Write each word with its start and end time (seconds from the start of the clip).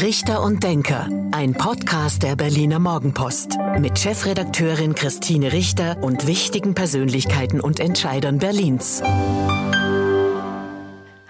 Richter 0.00 0.40
und 0.40 0.64
Denker, 0.64 1.10
ein 1.30 1.52
Podcast 1.52 2.22
der 2.22 2.34
Berliner 2.34 2.78
Morgenpost 2.78 3.58
mit 3.80 3.98
Chefredakteurin 3.98 4.94
Christine 4.94 5.52
Richter 5.52 6.02
und 6.02 6.26
wichtigen 6.26 6.74
Persönlichkeiten 6.74 7.60
und 7.60 7.80
Entscheidern 7.80 8.38
Berlins. 8.38 9.02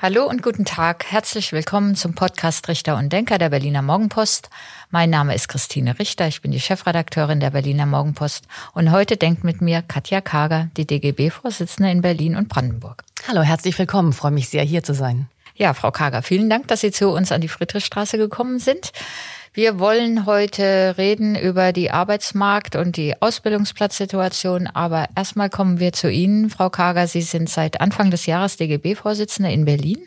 Hallo 0.00 0.24
und 0.24 0.44
guten 0.44 0.64
Tag. 0.64 1.04
Herzlich 1.10 1.52
willkommen 1.52 1.96
zum 1.96 2.14
Podcast 2.14 2.68
Richter 2.68 2.96
und 2.96 3.12
Denker 3.12 3.38
der 3.38 3.48
Berliner 3.48 3.83
Morgenpost. 3.83 4.51
Mein 4.90 5.10
Name 5.10 5.34
ist 5.34 5.48
Christine 5.48 5.98
Richter. 5.98 6.28
Ich 6.28 6.40
bin 6.40 6.52
die 6.52 6.60
Chefredakteurin 6.60 7.40
der 7.40 7.50
Berliner 7.50 7.87
Morgenpost. 7.87 8.44
Und 8.72 8.92
heute 8.92 9.16
denkt 9.16 9.42
mit 9.42 9.60
mir 9.60 9.82
Katja 9.82 10.21
Kager, 10.21 10.68
die 10.76 10.87
DGB-Vorsitzende 10.87 11.90
in 11.90 12.02
Berlin 12.02 12.37
und 12.37 12.48
Brandenburg. 12.48 13.02
Hallo, 13.26 13.42
herzlich 13.42 13.76
willkommen. 13.80 14.12
freue 14.12 14.30
mich 14.30 14.48
sehr, 14.48 14.62
hier 14.62 14.84
zu 14.84 14.94
sein. 14.94 15.28
Ja, 15.61 15.74
Frau 15.74 15.90
Kager, 15.90 16.23
vielen 16.23 16.48
Dank, 16.48 16.69
dass 16.69 16.80
Sie 16.80 16.91
zu 16.91 17.11
uns 17.11 17.33
an 17.33 17.42
die 17.42 17.48
Friedrichstraße 17.48 18.16
gekommen 18.16 18.59
sind. 18.60 18.92
Wir 19.52 19.78
wollen 19.78 20.24
heute 20.24 20.95
reden 20.96 21.37
über 21.37 21.74
die 21.74 21.91
Arbeitsmarkt- 21.91 22.77
und 22.77 22.96
die 22.96 23.20
Ausbildungsplatzsituation, 23.20 24.68
aber 24.68 25.09
erstmal 25.15 25.51
kommen 25.51 25.78
wir 25.78 25.92
zu 25.92 26.10
Ihnen, 26.10 26.48
Frau 26.48 26.70
Kager. 26.70 27.06
Sie 27.06 27.20
sind 27.20 27.51
seit 27.51 27.82
Anfang 27.82 28.10
des 28.10 28.24
Jahres 28.24 28.56
DGB-Vorsitzende 28.56 29.52
in 29.52 29.66
Berlin 29.66 29.98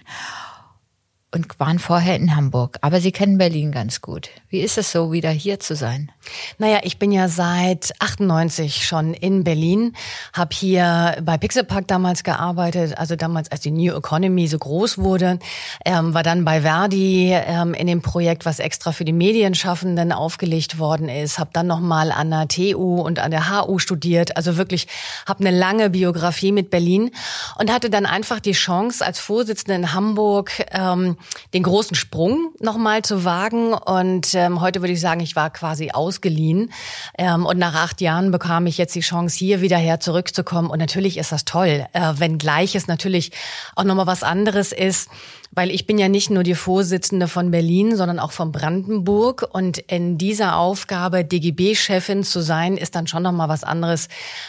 und 1.32 1.60
waren 1.60 1.78
vorher 1.78 2.16
in 2.16 2.36
Hamburg. 2.36 2.80
Aber 2.82 3.00
Sie 3.00 3.12
kennen 3.12 3.38
Berlin 3.38 3.72
ganz 3.72 4.02
gut. 4.02 4.32
Wie 4.54 4.62
ist 4.62 4.78
es 4.78 4.92
so, 4.92 5.12
wieder 5.12 5.32
hier 5.32 5.60
zu 5.60 5.76
sein? 5.76 6.12
Naja, 6.60 6.82
ich 6.84 7.00
bin 7.00 7.12
ja 7.12 7.28
seit 7.28 7.92
98 7.98 8.86
schon 8.86 9.16
in 9.16 9.44
Berlin, 9.44 9.96
habe 10.32 10.54
hier 10.54 11.18
bei 11.24 11.40
Pixelpark 11.40 11.88
damals 11.88 12.24
gearbeitet, 12.24 12.96
also 13.00 13.16
damals, 13.16 13.52
als 13.52 13.62
die 13.62 13.72
New 13.72 13.98
Economy 13.98 14.48
so 14.48 14.60
groß 14.60 15.00
wurde, 15.00 15.40
ähm, 15.86 16.14
war 16.14 16.22
dann 16.22 16.46
bei 16.46 16.62
Verdi 16.62 17.32
ähm, 17.34 17.74
in 17.74 17.88
dem 17.88 18.04
Projekt, 18.04 18.46
was 18.46 18.60
extra 18.60 18.92
für 18.92 19.06
die 19.06 19.12
Medienschaffenden 19.12 20.12
aufgelegt 20.12 20.78
worden 20.78 21.10
ist, 21.10 21.40
habe 21.40 21.50
dann 21.52 21.66
nochmal 21.66 22.12
an 22.12 22.30
der 22.30 22.48
TU 22.48 23.02
und 23.02 23.18
an 23.18 23.32
der 23.32 23.50
HU 23.50 23.80
studiert, 23.80 24.38
also 24.38 24.56
wirklich 24.56 24.86
habe 25.26 25.40
eine 25.40 25.58
lange 25.58 25.90
Biografie 25.90 26.52
mit 26.52 26.70
Berlin 26.70 27.10
und 27.58 27.74
hatte 27.74 27.90
dann 27.90 28.06
einfach 28.06 28.40
die 28.40 28.52
Chance 28.52 29.04
als 29.04 29.18
Vorsitzende 29.18 29.74
in 29.74 29.94
Hamburg 29.94 30.64
ähm, 30.72 31.18
den 31.56 31.64
großen 31.64 31.96
Sprung 31.96 32.52
nochmal 32.60 33.02
zu 33.02 33.26
wagen. 33.26 33.74
Und 33.74 34.36
ähm, 34.44 34.62
heute 34.62 34.82
würde 34.82 34.94
ich 34.94 35.02
sagen, 35.02 35.22
ich 35.22 35.36
war 35.36 35.50
quasi 35.50 35.92
ausgeliehen. 35.92 36.72
Ähm, 37.18 37.46
und 37.46 37.58
nach 37.58 37.76
acht 37.76 38.02
Jahren 38.02 38.32
bekam 38.32 38.68
ich 38.68 38.78
jetzt 38.78 38.96
die 38.96 39.02
Chance, 39.02 39.38
hier 39.38 39.62
wieder 39.62 39.78
her 39.78 40.00
zurückzukommen. 40.00 40.70
Und 40.70 40.80
natürlich 40.80 41.18
ist 41.18 41.32
das 41.32 41.46
toll, 41.46 41.86
äh, 41.94 42.14
wenn 42.18 42.38
gleich 42.38 42.76
es 42.76 42.88
natürlich 42.88 43.32
auch 43.76 43.84
nochmal 43.84 44.08
was 44.08 44.24
anderes 44.24 44.72
ist 44.72 45.10
weil 45.56 45.70
ich 45.70 45.86
bin 45.86 45.98
ja 45.98 46.10
nicht 46.10 46.30
nur 46.30 46.44
die 46.44 46.56
Vorsitzende 46.56 47.28
von 47.28 47.52
Berlin, 47.52 47.96
sondern 47.96 48.20
auch 48.20 48.32
von 48.32 48.52
Brandenburg 48.52 49.48
und 49.52 49.78
in 49.78 50.18
dieser 50.18 50.58
Aufgabe 50.58 51.24
DGB-Chefin 51.24 52.24
zu 52.24 52.42
sein, 52.42 52.76
ist 52.76 52.96
dann 52.96 53.08
schon 53.08 53.24
noch 53.24 53.32
mal 53.32 53.50
was 53.50 53.64
anderes 53.64 54.08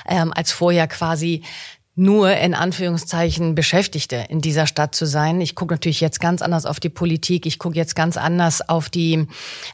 ähm, 0.08 0.32
als 0.34 0.50
vorher 0.50 0.88
quasi 0.88 1.42
nur 1.96 2.36
in 2.36 2.54
Anführungszeichen 2.54 3.54
Beschäftigte 3.54 4.24
in 4.28 4.40
dieser 4.40 4.66
Stadt 4.66 4.94
zu 4.94 5.06
sein. 5.06 5.40
Ich 5.40 5.54
gucke 5.54 5.74
natürlich 5.74 6.00
jetzt 6.00 6.20
ganz 6.20 6.42
anders 6.42 6.66
auf 6.66 6.80
die 6.80 6.88
Politik. 6.88 7.46
Ich 7.46 7.58
gucke 7.58 7.76
jetzt 7.76 7.94
ganz 7.94 8.16
anders 8.16 8.68
auf 8.68 8.90
die 8.90 9.28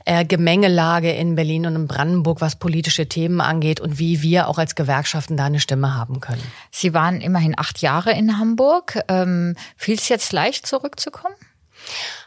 äh, 0.04 0.24
Gemengelage 0.24 1.12
in 1.12 1.34
Berlin 1.34 1.66
und 1.66 1.76
in 1.76 1.86
Brandenburg, 1.86 2.42
was 2.42 2.56
politische 2.56 3.08
Themen 3.08 3.40
angeht 3.40 3.80
und 3.80 3.98
wie 3.98 4.20
wir 4.20 4.48
auch 4.48 4.58
als 4.58 4.74
Gewerkschaften 4.74 5.36
da 5.36 5.46
eine 5.46 5.60
Stimme 5.60 5.94
haben 5.94 6.20
können. 6.20 6.42
Sie 6.70 6.92
waren 6.92 7.22
immerhin 7.22 7.54
acht 7.58 7.80
Jahre 7.80 8.12
in 8.12 8.38
Hamburg. 8.38 9.00
Ähm, 9.08 9.56
Fiel 9.76 9.94
es 9.94 10.08
jetzt 10.10 10.32
leicht 10.32 10.66
zurückzukommen? 10.66 11.34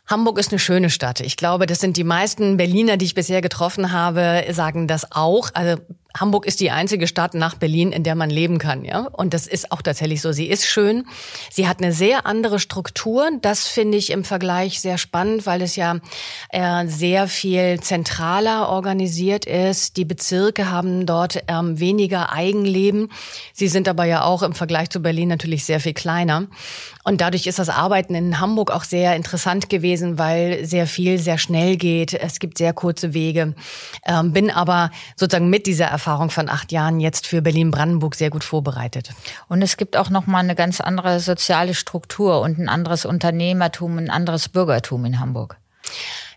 Hamburg 0.07 0.37
ist 0.37 0.51
eine 0.51 0.59
schöne 0.59 0.89
Stadt. 0.89 1.21
Ich 1.21 1.37
glaube, 1.37 1.65
das 1.65 1.79
sind 1.79 1.95
die 1.95 2.03
meisten 2.03 2.57
Berliner, 2.57 2.97
die 2.97 3.05
ich 3.05 3.13
bisher 3.13 3.41
getroffen 3.41 3.91
habe, 3.91 4.43
sagen 4.49 4.87
das 4.87 5.11
auch. 5.11 5.49
Also 5.53 5.77
Hamburg 6.15 6.45
ist 6.45 6.59
die 6.59 6.69
einzige 6.69 7.07
Stadt 7.07 7.33
nach 7.33 7.55
Berlin, 7.55 7.91
in 7.91 8.03
der 8.03 8.13
man 8.13 8.29
leben 8.29 8.59
kann, 8.59 8.85
ja. 8.85 9.07
Und 9.11 9.33
das 9.33 9.47
ist 9.47 9.71
auch 9.71 9.81
tatsächlich 9.81 10.21
so. 10.21 10.31
Sie 10.31 10.45
ist 10.45 10.67
schön. 10.67 11.05
Sie 11.49 11.67
hat 11.67 11.81
eine 11.81 11.91
sehr 11.91 12.27
andere 12.27 12.59
Struktur. 12.59 13.31
Das 13.41 13.67
finde 13.67 13.97
ich 13.97 14.11
im 14.11 14.23
Vergleich 14.23 14.79
sehr 14.79 14.99
spannend, 14.99 15.47
weil 15.47 15.63
es 15.63 15.75
ja 15.75 15.97
äh, 16.49 16.87
sehr 16.87 17.27
viel 17.27 17.79
zentraler 17.79 18.69
organisiert 18.69 19.45
ist. 19.45 19.97
Die 19.97 20.05
Bezirke 20.05 20.69
haben 20.69 21.07
dort 21.07 21.43
ähm, 21.47 21.79
weniger 21.79 22.31
Eigenleben. 22.31 23.09
Sie 23.53 23.67
sind 23.67 23.87
aber 23.87 24.05
ja 24.05 24.23
auch 24.23 24.43
im 24.43 24.53
Vergleich 24.53 24.91
zu 24.91 25.01
Berlin 25.01 25.29
natürlich 25.29 25.65
sehr 25.65 25.79
viel 25.79 25.93
kleiner. 25.93 26.47
Und 27.03 27.21
dadurch 27.21 27.47
ist 27.47 27.59
das 27.59 27.69
Arbeiten 27.69 28.13
in 28.13 28.39
Hamburg 28.39 28.71
auch 28.71 28.83
sehr 28.83 29.15
interessant 29.15 29.67
gewesen, 29.67 30.19
weil 30.19 30.63
sehr 30.65 30.85
viel 30.85 31.17
sehr 31.17 31.39
schnell 31.39 31.75
geht. 31.75 32.13
Es 32.13 32.39
gibt 32.39 32.59
sehr 32.59 32.71
kurze 32.71 33.15
Wege. 33.15 33.55
Ähm, 34.05 34.31
bin 34.31 34.51
aber 34.51 34.91
sozusagen 35.17 35.49
mit 35.49 35.65
dieser 35.65 35.87
Erfahrung 35.87 36.02
von 36.29 36.49
acht 36.49 36.71
Jahren 36.71 36.99
jetzt 36.99 37.27
für 37.27 37.41
Berlin-Brandenburg 37.41 38.15
sehr 38.15 38.29
gut 38.29 38.43
vorbereitet. 38.43 39.11
Und 39.47 39.61
es 39.61 39.77
gibt 39.77 39.97
auch 39.97 40.09
noch 40.09 40.27
mal 40.27 40.39
eine 40.39 40.55
ganz 40.55 40.81
andere 40.81 41.19
soziale 41.19 41.73
Struktur 41.73 42.41
und 42.41 42.59
ein 42.59 42.69
anderes 42.69 43.05
Unternehmertum, 43.05 43.97
ein 43.97 44.09
anderes 44.09 44.49
Bürgertum 44.49 45.05
in 45.05 45.19
Hamburg. 45.19 45.57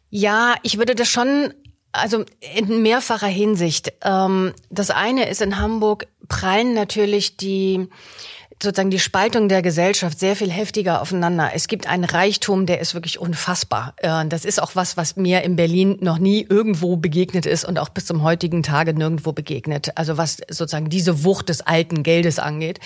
Ja, 0.08 0.54
ich 0.62 0.78
würde 0.78 0.94
das 0.94 1.08
schon 1.08 1.52
also 1.92 2.24
in 2.54 2.82
mehrfacher 2.82 3.26
Hinsicht. 3.26 3.92
Ähm, 4.02 4.52
das 4.70 4.90
eine 4.90 5.28
ist 5.28 5.42
in 5.42 5.58
Hamburg 5.58 6.06
prallen 6.28 6.74
natürlich 6.74 7.36
die 7.36 7.88
sozusagen 8.62 8.90
die 8.90 8.98
Spaltung 8.98 9.48
der 9.48 9.60
Gesellschaft 9.60 10.18
sehr 10.18 10.34
viel 10.34 10.50
heftiger 10.50 11.02
aufeinander. 11.02 11.50
Es 11.54 11.68
gibt 11.68 11.86
einen 11.86 12.04
Reichtum, 12.04 12.66
der 12.66 12.80
ist 12.80 12.94
wirklich 12.94 13.18
unfassbar. 13.18 13.94
Äh, 13.98 14.26
das 14.26 14.44
ist 14.44 14.62
auch 14.62 14.74
was, 14.74 14.96
was 14.96 15.16
mir 15.16 15.42
in 15.42 15.56
Berlin 15.56 15.98
noch 16.00 16.18
nie 16.18 16.46
irgendwo 16.48 16.96
begegnet 16.96 17.44
ist 17.44 17.64
und 17.64 17.78
auch 17.78 17.90
bis 17.90 18.06
zum 18.06 18.22
heutigen 18.22 18.62
Tage 18.62 18.94
nirgendwo 18.94 19.32
begegnet. 19.32 19.90
Also 19.96 20.16
was 20.16 20.38
sozusagen 20.48 20.88
diese 20.88 21.24
Wucht 21.24 21.48
des 21.48 21.60
alten 21.60 22.02
Geldes 22.02 22.38
angeht. 22.38 22.80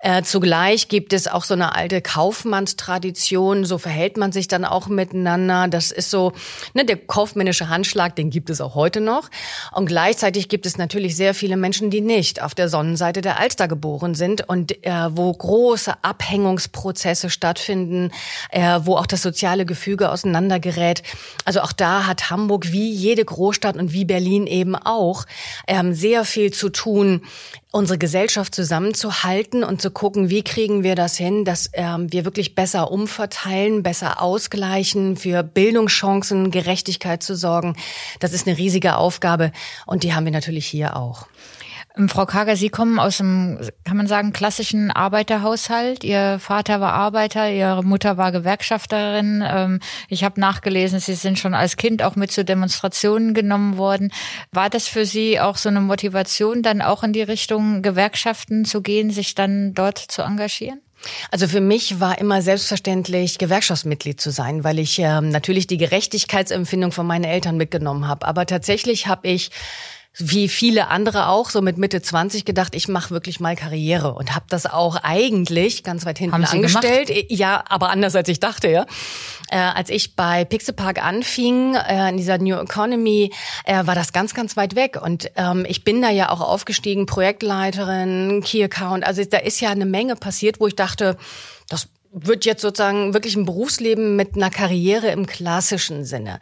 Äh, 0.00 0.22
zugleich 0.22 0.88
gibt 0.88 1.12
es 1.12 1.26
auch 1.26 1.44
so 1.44 1.54
eine 1.54 1.74
alte 1.74 2.02
Kaufmannstradition, 2.02 3.64
so 3.64 3.78
verhält 3.78 4.16
man 4.16 4.30
sich 4.30 4.46
dann 4.46 4.64
auch 4.64 4.88
miteinander. 4.88 5.68
Das 5.68 5.90
ist 5.90 6.10
so, 6.10 6.32
ne, 6.74 6.84
der 6.84 6.96
kaufmännische 6.96 7.68
Handschlag, 7.68 8.14
den 8.14 8.30
gibt 8.30 8.50
es 8.50 8.60
auch 8.60 8.74
heute 8.74 9.00
noch. 9.00 9.30
Und 9.72 9.86
gleichzeitig 9.86 10.48
gibt 10.48 10.66
es 10.66 10.76
natürlich 10.76 11.16
sehr 11.16 11.34
viele 11.34 11.56
Menschen, 11.56 11.90
die 11.90 12.02
nicht 12.02 12.42
auf 12.42 12.54
der 12.54 12.68
Sonnenseite 12.68 13.22
der 13.22 13.40
Alster 13.40 13.68
geboren 13.68 14.14
sind 14.14 14.46
und 14.48 14.84
äh, 14.86 15.08
wo 15.10 15.32
große 15.32 15.94
Abhängungsprozesse 16.02 17.30
stattfinden, 17.30 18.10
äh, 18.50 18.80
wo 18.82 18.96
auch 18.96 19.06
das 19.06 19.22
soziale 19.22 19.64
Gefüge 19.64 20.10
auseinandergerät. 20.10 21.02
Also 21.44 21.60
auch 21.60 21.72
da 21.72 22.06
hat 22.06 22.30
Hamburg 22.30 22.70
wie 22.70 22.92
jede 22.92 23.24
Großstadt 23.24 23.76
und 23.76 23.92
wie 23.92 24.04
Berlin 24.04 24.46
eben 24.46 24.76
auch 24.76 25.24
ähm, 25.66 25.94
sehr 25.94 26.24
viel 26.24 26.52
zu 26.52 26.68
tun, 26.68 27.22
unsere 27.72 27.98
Gesellschaft 27.98 28.54
zusammenzuhalten 28.54 29.62
und 29.64 29.82
zu 29.82 29.90
gucken, 29.90 30.30
wie 30.30 30.42
kriegen 30.42 30.82
wir 30.82 30.94
das 30.94 31.16
hin, 31.16 31.44
dass 31.44 31.70
ähm, 31.74 32.10
wir 32.12 32.24
wirklich 32.24 32.54
besser 32.54 32.90
umverteilen, 32.90 33.82
besser 33.82 34.22
ausgleichen, 34.22 35.16
für 35.16 35.42
Bildungschancen, 35.42 36.50
Gerechtigkeit 36.50 37.22
zu 37.22 37.34
sorgen. 37.36 37.76
Das 38.20 38.32
ist 38.32 38.46
eine 38.46 38.56
riesige 38.56 38.96
Aufgabe 38.96 39.52
und 39.84 40.04
die 40.04 40.14
haben 40.14 40.24
wir 40.24 40.32
natürlich 40.32 40.66
hier 40.66 40.96
auch. 40.96 41.26
Ähm, 41.96 42.08
Frau 42.08 42.26
Kager, 42.26 42.56
Sie 42.56 42.68
kommen 42.68 42.98
aus 42.98 43.20
einem, 43.20 43.58
kann 43.84 43.96
man 43.96 44.06
sagen, 44.06 44.32
klassischen 44.32 44.90
Arbeiterhaushalt. 44.90 46.04
Ihr 46.04 46.38
Vater 46.38 46.80
war 46.80 46.92
Arbeiter, 46.92 47.50
Ihre 47.50 47.82
Mutter 47.82 48.16
war 48.16 48.32
Gewerkschafterin. 48.32 49.42
Ähm, 49.46 49.80
ich 50.08 50.24
habe 50.24 50.40
nachgelesen, 50.40 51.00
Sie 51.00 51.14
sind 51.14 51.38
schon 51.38 51.54
als 51.54 51.76
Kind 51.76 52.02
auch 52.02 52.16
mit 52.16 52.30
zu 52.30 52.44
Demonstrationen 52.44 53.34
genommen 53.34 53.76
worden. 53.78 54.12
War 54.52 54.70
das 54.70 54.88
für 54.88 55.06
Sie 55.06 55.40
auch 55.40 55.56
so 55.56 55.68
eine 55.68 55.80
Motivation, 55.80 56.62
dann 56.62 56.82
auch 56.82 57.02
in 57.02 57.12
die 57.12 57.22
Richtung 57.22 57.82
Gewerkschaften 57.82 58.64
zu 58.64 58.82
gehen, 58.82 59.10
sich 59.10 59.34
dann 59.34 59.74
dort 59.74 59.98
zu 59.98 60.22
engagieren? 60.22 60.80
Also 61.30 61.46
für 61.46 61.60
mich 61.60 62.00
war 62.00 62.18
immer 62.18 62.42
selbstverständlich, 62.42 63.38
Gewerkschaftsmitglied 63.38 64.20
zu 64.20 64.30
sein, 64.30 64.64
weil 64.64 64.78
ich 64.78 64.98
äh, 64.98 65.20
natürlich 65.20 65.66
die 65.66 65.76
Gerechtigkeitsempfindung 65.76 66.90
von 66.90 67.06
meinen 67.06 67.24
Eltern 67.24 67.56
mitgenommen 67.56 68.08
habe. 68.08 68.26
Aber 68.26 68.46
tatsächlich 68.46 69.06
habe 69.06 69.28
ich 69.28 69.50
wie 70.18 70.48
viele 70.48 70.88
andere 70.88 71.28
auch, 71.28 71.50
so 71.50 71.60
mit 71.60 71.76
Mitte 71.76 72.00
20 72.00 72.44
gedacht, 72.44 72.74
ich 72.74 72.88
mache 72.88 73.10
wirklich 73.10 73.38
mal 73.38 73.54
Karriere 73.54 74.14
und 74.14 74.34
habe 74.34 74.46
das 74.48 74.64
auch 74.64 74.96
eigentlich 75.02 75.82
ganz 75.82 76.06
weit 76.06 76.18
hinten 76.18 76.42
angestellt. 76.42 77.08
Gemacht? 77.08 77.26
Ja, 77.30 77.62
aber 77.68 77.90
anders 77.90 78.16
als 78.16 78.28
ich 78.28 78.40
dachte, 78.40 78.68
ja. 78.68 78.86
Äh, 79.50 79.58
als 79.58 79.90
ich 79.90 80.16
bei 80.16 80.44
Pixelpark 80.44 81.04
anfing, 81.04 81.74
äh, 81.74 82.08
in 82.08 82.16
dieser 82.16 82.38
New 82.38 82.56
Economy, 82.56 83.32
äh, 83.64 83.86
war 83.86 83.94
das 83.94 84.12
ganz, 84.12 84.32
ganz 84.32 84.56
weit 84.56 84.74
weg. 84.74 84.98
Und 85.00 85.30
ähm, 85.36 85.66
ich 85.68 85.84
bin 85.84 86.00
da 86.00 86.10
ja 86.10 86.30
auch 86.30 86.40
aufgestiegen, 86.40 87.04
Projektleiterin, 87.04 88.42
Key 88.42 88.64
Account. 88.64 89.06
Also 89.06 89.22
da 89.24 89.38
ist 89.38 89.60
ja 89.60 89.70
eine 89.70 89.86
Menge 89.86 90.16
passiert, 90.16 90.60
wo 90.60 90.66
ich 90.66 90.76
dachte, 90.76 91.18
das 91.68 91.88
wird 92.18 92.46
jetzt 92.46 92.62
sozusagen 92.62 93.12
wirklich 93.12 93.36
ein 93.36 93.44
Berufsleben 93.44 94.16
mit 94.16 94.36
einer 94.36 94.50
Karriere 94.50 95.08
im 95.08 95.26
klassischen 95.26 96.04
Sinne. 96.04 96.40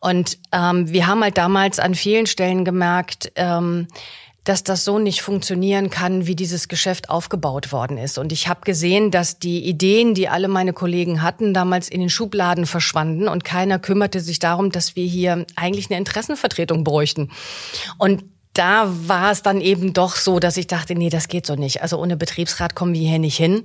Und 0.00 0.38
ähm, 0.52 0.90
wir 0.90 1.06
haben 1.06 1.22
halt 1.22 1.38
damals 1.38 1.78
an 1.78 1.94
vielen 1.94 2.26
Stellen 2.26 2.64
gemerkt, 2.64 3.32
ähm, 3.34 3.88
dass 4.44 4.62
das 4.62 4.84
so 4.84 4.98
nicht 4.98 5.22
funktionieren 5.22 5.90
kann, 5.90 6.26
wie 6.26 6.36
dieses 6.36 6.68
Geschäft 6.68 7.10
aufgebaut 7.10 7.72
worden 7.72 7.98
ist. 7.98 8.16
Und 8.16 8.30
ich 8.30 8.46
habe 8.46 8.60
gesehen, 8.60 9.10
dass 9.10 9.40
die 9.40 9.64
Ideen, 9.64 10.14
die 10.14 10.28
alle 10.28 10.48
meine 10.48 10.72
Kollegen 10.72 11.22
hatten, 11.22 11.52
damals 11.52 11.88
in 11.88 11.98
den 11.98 12.10
Schubladen 12.10 12.66
verschwanden 12.66 13.26
und 13.26 13.42
keiner 13.42 13.80
kümmerte 13.80 14.20
sich 14.20 14.38
darum, 14.38 14.70
dass 14.70 14.94
wir 14.94 15.06
hier 15.06 15.46
eigentlich 15.56 15.90
eine 15.90 15.98
Interessenvertretung 15.98 16.84
bräuchten. 16.84 17.32
Und 17.98 18.22
da 18.52 18.86
war 18.86 19.32
es 19.32 19.42
dann 19.42 19.60
eben 19.60 19.92
doch 19.92 20.16
so, 20.16 20.38
dass 20.38 20.56
ich 20.56 20.66
dachte, 20.66 20.94
nee, 20.94 21.10
das 21.10 21.28
geht 21.28 21.44
so 21.44 21.56
nicht. 21.56 21.82
Also 21.82 21.98
ohne 21.98 22.16
Betriebsrat 22.16 22.74
kommen 22.74 22.94
wir 22.94 23.06
hier 23.06 23.18
nicht 23.18 23.36
hin. 23.36 23.64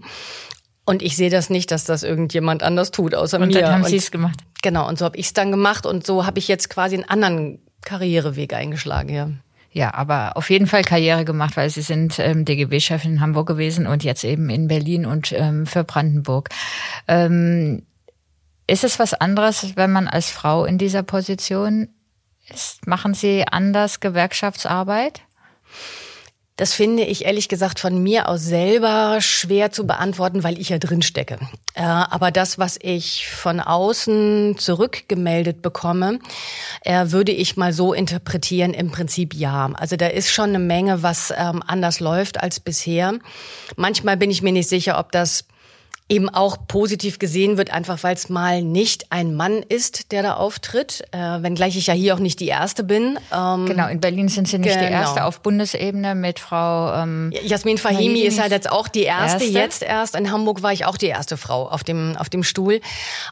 Und 0.86 1.02
ich 1.02 1.16
sehe 1.16 1.30
das 1.30 1.50
nicht, 1.50 1.72
dass 1.72 1.86
das 1.86 2.04
irgendjemand 2.04 2.64
anders 2.64 2.92
tut, 2.92 3.14
außer 3.14 3.40
und 3.40 3.48
mir. 3.48 3.56
Und 3.56 3.62
dann 3.62 3.74
haben 3.74 3.86
Sie 3.86 3.98
es 3.98 4.12
gemacht. 4.12 4.40
Genau, 4.62 4.88
und 4.88 4.98
so 4.98 5.06
habe 5.06 5.18
ich 5.18 5.28
es 5.28 5.34
dann 5.34 5.52
gemacht 5.52 5.86
und 5.86 6.06
so 6.06 6.26
habe 6.26 6.40
ich 6.40 6.48
jetzt 6.48 6.70
quasi 6.70 6.96
einen 6.96 7.06
anderen 7.06 7.60
Karriereweg 7.82 8.54
eingeschlagen, 8.54 9.14
ja. 9.14 9.30
Ja, 9.74 9.94
aber 9.94 10.36
auf 10.36 10.50
jeden 10.50 10.68
Fall 10.68 10.84
Karriere 10.84 11.24
gemacht, 11.24 11.56
weil 11.56 11.70
Sie 11.70 11.82
sind 11.82 12.20
ähm, 12.20 12.44
DGB-Chefin 12.44 13.14
in 13.14 13.22
Hamburg 13.22 13.48
gewesen 13.48 13.88
und 13.88 14.04
jetzt 14.04 14.26
eben 14.26 14.50
in 14.50 14.68
Berlin 14.68 15.06
und 15.06 15.32
ähm, 15.32 15.66
für 15.66 15.86
Brandenburg. 15.86 16.50
Ähm, 17.08 17.84
ist 18.68 18.84
es 18.84 19.00
was 19.00 19.14
anderes, 19.14 19.78
wenn 19.78 19.92
man 19.92 20.08
als 20.10 20.30
Frau 20.30 20.66
in 20.66 20.78
dieser 20.78 21.04
Position 21.04 21.88
ist? 22.50 22.86
Machen 22.86 23.14
Sie 23.14 23.46
anders 23.50 24.02
Gewerkschaftsarbeit? 24.02 25.22
Das 26.62 26.76
finde 26.76 27.02
ich 27.02 27.26
ehrlich 27.26 27.50
gesagt 27.50 27.80
von 27.80 28.04
mir 28.04 28.30
aus 28.30 28.44
selber 28.44 29.20
schwer 29.20 29.72
zu 29.72 29.88
beantworten, 29.88 30.44
weil 30.44 30.60
ich 30.60 30.70
ja 30.70 30.78
drin 30.78 31.02
stecke. 31.02 31.40
Äh, 31.74 31.82
aber 31.82 32.30
das, 32.30 32.60
was 32.60 32.78
ich 32.80 33.28
von 33.28 33.60
außen 33.60 34.60
zurückgemeldet 34.60 35.64
bekomme, 35.64 36.20
äh, 36.82 37.08
würde 37.08 37.32
ich 37.32 37.58
mal 37.58 37.74
so 37.74 37.94
interpretieren, 37.94 38.76
im 38.76 38.92
Prinzip 38.92 39.34
ja. 39.34 39.72
Also 39.74 39.96
da 39.96 40.06
ist 40.06 40.30
schon 40.30 40.50
eine 40.50 40.60
Menge, 40.60 41.02
was 41.02 41.34
ähm, 41.36 41.64
anders 41.66 42.00
läuft 42.00 42.40
als 42.40 42.60
bisher. 42.60 43.16
Manchmal 43.76 44.18
bin 44.18 44.30
ich 44.30 44.44
mir 44.44 44.52
nicht 44.52 44.70
sicher, 44.70 45.00
ob 45.00 45.12
das 45.12 45.46
eben 46.12 46.28
auch 46.28 46.58
positiv 46.68 47.20
gesehen 47.20 47.58
wird, 47.58 47.72
einfach 47.72 48.04
weil 48.04 48.16
es 48.16 48.28
mal 48.28 48.62
nicht 48.62 49.06
ein 49.12 49.34
Mann 49.34 49.64
ist, 49.64 50.12
der 50.12 50.24
da 50.24 50.34
auftritt, 50.34 51.04
äh, 51.12 51.18
wenngleich 51.18 51.78
ich 51.78 51.88
ja 51.88 51.94
hier 51.94 52.14
auch 52.14 52.20
nicht 52.20 52.42
die 52.42 52.50
Erste 52.50 52.84
bin. 52.84 53.18
Ähm, 53.34 53.66
genau, 53.66 53.88
in 53.88 54.02
Berlin 54.02 54.28
sind 54.28 54.50
Sie 54.50 54.58
nicht 54.58 54.74
genau. 54.74 54.88
die 54.88 54.92
Erste 54.92 55.24
auf 55.24 55.40
Bundesebene 55.40 56.14
mit 56.14 56.40
Frau 56.40 56.94
ähm, 57.02 57.32
Jasmin 57.44 57.78
Fahimi 57.78 58.22
ist 58.22 58.42
halt 58.42 58.52
jetzt 58.52 58.70
auch 58.70 58.90
die 58.90 59.04
erste, 59.04 59.46
erste, 59.46 59.58
jetzt 59.58 59.84
erst. 59.84 60.16
In 60.16 60.32
Hamburg 60.32 60.62
war 60.62 60.74
ich 60.74 60.86
auch 60.86 60.98
die 60.98 61.08
erste 61.08 61.38
Frau 61.38 61.70
auf 61.70 61.86
dem, 61.86 62.18
auf 62.18 62.30
dem 62.30 62.44
Stuhl. 62.44 62.82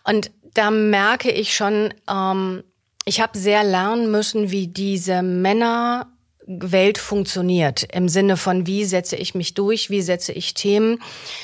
Und 0.05 0.31
da 0.53 0.71
merke 0.71 1.31
ich 1.31 1.53
schon, 1.53 1.93
ähm, 2.09 2.63
ich 3.03 3.19
habe 3.19 3.37
sehr 3.37 3.65
lernen 3.65 4.09
müssen, 4.09 4.51
wie 4.51 4.67
diese 4.67 5.21
Männer 5.21 6.07
Welt 6.49 6.97
funktioniert. 6.97 7.83
Im 7.93 8.09
Sinne 8.09 8.35
von, 8.35 8.65
wie 8.65 8.83
setze 8.83 9.15
ich 9.15 9.35
mich 9.35 9.53
durch, 9.53 9.91
wie 9.91 10.01
setze 10.01 10.33
ich 10.33 10.55
Themen, 10.55 10.99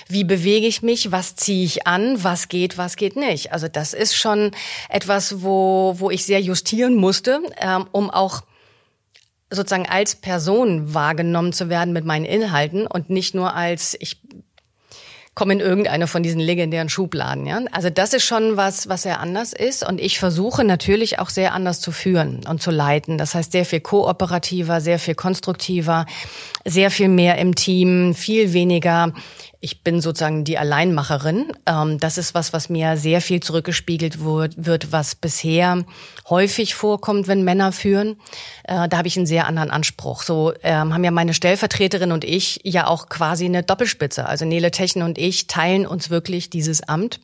wie 0.07 0.23
bewege 0.23 0.65
ich 0.65 0.81
mich, 0.81 1.11
was 1.11 1.35
ziehe 1.35 1.63
ich 1.63 1.85
an, 1.85 2.23
was 2.23 2.47
geht, 2.47 2.79
was 2.79 2.95
geht 2.95 3.15
nicht. 3.15 3.53
Also 3.53 3.67
das 3.67 3.93
ist 3.93 4.15
schon 4.15 4.51
etwas, 4.89 5.43
wo, 5.43 5.93
wo 5.97 6.09
ich 6.09 6.25
sehr 6.25 6.41
justieren 6.41 6.95
musste, 6.95 7.39
ähm, 7.61 7.85
um 7.91 8.09
auch 8.09 8.41
sozusagen 9.51 9.85
als 9.85 10.15
Person 10.15 10.95
wahrgenommen 10.95 11.53
zu 11.53 11.69
werden 11.69 11.93
mit 11.93 12.03
meinen 12.03 12.25
Inhalten 12.25 12.87
und 12.87 13.11
nicht 13.11 13.35
nur 13.35 13.53
als 13.53 13.95
ich 13.99 14.17
komme 15.35 15.53
in 15.53 15.59
irgendeine 15.59 16.07
von 16.07 16.23
diesen 16.23 16.39
legendären 16.39 16.87
Schubladen. 16.87 17.45
Ja? 17.45 17.59
Also 17.71 17.89
das 17.89 18.13
ist 18.13 18.23
schon 18.23 18.55
was, 18.55 18.87
was 18.87 19.03
sehr 19.03 19.19
anders 19.19 19.51
ist. 19.51 19.87
Und 19.87 19.99
ich 19.99 20.17
versuche 20.17 20.63
natürlich 20.63 21.19
auch 21.19 21.29
sehr 21.29 21.53
anders 21.53 21.81
zu 21.81 21.91
führen 21.91 22.39
und 22.49 22.61
zu 22.61 22.71
leiten. 22.71 23.17
Das 23.17 23.35
heißt 23.35 23.51
sehr 23.51 23.65
viel 23.65 23.81
kooperativer, 23.81 24.79
sehr 24.79 24.97
viel 24.97 25.15
konstruktiver, 25.15 26.05
sehr 26.65 26.91
viel 26.91 27.09
mehr 27.09 27.37
im 27.37 27.55
Team, 27.55 28.13
viel 28.15 28.53
weniger 28.53 29.13
ich 29.65 29.81
bin 29.81 29.99
sozusagen 29.99 30.43
die 30.43 30.59
Alleinmacherin. 30.59 31.51
Ähm, 31.65 31.99
das 31.99 32.19
ist 32.19 32.35
was, 32.35 32.53
was 32.53 32.69
mir 32.69 32.97
sehr 32.97 33.19
viel 33.19 33.39
zurückgespiegelt 33.39 34.23
wird, 34.23 34.91
was 34.91 35.15
bisher 35.15 35.83
häufig 36.29 36.75
vorkommt, 36.75 37.27
wenn 37.27 37.43
Männer 37.43 37.71
führen. 37.71 38.17
Äh, 38.65 38.87
da 38.87 38.97
habe 38.97 39.07
ich 39.07 39.17
einen 39.17 39.25
sehr 39.25 39.47
anderen 39.47 39.71
Anspruch. 39.71 40.21
So 40.21 40.53
ähm, 40.61 40.93
haben 40.93 41.03
ja 41.03 41.09
meine 41.09 41.33
Stellvertreterin 41.33 42.11
und 42.11 42.23
ich 42.23 42.59
ja 42.63 42.85
auch 42.85 43.09
quasi 43.09 43.45
eine 43.45 43.63
Doppelspitze. 43.63 44.27
Also 44.27 44.45
Nele 44.45 44.69
Techen 44.69 45.01
und 45.01 45.17
ich 45.17 45.47
teilen 45.47 45.87
uns 45.87 46.11
wirklich 46.11 46.51
dieses 46.51 46.83
Amt. 46.87 47.19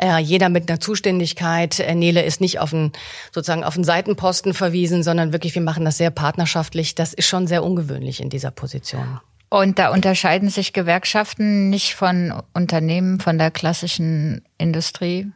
Äh, 0.00 0.18
jeder 0.18 0.48
mit 0.48 0.70
einer 0.70 0.80
Zuständigkeit. 0.80 1.80
Äh, 1.80 1.94
Nele 1.94 2.22
ist 2.22 2.40
nicht 2.40 2.60
auf 2.60 2.72
einen, 2.72 2.92
sozusagen 3.32 3.64
auf 3.64 3.74
einen 3.74 3.84
Seitenposten 3.84 4.54
verwiesen, 4.54 5.02
sondern 5.02 5.32
wirklich, 5.32 5.54
wir 5.54 5.62
machen 5.62 5.84
das 5.84 5.98
sehr 5.98 6.10
partnerschaftlich. 6.10 6.94
Das 6.94 7.12
ist 7.12 7.26
schon 7.26 7.46
sehr 7.46 7.64
ungewöhnlich 7.64 8.20
in 8.20 8.30
dieser 8.30 8.50
Position. 8.50 9.20
Und 9.50 9.78
da 9.78 9.90
unterscheiden 9.90 10.50
sich 10.50 10.72
Gewerkschaften 10.72 11.70
nicht 11.70 11.94
von 11.94 12.42
Unternehmen, 12.52 13.18
von 13.18 13.38
der 13.38 13.50
klassischen 13.50 14.44
Industrie? 14.58 15.32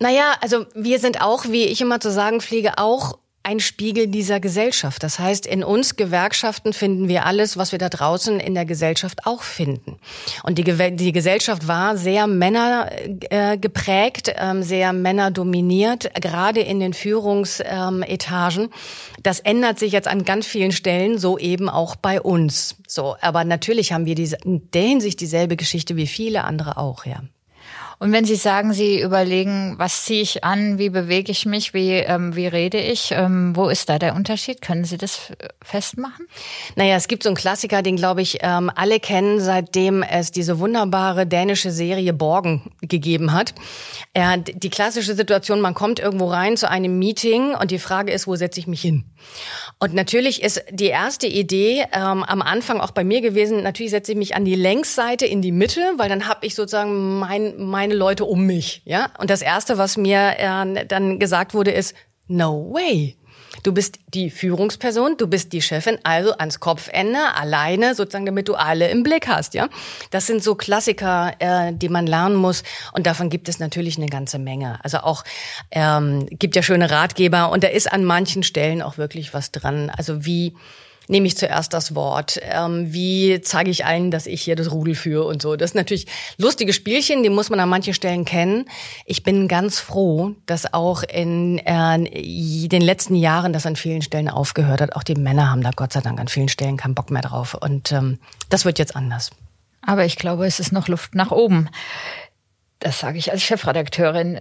Naja, 0.00 0.34
also 0.40 0.66
wir 0.74 0.98
sind 0.98 1.20
auch, 1.20 1.44
wie 1.46 1.64
ich 1.64 1.80
immer 1.80 2.00
zu 2.00 2.10
sagen 2.10 2.40
pflege, 2.40 2.78
auch 2.78 3.18
ein 3.44 3.60
Spiegel 3.60 4.06
dieser 4.06 4.40
Gesellschaft. 4.40 5.02
Das 5.02 5.18
heißt, 5.18 5.46
in 5.46 5.62
uns 5.62 5.96
Gewerkschaften 5.96 6.72
finden 6.72 7.08
wir 7.08 7.26
alles, 7.26 7.56
was 7.56 7.72
wir 7.72 7.78
da 7.78 7.88
draußen 7.88 8.40
in 8.40 8.54
der 8.54 8.64
Gesellschaft 8.64 9.26
auch 9.26 9.42
finden. 9.42 9.98
Und 10.42 10.58
die, 10.58 10.64
die 10.96 11.12
Gesellschaft 11.12 11.68
war 11.68 11.96
sehr 11.96 12.26
Männer 12.26 12.90
äh, 13.30 13.58
geprägt, 13.58 14.32
ähm, 14.36 14.62
sehr 14.62 14.92
Männer 14.92 15.30
dominiert, 15.30 16.10
gerade 16.20 16.60
in 16.60 16.80
den 16.80 16.94
Führungsetagen. 16.94 18.70
das 19.22 19.40
ändert 19.40 19.78
sich 19.78 19.92
jetzt 19.92 20.08
an 20.08 20.24
ganz 20.24 20.46
vielen 20.46 20.72
Stellen, 20.72 21.18
so 21.18 21.38
eben 21.38 21.68
auch 21.68 21.96
bei 21.96 22.20
uns. 22.20 22.76
So, 22.88 23.16
aber 23.20 23.44
natürlich 23.44 23.92
haben 23.92 24.06
wir 24.06 24.14
diese, 24.14 24.38
in 24.44 24.70
der 24.72 24.82
Hinsicht 24.82 25.20
dieselbe 25.20 25.56
Geschichte 25.56 25.96
wie 25.96 26.06
viele 26.06 26.44
andere 26.44 26.78
auch, 26.78 27.04
ja. 27.04 27.22
Und 28.04 28.12
wenn 28.12 28.26
Sie 28.26 28.36
sagen, 28.36 28.74
Sie 28.74 29.00
überlegen, 29.00 29.76
was 29.78 30.04
ziehe 30.04 30.20
ich 30.20 30.44
an, 30.44 30.76
wie 30.76 30.90
bewege 30.90 31.32
ich 31.32 31.46
mich, 31.46 31.72
wie, 31.72 31.92
ähm, 31.92 32.36
wie 32.36 32.46
rede 32.46 32.76
ich, 32.76 33.12
ähm, 33.12 33.56
wo 33.56 33.70
ist 33.70 33.88
da 33.88 33.98
der 33.98 34.14
Unterschied? 34.14 34.60
Können 34.60 34.84
Sie 34.84 34.98
das 34.98 35.32
festmachen? 35.64 36.26
Naja, 36.76 36.96
es 36.96 37.08
gibt 37.08 37.22
so 37.22 37.30
einen 37.30 37.36
Klassiker, 37.36 37.80
den, 37.80 37.96
glaube 37.96 38.20
ich, 38.20 38.40
ähm, 38.42 38.70
alle 38.74 39.00
kennen, 39.00 39.40
seitdem 39.40 40.02
es 40.02 40.32
diese 40.32 40.58
wunderbare 40.58 41.26
dänische 41.26 41.70
Serie 41.70 42.12
Borgen 42.12 42.72
gegeben 42.82 43.32
hat. 43.32 43.54
Äh, 44.12 44.36
die 44.38 44.68
klassische 44.68 45.14
Situation, 45.14 45.62
man 45.62 45.72
kommt 45.72 45.98
irgendwo 45.98 46.26
rein 46.26 46.58
zu 46.58 46.68
einem 46.68 46.98
Meeting 46.98 47.54
und 47.54 47.70
die 47.70 47.78
Frage 47.78 48.12
ist, 48.12 48.26
wo 48.26 48.36
setze 48.36 48.60
ich 48.60 48.66
mich 48.66 48.82
hin? 48.82 49.04
Und 49.78 49.94
natürlich 49.94 50.42
ist 50.42 50.62
die 50.70 50.88
erste 50.88 51.26
Idee 51.26 51.86
ähm, 51.92 52.22
am 52.22 52.42
Anfang 52.42 52.82
auch 52.82 52.90
bei 52.90 53.02
mir 53.02 53.22
gewesen, 53.22 53.62
natürlich 53.62 53.92
setze 53.92 54.12
ich 54.12 54.18
mich 54.18 54.36
an 54.36 54.44
die 54.44 54.56
Längsseite 54.56 55.24
in 55.24 55.40
die 55.40 55.52
Mitte, 55.52 55.80
weil 55.96 56.10
dann 56.10 56.28
habe 56.28 56.44
ich 56.44 56.54
sozusagen 56.54 57.18
mein, 57.18 57.54
meine 57.56 57.93
Leute 57.94 58.24
um 58.24 58.44
mich. 58.44 58.82
Ja? 58.84 59.10
Und 59.18 59.30
das 59.30 59.42
Erste, 59.42 59.78
was 59.78 59.96
mir 59.96 60.34
äh, 60.38 60.86
dann 60.86 61.18
gesagt 61.18 61.54
wurde, 61.54 61.70
ist, 61.70 61.94
no 62.26 62.72
way. 62.72 63.16
Du 63.62 63.72
bist 63.72 63.98
die 64.08 64.30
Führungsperson, 64.30 65.16
du 65.16 65.26
bist 65.28 65.52
die 65.52 65.62
Chefin, 65.62 65.98
also 66.02 66.32
ans 66.32 66.58
Kopfende, 66.58 67.18
alleine, 67.34 67.94
sozusagen, 67.94 68.26
damit 68.26 68.48
du 68.48 68.54
alle 68.54 68.90
im 68.90 69.02
Blick 69.02 69.28
hast, 69.28 69.54
ja. 69.54 69.68
Das 70.10 70.26
sind 70.26 70.42
so 70.42 70.54
Klassiker, 70.54 71.34
äh, 71.38 71.72
die 71.72 71.88
man 71.88 72.06
lernen 72.06 72.34
muss. 72.34 72.64
Und 72.92 73.06
davon 73.06 73.30
gibt 73.30 73.48
es 73.48 73.60
natürlich 73.60 73.96
eine 73.96 74.06
ganze 74.06 74.38
Menge. 74.38 74.78
Also 74.82 74.98
auch 74.98 75.24
ähm, 75.70 76.26
gibt 76.30 76.56
ja 76.56 76.62
schöne 76.62 76.90
Ratgeber 76.90 77.50
und 77.50 77.62
da 77.62 77.68
ist 77.68 77.92
an 77.92 78.04
manchen 78.04 78.42
Stellen 78.42 78.82
auch 78.82 78.98
wirklich 78.98 79.32
was 79.32 79.52
dran. 79.52 79.90
Also 79.96 80.26
wie 80.26 80.54
nehme 81.08 81.26
ich 81.26 81.36
zuerst 81.36 81.72
das 81.72 81.94
Wort? 81.94 82.40
Ähm, 82.42 82.92
wie 82.92 83.40
zeige 83.40 83.70
ich 83.70 83.84
allen, 83.84 84.10
dass 84.10 84.26
ich 84.26 84.42
hier 84.42 84.56
das 84.56 84.70
Rudel 84.70 84.94
führe 84.94 85.24
und 85.24 85.42
so? 85.42 85.56
Das 85.56 85.72
sind 85.72 85.78
natürlich 85.78 86.06
lustige 86.38 86.72
Spielchen, 86.72 87.22
die 87.22 87.30
muss 87.30 87.50
man 87.50 87.60
an 87.60 87.68
manchen 87.68 87.94
Stellen 87.94 88.24
kennen. 88.24 88.66
Ich 89.06 89.22
bin 89.22 89.48
ganz 89.48 89.78
froh, 89.80 90.34
dass 90.46 90.72
auch 90.72 91.02
in 91.02 91.58
äh, 91.58 92.68
den 92.68 92.82
letzten 92.82 93.14
Jahren 93.14 93.52
das 93.52 93.66
an 93.66 93.76
vielen 93.76 94.02
Stellen 94.02 94.28
aufgehört 94.28 94.80
hat. 94.80 94.96
Auch 94.96 95.02
die 95.02 95.14
Männer 95.14 95.50
haben 95.50 95.62
da 95.62 95.70
Gott 95.74 95.92
sei 95.92 96.00
Dank 96.00 96.20
an 96.20 96.28
vielen 96.28 96.48
Stellen 96.48 96.76
keinen 96.76 96.94
Bock 96.94 97.10
mehr 97.10 97.22
drauf. 97.22 97.54
Und 97.54 97.92
ähm, 97.92 98.18
das 98.48 98.64
wird 98.64 98.78
jetzt 98.78 98.96
anders. 98.96 99.30
Aber 99.82 100.04
ich 100.04 100.16
glaube, 100.16 100.46
es 100.46 100.60
ist 100.60 100.72
noch 100.72 100.88
Luft 100.88 101.14
nach 101.14 101.30
oben. 101.30 101.68
Das 102.78 103.00
sage 103.00 103.18
ich 103.18 103.32
als 103.32 103.42
Chefredakteurin. 103.42 104.40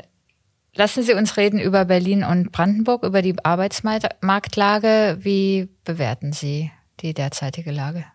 Lassen 0.75 1.03
Sie 1.03 1.13
uns 1.13 1.37
reden 1.37 1.59
über 1.59 1.85
Berlin 1.85 2.23
und 2.23 2.51
Brandenburg, 2.51 3.03
über 3.03 3.21
die 3.21 3.35
Arbeitsmarktlage. 3.43 5.17
Wie 5.21 5.69
bewerten 5.85 6.33
Sie 6.33 6.71
die 7.01 7.13
derzeitige 7.13 7.71
Lage? 7.71 8.05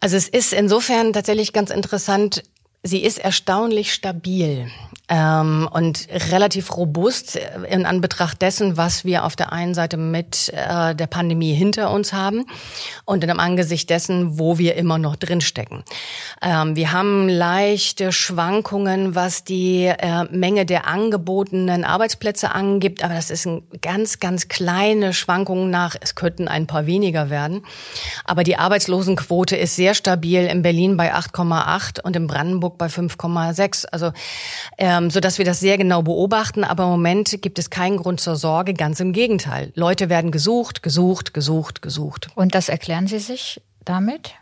Also 0.00 0.16
es 0.16 0.28
ist 0.28 0.52
insofern 0.54 1.12
tatsächlich 1.12 1.52
ganz 1.52 1.70
interessant. 1.70 2.42
Sie 2.82 3.02
ist 3.02 3.18
erstaunlich 3.18 3.92
stabil. 3.92 4.70
Ähm, 5.08 5.68
und 5.70 6.08
relativ 6.30 6.76
robust 6.76 7.38
in 7.70 7.86
Anbetracht 7.86 8.42
dessen, 8.42 8.76
was 8.76 9.04
wir 9.04 9.24
auf 9.24 9.36
der 9.36 9.52
einen 9.52 9.74
Seite 9.74 9.96
mit 9.96 10.52
äh, 10.54 10.94
der 10.94 11.06
Pandemie 11.06 11.54
hinter 11.54 11.90
uns 11.90 12.12
haben 12.12 12.44
und 13.04 13.22
in 13.24 13.28
dem 13.28 13.40
Angesicht 13.40 13.90
dessen, 13.90 14.38
wo 14.38 14.58
wir 14.58 14.76
immer 14.76 14.98
noch 14.98 15.16
drinstecken. 15.16 15.82
Ähm, 16.42 16.76
wir 16.76 16.92
haben 16.92 17.28
leichte 17.28 18.12
Schwankungen, 18.12 19.14
was 19.14 19.44
die 19.44 19.86
äh, 19.86 20.24
Menge 20.30 20.66
der 20.66 20.86
angebotenen 20.86 21.84
Arbeitsplätze 21.84 22.54
angibt, 22.54 23.02
aber 23.02 23.14
das 23.14 23.30
ist 23.30 23.46
ein 23.46 23.62
ganz, 23.80 24.20
ganz 24.20 24.48
kleine 24.48 25.12
Schwankungen 25.12 25.70
nach. 25.70 25.96
Es 26.00 26.14
könnten 26.14 26.48
ein 26.48 26.66
paar 26.66 26.86
weniger 26.86 27.30
werden. 27.30 27.64
Aber 28.24 28.44
die 28.44 28.56
Arbeitslosenquote 28.56 29.56
ist 29.56 29.76
sehr 29.76 29.94
stabil 29.94 30.44
in 30.46 30.62
Berlin 30.62 30.96
bei 30.96 31.14
8,8 31.14 32.02
und 32.02 32.16
in 32.16 32.26
Brandenburg 32.26 32.78
bei 32.78 32.86
5,6. 32.86 33.86
Also 33.86 34.12
ähm, 34.98 35.10
so 35.10 35.20
dass 35.20 35.38
wir 35.38 35.44
das 35.44 35.60
sehr 35.60 35.78
genau 35.78 36.02
beobachten. 36.02 36.64
Aber 36.64 36.84
im 36.84 36.90
Moment 36.90 37.40
gibt 37.42 37.58
es 37.58 37.70
keinen 37.70 37.96
Grund 37.96 38.20
zur 38.20 38.36
Sorge. 38.36 38.74
Ganz 38.74 39.00
im 39.00 39.12
Gegenteil. 39.12 39.72
Leute 39.74 40.08
werden 40.08 40.30
gesucht, 40.30 40.82
gesucht, 40.82 41.34
gesucht, 41.34 41.82
gesucht. 41.82 42.28
Und 42.34 42.54
das 42.54 42.68
erklären 42.68 43.06
Sie 43.06 43.18
sich 43.18 43.60
damit? 43.84 44.34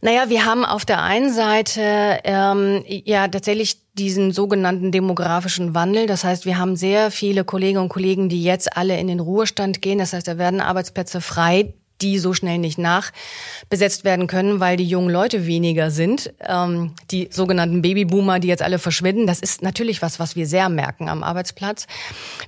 Naja, 0.00 0.28
wir 0.28 0.44
haben 0.44 0.64
auf 0.64 0.84
der 0.84 1.02
einen 1.02 1.32
Seite 1.32 2.18
ähm, 2.24 2.82
ja 2.86 3.28
tatsächlich 3.28 3.78
diesen 3.94 4.32
sogenannten 4.32 4.92
demografischen 4.92 5.74
Wandel. 5.74 6.06
Das 6.06 6.24
heißt, 6.24 6.44
wir 6.44 6.58
haben 6.58 6.76
sehr 6.76 7.10
viele 7.10 7.44
Kolleginnen 7.44 7.82
und 7.82 7.88
Kollegen, 7.88 8.28
die 8.28 8.42
jetzt 8.42 8.76
alle 8.76 8.98
in 8.98 9.06
den 9.06 9.20
Ruhestand 9.20 9.80
gehen. 9.80 9.98
Das 9.98 10.12
heißt, 10.12 10.28
da 10.28 10.36
werden 10.36 10.60
Arbeitsplätze 10.60 11.20
frei, 11.20 11.74
die 12.00 12.18
so 12.18 12.32
schnell 12.34 12.58
nicht 12.58 12.78
nachbesetzt 12.78 14.04
werden 14.04 14.26
können, 14.26 14.60
weil 14.60 14.76
die 14.76 14.84
jungen 14.84 15.10
Leute 15.10 15.46
weniger 15.46 15.90
sind. 15.90 16.32
Ähm, 16.40 16.92
die 17.10 17.28
sogenannten 17.30 17.82
Babyboomer, 17.82 18.38
die 18.38 18.48
jetzt 18.48 18.62
alle 18.62 18.78
verschwinden, 18.78 19.26
das 19.26 19.40
ist 19.40 19.62
natürlich 19.62 20.02
was, 20.02 20.18
was 20.18 20.36
wir 20.36 20.46
sehr 20.46 20.68
merken 20.68 21.08
am 21.08 21.22
Arbeitsplatz. 21.22 21.86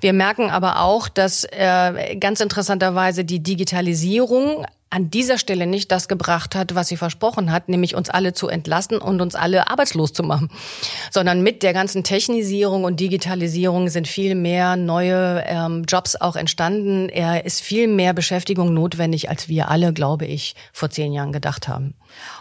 Wir 0.01 0.13
merken 0.13 0.51
aber 0.51 0.81
auch, 0.81 1.09
dass 1.09 1.45
äh, 1.45 2.17
ganz 2.17 2.41
interessanterweise 2.41 3.25
die 3.25 3.43
Digitalisierung 3.43 4.67
an 4.91 5.11
dieser 5.11 5.39
Stelle 5.39 5.67
nicht 5.67 5.93
das 5.93 6.09
gebracht 6.09 6.55
hat, 6.55 6.75
was 6.75 6.89
sie 6.89 6.97
versprochen 6.97 7.53
hat, 7.53 7.69
nämlich 7.69 7.95
uns 7.95 8.09
alle 8.09 8.33
zu 8.33 8.49
entlassen 8.49 8.99
und 8.99 9.21
uns 9.21 9.35
alle 9.35 9.71
arbeitslos 9.71 10.13
zu 10.13 10.23
machen, 10.23 10.51
sondern 11.11 11.43
mit 11.43 11.63
der 11.63 11.73
ganzen 11.73 12.05
Technisierung 12.05 12.85
und 12.85 13.01
Digitalisierung 13.01 13.89
sind 13.89 14.09
viel 14.09 14.35
mehr 14.35 14.77
neue 14.77 15.45
ähm, 15.47 15.85
Jobs 15.87 16.17
auch 16.17 16.37
entstanden. 16.37 17.09
Er 17.09 17.45
ist 17.45 17.61
viel 17.61 17.87
mehr 17.87 18.15
Beschäftigung 18.15 18.73
notwendig, 18.73 19.29
als 19.29 19.49
wir 19.49 19.71
alle, 19.71 19.93
glaube 19.93 20.25
ich, 20.25 20.55
vor 20.73 20.91
zehn 20.91 21.13
Jahren 21.13 21.33
gedacht 21.33 21.69
haben. 21.69 21.95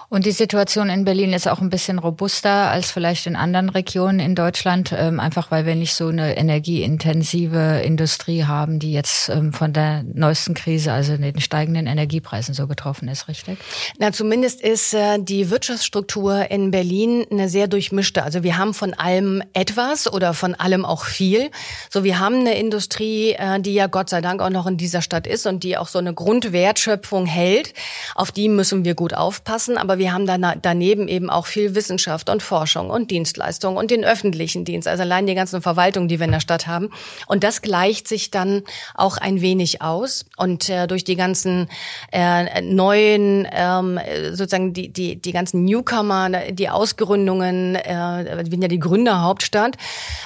Und 0.10 0.26
die 0.26 0.32
Situation 0.32 0.90
in 0.90 1.04
Berlin 1.04 1.34
ist 1.34 1.50
auch 1.50 1.60
ein 1.60 1.70
bisschen 1.70 2.00
robuster 2.00 2.72
als 2.72 2.92
vielleicht 2.92 3.28
in 3.28 3.36
anderen 3.36 3.68
Regionen 3.68 4.22
in 4.22 4.36
Deutschland, 4.36 4.94
ähm, 4.98 5.20
einfach 5.20 5.52
weil 5.52 5.66
wir 5.66 5.76
nicht 5.76 5.96
so 5.96 6.08
eine 6.08 6.38
energieintensive 6.38 7.82
Industrie 7.84 8.46
haben, 8.46 8.80
die 8.80 8.94
jetzt 8.94 9.28
ähm, 9.28 9.52
von 9.52 9.74
der 9.74 10.04
neuesten 10.04 10.54
Krise, 10.54 10.94
also 10.94 11.18
den 11.18 11.42
steigenden 11.42 11.88
Energiepreisen 11.88 12.54
so 12.54 12.68
betroffen 12.68 13.10
ist, 13.10 13.28
richtig? 13.28 13.58
Na, 14.00 14.14
zumindest 14.14 14.62
ist 14.62 14.94
äh, 14.94 15.20
die 15.20 15.50
Wirtschaftsstruktur 15.50 16.50
in 16.50 16.72
Berlin 16.72 17.26
eine 17.30 17.50
sehr 17.50 17.68
durchmischte. 17.68 18.24
Also 18.24 18.44
wir 18.44 18.58
haben 18.58 18.74
von 18.74 18.94
allem 18.94 19.44
etwas 19.52 20.12
oder 20.12 20.34
von 20.34 20.56
allem 20.56 20.86
auch 20.86 21.04
viel. 21.04 21.52
So, 21.90 22.06
wir 22.06 22.20
haben 22.20 22.36
eine 22.36 22.58
Industrie, 22.58 23.32
äh, 23.34 23.60
die 23.60 23.74
ja 23.74 23.88
Gott 23.88 24.10
sei 24.10 24.22
Dank 24.22 24.42
auch 24.42 24.52
noch 24.52 24.68
in 24.68 24.78
dieser 24.78 25.02
Stadt 25.02 25.28
ist 25.28 25.46
und 25.46 25.64
die 25.64 25.78
auch 25.78 25.90
so 25.90 26.00
eine 26.00 26.14
Grundwertschöpfung 26.14 27.26
hält. 27.26 27.74
Auf 28.16 28.32
die 28.32 28.48
müssen 28.48 28.86
wir 28.86 28.96
gut 28.96 29.14
aufpassen. 29.14 29.78
Aber 29.78 29.97
wir 29.98 30.14
haben 30.14 30.26
daneben 30.62 31.08
eben 31.08 31.30
auch 31.30 31.46
viel 31.46 31.76
Wissenschaft 31.76 32.30
und 32.30 32.44
Forschung 32.44 32.90
und 32.90 33.12
Dienstleistung 33.12 33.78
und 33.78 33.92
den 33.92 34.04
öffentlichen 34.04 34.66
Dienst, 34.66 34.88
also 34.88 35.04
allein 35.04 35.28
die 35.28 35.36
ganzen 35.36 35.62
Verwaltungen, 35.62 36.08
die 36.08 36.20
wir 36.20 36.26
in 36.26 36.32
der 36.32 36.40
Stadt 36.40 36.68
haben. 36.68 36.90
Und 37.28 37.44
das 37.44 37.62
gleicht 37.62 38.08
sich 38.08 38.32
dann 38.32 38.64
auch 38.96 39.18
ein 39.18 39.42
wenig 39.42 39.82
aus. 39.82 40.26
Und 40.38 40.70
äh, 40.70 40.88
durch 40.88 41.04
die 41.04 41.16
ganzen 41.16 41.68
äh, 42.12 42.62
neuen, 42.62 43.48
ähm, 43.52 44.00
sozusagen 44.32 44.74
die, 44.74 44.92
die, 44.92 45.22
die 45.22 45.32
ganzen 45.32 45.66
Newcomer, 45.66 46.30
die 46.52 46.70
Ausgründungen, 46.70 47.76
äh, 47.76 48.44
wir 48.44 48.46
sind 48.46 48.62
ja 48.62 48.68
die 48.68 48.80
Gründerhauptstadt, 48.80 49.78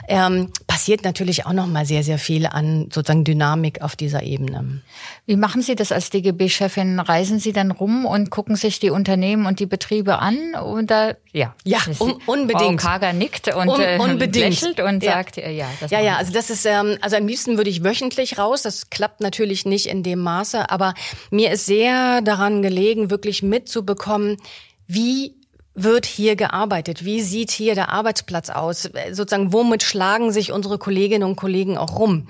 ähm, 0.08 0.50
passiert 0.68 1.04
natürlich 1.04 1.46
auch 1.46 1.54
noch 1.54 1.68
mal 1.68 1.86
sehr, 1.86 2.04
sehr 2.04 2.18
viel 2.18 2.46
an 2.46 2.90
sozusagen 2.92 3.24
Dynamik 3.24 3.82
auf 3.82 3.96
dieser 3.96 4.24
Ebene. 4.24 4.82
Wie 5.26 5.36
machen 5.36 5.62
Sie 5.62 5.76
das 5.76 5.92
als 5.92 6.10
DGB-Chefin? 6.10 7.00
Reisen 7.00 7.40
Sie 7.40 7.54
dann 7.54 7.72
rum 7.72 8.06
und 8.06 8.30
gucken 8.30 8.56
sich 8.56 8.80
die 8.80 8.90
Unternehmen 8.90 9.46
und 9.46 9.60
die 9.62 9.66
Betriebe 9.66 10.20
an? 10.20 10.56
Oder 10.56 11.16
ja, 11.32 11.56
ja, 11.64 11.80
un 12.00 12.14
unbedingt. 12.26 12.82
Frau 12.82 12.90
Kager 12.90 13.14
nickt 13.14 13.54
und 13.56 13.70
Un 13.70 13.80
äh, 13.80 13.98
unbedingt. 13.98 14.62
lächelt 14.62 14.80
und 14.82 15.02
ja. 15.02 15.14
sagt, 15.14 15.38
ja, 15.38 15.68
das 15.80 15.92
ja, 15.92 16.02
ja. 16.02 16.18
Also 16.18 16.34
das 16.34 16.50
ist, 16.50 16.66
ähm, 16.66 16.98
also 17.00 17.16
am 17.16 17.28
liebsten 17.28 17.56
würde 17.58 17.70
ich 17.70 17.84
wöchentlich 17.84 18.38
raus. 18.38 18.64
Das 18.64 18.90
klappt 18.90 19.22
natürlich 19.22 19.66
nicht 19.66 19.86
in 19.86 20.04
dem 20.04 20.20
Maße, 20.20 20.70
aber 20.70 20.94
mir 21.30 21.52
ist 21.52 21.66
sehr 21.66 22.22
daran 22.22 22.62
gelegen, 22.62 23.10
wirklich 23.10 23.44
mitzubekommen, 23.44 24.38
wie 24.88 25.36
wird 25.74 26.06
hier 26.06 26.36
gearbeitet? 26.36 27.06
Wie 27.06 27.22
sieht 27.22 27.52
hier 27.52 27.76
der 27.76 27.90
Arbeitsplatz 27.90 28.50
aus? 28.50 28.90
Sozusagen, 29.12 29.54
womit 29.54 29.84
schlagen 29.84 30.32
sich 30.32 30.52
unsere 30.52 30.78
Kolleginnen 30.78 31.24
und 31.24 31.38
Kollegen 31.38 31.78
auch 31.78 31.98
rum? 31.98 32.28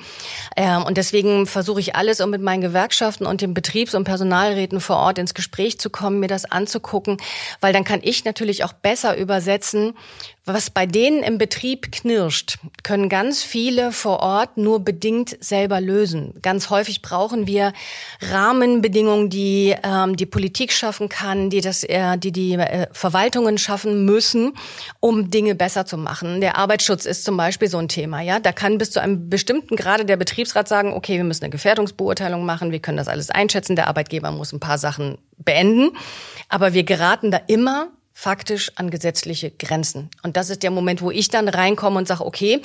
Ähm, 0.55 0.83
und 0.83 0.97
deswegen 0.97 1.47
versuche 1.47 1.79
ich 1.79 1.95
alles, 1.95 2.21
um 2.21 2.29
mit 2.29 2.41
meinen 2.41 2.61
Gewerkschaften 2.61 3.25
und 3.25 3.41
den 3.41 3.53
Betriebs- 3.53 3.95
und 3.95 4.03
Personalräten 4.03 4.79
vor 4.79 4.97
Ort 4.97 5.17
ins 5.17 5.33
Gespräch 5.33 5.79
zu 5.79 5.89
kommen, 5.89 6.19
mir 6.19 6.27
das 6.27 6.45
anzugucken, 6.45 7.17
weil 7.61 7.73
dann 7.73 7.83
kann 7.83 8.01
ich 8.03 8.25
natürlich 8.25 8.63
auch 8.63 8.73
besser 8.73 9.17
übersetzen, 9.17 9.93
was 10.43 10.71
bei 10.71 10.87
denen 10.87 11.21
im 11.21 11.37
Betrieb 11.37 11.91
knirscht, 11.91 12.57
können 12.81 13.09
ganz 13.09 13.43
viele 13.43 13.91
vor 13.91 14.21
Ort 14.21 14.57
nur 14.57 14.79
bedingt 14.79 15.37
selber 15.39 15.79
lösen. 15.79 16.33
Ganz 16.41 16.71
häufig 16.71 17.03
brauchen 17.03 17.45
wir 17.45 17.73
Rahmenbedingungen, 18.21 19.29
die 19.29 19.75
ähm, 19.83 20.15
die 20.15 20.25
Politik 20.25 20.71
schaffen 20.71 21.09
kann, 21.09 21.51
die 21.51 21.61
das, 21.61 21.83
äh, 21.83 22.17
die 22.17 22.31
die 22.31 22.53
äh, 22.53 22.87
Verwaltungen 22.91 23.59
schaffen 23.59 24.03
müssen, 24.05 24.53
um 24.99 25.29
Dinge 25.29 25.53
besser 25.53 25.85
zu 25.85 25.95
machen. 25.95 26.41
Der 26.41 26.57
Arbeitsschutz 26.57 27.05
ist 27.05 27.23
zum 27.23 27.37
Beispiel 27.37 27.67
so 27.67 27.77
ein 27.77 27.87
Thema. 27.87 28.21
Ja, 28.21 28.39
da 28.39 28.51
kann 28.51 28.79
bis 28.79 28.89
zu 28.89 28.99
einem 28.99 29.29
bestimmten 29.29 29.75
Grade 29.75 30.05
der 30.05 30.17
Betriebsrat 30.17 30.67
sagen: 30.67 30.93
Okay, 30.93 31.17
wir 31.17 31.23
müssen 31.23 31.43
eine 31.43 31.51
Gefährdungsbeurteilung 31.51 32.43
machen, 32.45 32.71
wir 32.71 32.79
können 32.79 32.97
das 32.97 33.07
alles 33.07 33.29
einschätzen. 33.29 33.75
Der 33.75 33.87
Arbeitgeber 33.87 34.31
muss 34.31 34.53
ein 34.53 34.59
paar 34.59 34.79
Sachen 34.79 35.19
beenden, 35.37 35.91
aber 36.49 36.73
wir 36.73 36.83
geraten 36.83 37.29
da 37.29 37.39
immer 37.45 37.89
faktisch 38.21 38.71
an 38.75 38.91
gesetzliche 38.91 39.49
Grenzen. 39.49 40.11
Und 40.21 40.37
das 40.37 40.51
ist 40.51 40.61
der 40.61 40.69
Moment, 40.69 41.01
wo 41.01 41.09
ich 41.09 41.29
dann 41.29 41.47
reinkomme 41.47 41.97
und 41.97 42.07
sage, 42.07 42.23
okay, 42.23 42.61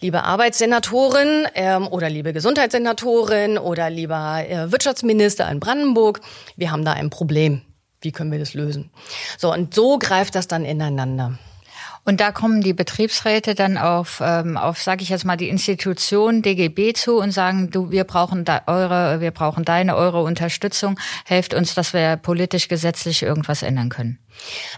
liebe 0.00 0.24
Arbeitssenatorin 0.24 1.46
ähm, 1.54 1.86
oder 1.88 2.08
liebe 2.08 2.32
Gesundheitssenatorin 2.32 3.58
oder 3.58 3.90
lieber 3.90 4.42
äh, 4.48 4.72
Wirtschaftsminister 4.72 5.46
in 5.50 5.60
Brandenburg, 5.60 6.22
wir 6.56 6.70
haben 6.70 6.86
da 6.86 6.94
ein 6.94 7.10
Problem. 7.10 7.60
Wie 8.00 8.12
können 8.12 8.32
wir 8.32 8.38
das 8.38 8.54
lösen? 8.54 8.90
So, 9.36 9.52
und 9.52 9.74
so 9.74 9.98
greift 9.98 10.34
das 10.34 10.48
dann 10.48 10.64
ineinander. 10.64 11.38
Und 12.06 12.20
da 12.20 12.32
kommen 12.32 12.62
die 12.62 12.72
Betriebsräte 12.72 13.54
dann 13.54 13.76
auf, 13.76 14.22
ähm, 14.24 14.56
auf 14.56 14.80
sage 14.80 15.02
ich 15.02 15.10
jetzt 15.10 15.26
mal, 15.26 15.36
die 15.36 15.50
Institution 15.50 16.40
DGB 16.40 16.94
zu 16.94 17.18
und 17.18 17.32
sagen, 17.32 17.70
du, 17.70 17.90
wir 17.90 18.04
brauchen 18.04 18.46
da 18.46 18.62
eure, 18.66 19.20
wir 19.20 19.32
brauchen 19.32 19.66
deine, 19.66 19.96
eure 19.96 20.22
Unterstützung, 20.22 20.98
helft 21.26 21.52
uns, 21.52 21.74
dass 21.74 21.92
wir 21.92 22.16
politisch, 22.16 22.68
gesetzlich 22.68 23.22
irgendwas 23.22 23.62
ändern 23.62 23.90
können. 23.90 24.18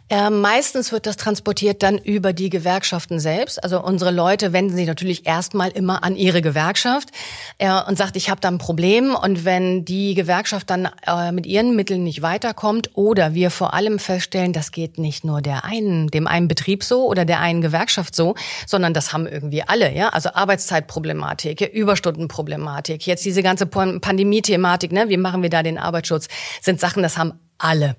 Äh, 0.09 0.31
meistens 0.31 0.93
wird 0.93 1.07
das 1.07 1.17
transportiert 1.17 1.83
dann 1.83 1.99
über 1.99 2.33
die 2.33 2.51
Gewerkschaften 2.51 3.21
selbst. 3.21 3.63
Also 3.63 3.83
unsere 3.83 4.11
Leute 4.11 4.53
wenden 4.53 4.75
sich 4.75 4.87
natürlich 4.87 5.27
erstmal 5.27 5.71
immer 5.71 6.03
an 6.03 6.17
ihre 6.17 6.43
Gewerkschaft 6.43 7.11
äh, 7.59 7.71
und 7.87 7.97
sagt, 7.97 8.17
ich 8.17 8.31
habe 8.31 8.41
da 8.41 8.49
ein 8.49 8.59
Problem. 8.59 9.15
Und 9.15 9.45
wenn 9.45 9.85
die 9.85 10.15
Gewerkschaft 10.15 10.71
dann 10.71 10.89
äh, 11.07 11.33
mit 11.33 11.47
ihren 11.47 11.77
Mitteln 11.77 12.05
nicht 12.05 12.23
weiterkommt 12.23 12.91
oder 12.95 13.35
wir 13.35 13.51
vor 13.51 13.75
allem 13.75 13.99
feststellen, 13.99 14.53
das 14.53 14.73
geht 14.73 14.99
nicht 14.99 15.25
nur 15.25 15.43
der 15.43 15.65
einen, 15.65 16.09
dem 16.09 16.27
einen 16.27 16.49
Betrieb 16.49 16.85
so 16.85 17.07
oder 17.07 17.25
der 17.25 17.41
einen 17.41 17.61
Gewerkschaft 17.61 18.15
so, 18.15 18.35
sondern 18.67 18.95
das 18.95 19.13
haben 19.13 19.27
irgendwie 19.27 19.63
alle. 19.63 19.93
Ja, 19.95 20.09
also 20.09 20.31
Arbeitszeitproblematik, 20.35 21.61
Überstundenproblematik, 21.61 23.07
jetzt 23.07 23.25
diese 23.25 23.43
ganze 23.43 23.67
Pandemie-Thematik. 23.67 24.93
Ne? 24.93 25.09
Wie 25.09 25.17
machen 25.17 25.43
wir 25.43 25.51
da 25.51 25.63
den 25.63 25.79
Arbeitsschutz? 25.79 26.29
Sind 26.61 26.81
Sachen, 26.81 27.03
das 27.03 27.19
haben 27.19 27.35
alle. 27.61 27.97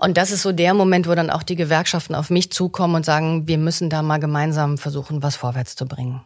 Und 0.00 0.16
das 0.16 0.30
ist 0.30 0.42
so 0.42 0.52
der 0.52 0.74
Moment, 0.74 1.08
wo 1.08 1.14
dann 1.14 1.30
auch 1.30 1.42
die 1.42 1.56
Gewerkschaften 1.56 2.14
auf 2.14 2.30
mich 2.30 2.52
zukommen 2.52 2.94
und 2.94 3.04
sagen, 3.04 3.48
wir 3.48 3.58
müssen 3.58 3.90
da 3.90 4.02
mal 4.02 4.18
gemeinsam 4.18 4.78
versuchen, 4.78 5.22
was 5.22 5.36
vorwärts 5.36 5.76
zu 5.76 5.86
bringen. 5.86 6.20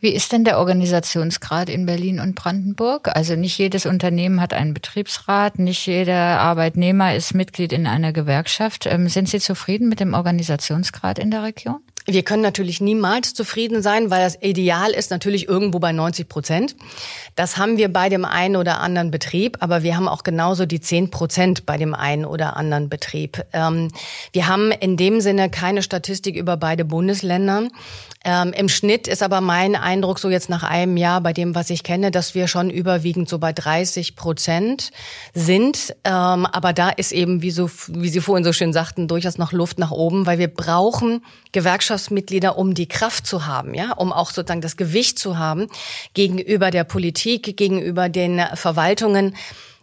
Wie 0.00 0.10
ist 0.10 0.32
denn 0.32 0.44
der 0.44 0.58
Organisationsgrad 0.58 1.68
in 1.68 1.86
Berlin 1.86 2.20
und 2.20 2.34
Brandenburg? 2.36 3.08
Also 3.14 3.34
nicht 3.34 3.58
jedes 3.58 3.86
Unternehmen 3.86 4.40
hat 4.40 4.54
einen 4.54 4.72
Betriebsrat, 4.72 5.58
nicht 5.58 5.86
jeder 5.86 6.38
Arbeitnehmer 6.40 7.14
ist 7.14 7.34
Mitglied 7.34 7.72
in 7.72 7.86
einer 7.86 8.12
Gewerkschaft. 8.12 8.86
Ähm, 8.86 9.08
sind 9.08 9.28
Sie 9.28 9.40
zufrieden 9.40 9.88
mit 9.88 10.00
dem 10.00 10.14
Organisationsgrad 10.14 11.18
in 11.18 11.30
der 11.30 11.42
Region? 11.42 11.80
Wir 12.06 12.22
können 12.22 12.42
natürlich 12.42 12.82
niemals 12.82 13.32
zufrieden 13.32 13.82
sein, 13.82 14.10
weil 14.10 14.22
das 14.22 14.36
Ideal 14.42 14.90
ist 14.90 15.10
natürlich 15.10 15.48
irgendwo 15.48 15.78
bei 15.78 15.92
90 15.92 16.28
Prozent. 16.28 16.76
Das 17.34 17.56
haben 17.56 17.78
wir 17.78 17.90
bei 17.90 18.10
dem 18.10 18.26
einen 18.26 18.56
oder 18.56 18.80
anderen 18.80 19.10
Betrieb, 19.10 19.56
aber 19.60 19.82
wir 19.82 19.96
haben 19.96 20.06
auch 20.06 20.22
genauso 20.22 20.66
die 20.66 20.80
10 20.80 21.10
Prozent 21.10 21.64
bei 21.64 21.78
dem 21.78 21.94
einen 21.94 22.26
oder 22.26 22.56
anderen 22.56 22.90
Betrieb. 22.90 23.44
Ähm, 23.54 23.90
wir 24.32 24.48
haben 24.48 24.70
in 24.70 24.98
dem 24.98 25.22
Sinne 25.22 25.48
keine 25.48 25.82
Statistik 25.82 26.36
über 26.36 26.58
beide 26.58 26.84
Bundesländer. 26.84 27.68
Ähm, 28.24 28.54
Im 28.54 28.70
Schnitt 28.70 29.06
ist 29.06 29.22
aber 29.22 29.42
mein 29.42 29.76
Eindruck 29.76 30.18
so 30.18 30.30
jetzt 30.30 30.48
nach 30.48 30.62
einem 30.62 30.96
Jahr 30.96 31.20
bei 31.20 31.34
dem, 31.34 31.54
was 31.54 31.68
ich 31.68 31.82
kenne, 31.82 32.10
dass 32.10 32.34
wir 32.34 32.48
schon 32.48 32.70
überwiegend 32.70 33.28
so 33.28 33.38
bei 33.38 33.52
30 33.52 34.16
Prozent 34.16 34.90
sind. 35.34 35.94
Ähm, 36.04 36.46
aber 36.46 36.72
da 36.72 36.88
ist 36.88 37.12
eben, 37.12 37.42
wie, 37.42 37.50
so, 37.50 37.70
wie 37.88 38.08
Sie 38.08 38.20
vorhin 38.20 38.44
so 38.44 38.54
schön 38.54 38.72
sagten, 38.72 39.08
durchaus 39.08 39.36
noch 39.36 39.52
Luft 39.52 39.78
nach 39.78 39.90
oben, 39.90 40.24
weil 40.24 40.38
wir 40.38 40.48
brauchen 40.48 41.22
Gewerkschaftsmitglieder, 41.52 42.56
um 42.56 42.72
die 42.72 42.88
Kraft 42.88 43.26
zu 43.26 43.46
haben, 43.46 43.74
ja, 43.74 43.92
um 43.92 44.12
auch 44.12 44.30
sozusagen 44.30 44.62
das 44.62 44.76
Gewicht 44.76 45.18
zu 45.18 45.38
haben 45.38 45.66
gegenüber 46.14 46.70
der 46.70 46.84
Politik, 46.84 47.56
gegenüber 47.56 48.08
den 48.08 48.40
Verwaltungen 48.54 49.34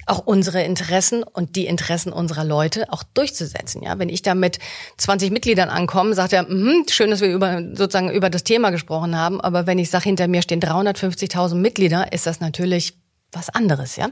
auch 0.06 0.20
unsere 0.26 0.64
Interessen 0.64 1.24
und 1.24 1.56
die 1.56 1.66
Interessen 1.66 2.14
unserer 2.14 2.44
Leute 2.44 2.92
auch 2.92 3.04
durchzusetzen. 3.04 3.84
Ja, 3.84 4.00
wenn 4.00 4.10
ich 4.10 4.22
da 4.22 4.36
mit 4.36 4.60
20 4.98 5.32
Mitgliedern 5.32 5.70
ankomme, 5.70 6.14
sagt 6.14 6.34
er, 6.34 6.44
mm, 6.44 6.86
schön, 6.90 7.10
dass 7.10 7.22
wir 7.22 7.30
über 7.30 7.62
sozusagen 7.74 8.12
über 8.12 8.30
das 8.30 8.44
Thema 8.44 8.70
gesprochen 8.70 9.18
haben, 9.18 9.42
aber 9.42 9.68
wenn 9.68 9.80
ich 9.80 9.90
sage, 9.90 10.06
hinter 10.06 10.28
mir 10.28 10.42
stehen 10.42 10.62
350.000 10.62 11.56
Mitglieder, 11.56 12.14
ist 12.14 12.28
das 12.28 12.40
natürlich 12.40 13.01
was 13.32 13.50
anderes, 13.50 13.96
ja. 13.96 14.10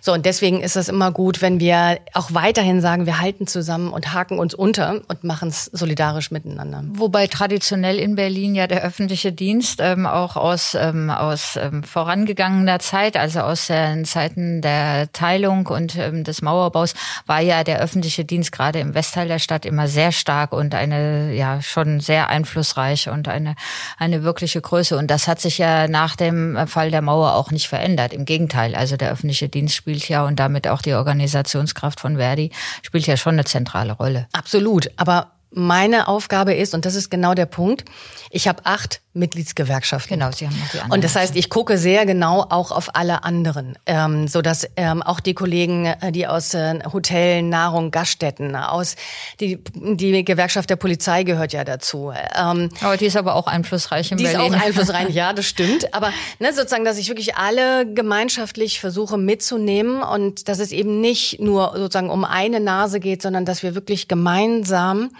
So, 0.00 0.12
und 0.12 0.24
deswegen 0.24 0.62
ist 0.62 0.76
es 0.76 0.88
immer 0.88 1.10
gut, 1.10 1.42
wenn 1.42 1.60
wir 1.60 1.98
auch 2.14 2.32
weiterhin 2.32 2.80
sagen, 2.80 3.06
wir 3.06 3.20
halten 3.20 3.46
zusammen 3.46 3.92
und 3.92 4.14
haken 4.14 4.38
uns 4.38 4.54
unter 4.54 5.00
und 5.08 5.24
machen 5.24 5.48
es 5.48 5.64
solidarisch 5.64 6.30
miteinander. 6.30 6.84
Wobei 6.92 7.26
traditionell 7.26 7.98
in 7.98 8.14
Berlin 8.14 8.54
ja 8.54 8.66
der 8.66 8.82
öffentliche 8.82 9.32
Dienst 9.32 9.80
ähm, 9.82 10.06
auch 10.06 10.36
aus, 10.36 10.76
ähm, 10.78 11.10
aus 11.10 11.56
ähm, 11.56 11.82
vorangegangener 11.82 12.78
Zeit, 12.78 13.16
also 13.16 13.40
aus 13.40 13.66
den 13.66 14.04
Zeiten 14.04 14.62
der 14.62 15.12
Teilung 15.12 15.66
und 15.66 15.96
ähm, 15.96 16.24
des 16.24 16.40
Mauerbaus, 16.40 16.94
war 17.26 17.40
ja 17.40 17.64
der 17.64 17.80
öffentliche 17.80 18.24
Dienst 18.24 18.52
gerade 18.52 18.78
im 18.78 18.94
Westteil 18.94 19.28
der 19.28 19.38
Stadt 19.38 19.66
immer 19.66 19.88
sehr 19.88 20.12
stark 20.12 20.52
und 20.52 20.74
eine, 20.74 21.34
ja, 21.34 21.60
schon 21.62 22.00
sehr 22.00 22.28
einflussreich 22.28 23.08
und 23.08 23.28
eine, 23.28 23.54
eine 23.98 24.22
wirkliche 24.22 24.60
Größe. 24.60 24.96
Und 24.96 25.10
das 25.10 25.28
hat 25.28 25.40
sich 25.40 25.58
ja 25.58 25.88
nach 25.88 26.16
dem 26.16 26.66
Fall 26.68 26.90
der 26.90 27.02
Mauer 27.02 27.34
auch 27.34 27.50
nicht 27.50 27.68
verändert. 27.68 28.12
Im 28.12 28.24
Gegenteil, 28.24 28.45
also 28.54 28.96
der 28.96 29.10
öffentliche 29.10 29.48
Dienst 29.48 29.74
spielt 29.74 30.08
ja 30.08 30.24
und 30.24 30.36
damit 30.36 30.68
auch 30.68 30.82
die 30.82 30.94
Organisationskraft 30.94 32.00
von 32.00 32.16
Verdi 32.16 32.50
spielt 32.82 33.06
ja 33.06 33.16
schon 33.16 33.34
eine 33.34 33.44
zentrale 33.44 33.92
Rolle. 33.92 34.26
Absolut. 34.32 34.90
Aber 34.96 35.32
meine 35.50 36.08
Aufgabe 36.08 36.54
ist, 36.54 36.74
und 36.74 36.84
das 36.84 36.94
ist 36.94 37.10
genau 37.10 37.34
der 37.34 37.46
Punkt, 37.46 37.84
ich 38.30 38.48
habe 38.48 38.64
acht 38.64 39.00
Mitgliedsgewerkschaften. 39.16 40.18
Genau, 40.18 40.30
Sie 40.30 40.46
haben 40.46 40.58
noch 40.58 40.68
die 40.68 40.78
anderen. 40.78 40.92
Und 40.92 41.04
das 41.04 41.16
heißt, 41.16 41.34
ich 41.36 41.48
gucke 41.48 41.78
sehr 41.78 42.06
genau 42.06 42.42
auch 42.48 42.70
auf 42.70 42.94
alle 42.94 43.24
anderen, 43.24 43.78
ähm, 43.86 44.28
so 44.28 44.42
dass 44.42 44.68
ähm, 44.76 45.02
auch 45.02 45.20
die 45.20 45.34
Kollegen, 45.34 45.86
äh, 45.86 46.12
die 46.12 46.26
aus 46.26 46.54
äh, 46.54 46.78
Hotel, 46.92 47.42
Nahrung, 47.42 47.90
Gaststätten, 47.90 48.54
aus 48.54 48.96
die 49.40 49.58
die 49.74 50.24
Gewerkschaft 50.24 50.68
der 50.70 50.76
Polizei 50.76 51.22
gehört 51.22 51.52
ja 51.52 51.64
dazu. 51.64 52.12
Ähm, 52.38 52.68
aber 52.82 52.96
die 52.96 53.06
ist 53.06 53.16
aber 53.16 53.34
auch 53.34 53.46
einflussreich 53.46 54.12
in 54.12 54.18
die 54.18 54.24
Berlin. 54.24 54.52
Die 54.52 54.56
ist 54.56 54.62
auch 54.62 54.66
einflussreich, 54.66 55.14
ja, 55.14 55.32
das 55.32 55.46
stimmt. 55.46 55.94
Aber 55.94 56.12
ne, 56.38 56.52
sozusagen, 56.52 56.84
dass 56.84 56.98
ich 56.98 57.08
wirklich 57.08 57.36
alle 57.36 57.90
gemeinschaftlich 57.92 58.80
versuche 58.80 59.16
mitzunehmen 59.16 60.02
und 60.02 60.48
dass 60.48 60.58
es 60.58 60.72
eben 60.72 61.00
nicht 61.00 61.40
nur 61.40 61.72
sozusagen 61.76 62.10
um 62.10 62.24
eine 62.24 62.60
Nase 62.60 63.00
geht, 63.00 63.22
sondern 63.22 63.46
dass 63.46 63.62
wir 63.62 63.74
wirklich 63.74 64.08
gemeinsam 64.08 65.10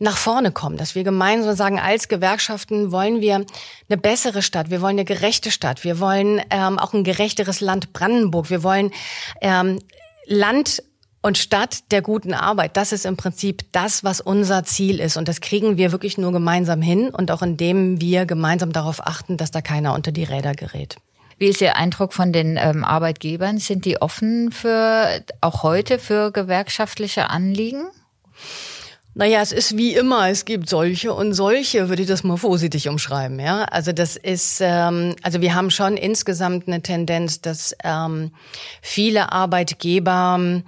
nach 0.00 0.16
vorne 0.16 0.50
kommen, 0.50 0.78
dass 0.78 0.94
wir 0.94 1.04
gemeinsam 1.04 1.54
sagen, 1.54 1.78
als 1.78 2.08
Gewerkschaften 2.08 2.90
wollen 2.90 3.20
wir 3.20 3.44
eine 3.88 3.98
bessere 3.98 4.42
Stadt, 4.42 4.70
wir 4.70 4.80
wollen 4.80 4.98
eine 4.98 5.04
gerechte 5.04 5.50
Stadt, 5.50 5.84
wir 5.84 6.00
wollen 6.00 6.40
ähm, 6.50 6.78
auch 6.78 6.94
ein 6.94 7.04
gerechteres 7.04 7.60
Land 7.60 7.92
Brandenburg, 7.92 8.48
wir 8.48 8.62
wollen 8.62 8.92
ähm, 9.42 9.78
Land 10.26 10.82
und 11.20 11.36
Stadt 11.36 11.90
der 11.90 12.00
guten 12.00 12.32
Arbeit, 12.32 12.78
das 12.78 12.92
ist 12.92 13.04
im 13.04 13.18
Prinzip 13.18 13.64
das, 13.72 14.02
was 14.02 14.22
unser 14.22 14.64
Ziel 14.64 15.00
ist. 15.00 15.18
Und 15.18 15.28
das 15.28 15.42
kriegen 15.42 15.76
wir 15.76 15.92
wirklich 15.92 16.16
nur 16.16 16.32
gemeinsam 16.32 16.80
hin 16.80 17.10
und 17.10 17.30
auch 17.30 17.42
indem 17.42 18.00
wir 18.00 18.24
gemeinsam 18.24 18.72
darauf 18.72 19.06
achten, 19.06 19.36
dass 19.36 19.50
da 19.50 19.60
keiner 19.60 19.92
unter 19.92 20.12
die 20.12 20.24
Räder 20.24 20.54
gerät. 20.54 20.96
Wie 21.36 21.48
ist 21.48 21.60
Ihr 21.60 21.76
Eindruck 21.76 22.14
von 22.14 22.32
den 22.32 22.58
ähm, 22.58 22.84
Arbeitgebern? 22.84 23.58
Sind 23.58 23.84
die 23.84 24.00
offen 24.00 24.50
für, 24.50 25.22
auch 25.42 25.62
heute 25.62 25.98
für 25.98 26.32
gewerkschaftliche 26.32 27.28
Anliegen? 27.28 27.86
Naja, 29.14 29.40
es 29.40 29.50
ist 29.50 29.76
wie 29.76 29.94
immer, 29.94 30.28
es 30.28 30.44
gibt 30.44 30.68
solche 30.68 31.12
und 31.12 31.34
solche, 31.34 31.88
würde 31.88 32.02
ich 32.02 32.08
das 32.08 32.22
mal 32.22 32.36
vorsichtig 32.36 32.88
umschreiben. 32.88 33.40
Ja, 33.40 33.64
also 33.64 33.90
das 33.90 34.16
ist, 34.16 34.60
ähm, 34.60 35.16
also 35.22 35.40
wir 35.40 35.54
haben 35.54 35.70
schon 35.70 35.96
insgesamt 35.96 36.68
eine 36.68 36.80
Tendenz, 36.80 37.40
dass 37.40 37.74
ähm, 37.82 38.30
viele 38.80 39.32
Arbeitgeber 39.32 40.62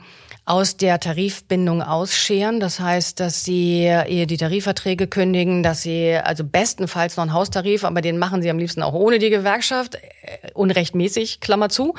aus 0.44 0.76
der 0.76 0.98
Tarifbindung 0.98 1.82
ausscheren. 1.82 2.58
Das 2.58 2.80
heißt, 2.80 3.20
dass 3.20 3.44
sie 3.44 3.84
ihr 3.84 4.26
die 4.26 4.36
Tarifverträge 4.36 5.06
kündigen, 5.06 5.62
dass 5.62 5.82
sie 5.82 6.16
also 6.16 6.42
bestenfalls 6.42 7.16
noch 7.16 7.22
einen 7.22 7.32
Haustarif, 7.32 7.84
aber 7.84 8.00
den 8.00 8.18
machen 8.18 8.42
sie 8.42 8.50
am 8.50 8.58
liebsten 8.58 8.82
auch 8.82 8.92
ohne 8.92 9.20
die 9.20 9.30
Gewerkschaft, 9.30 9.94
äh, 9.94 10.50
unrechtmäßig, 10.54 11.38
Klammer 11.38 11.68
zu, 11.68 11.94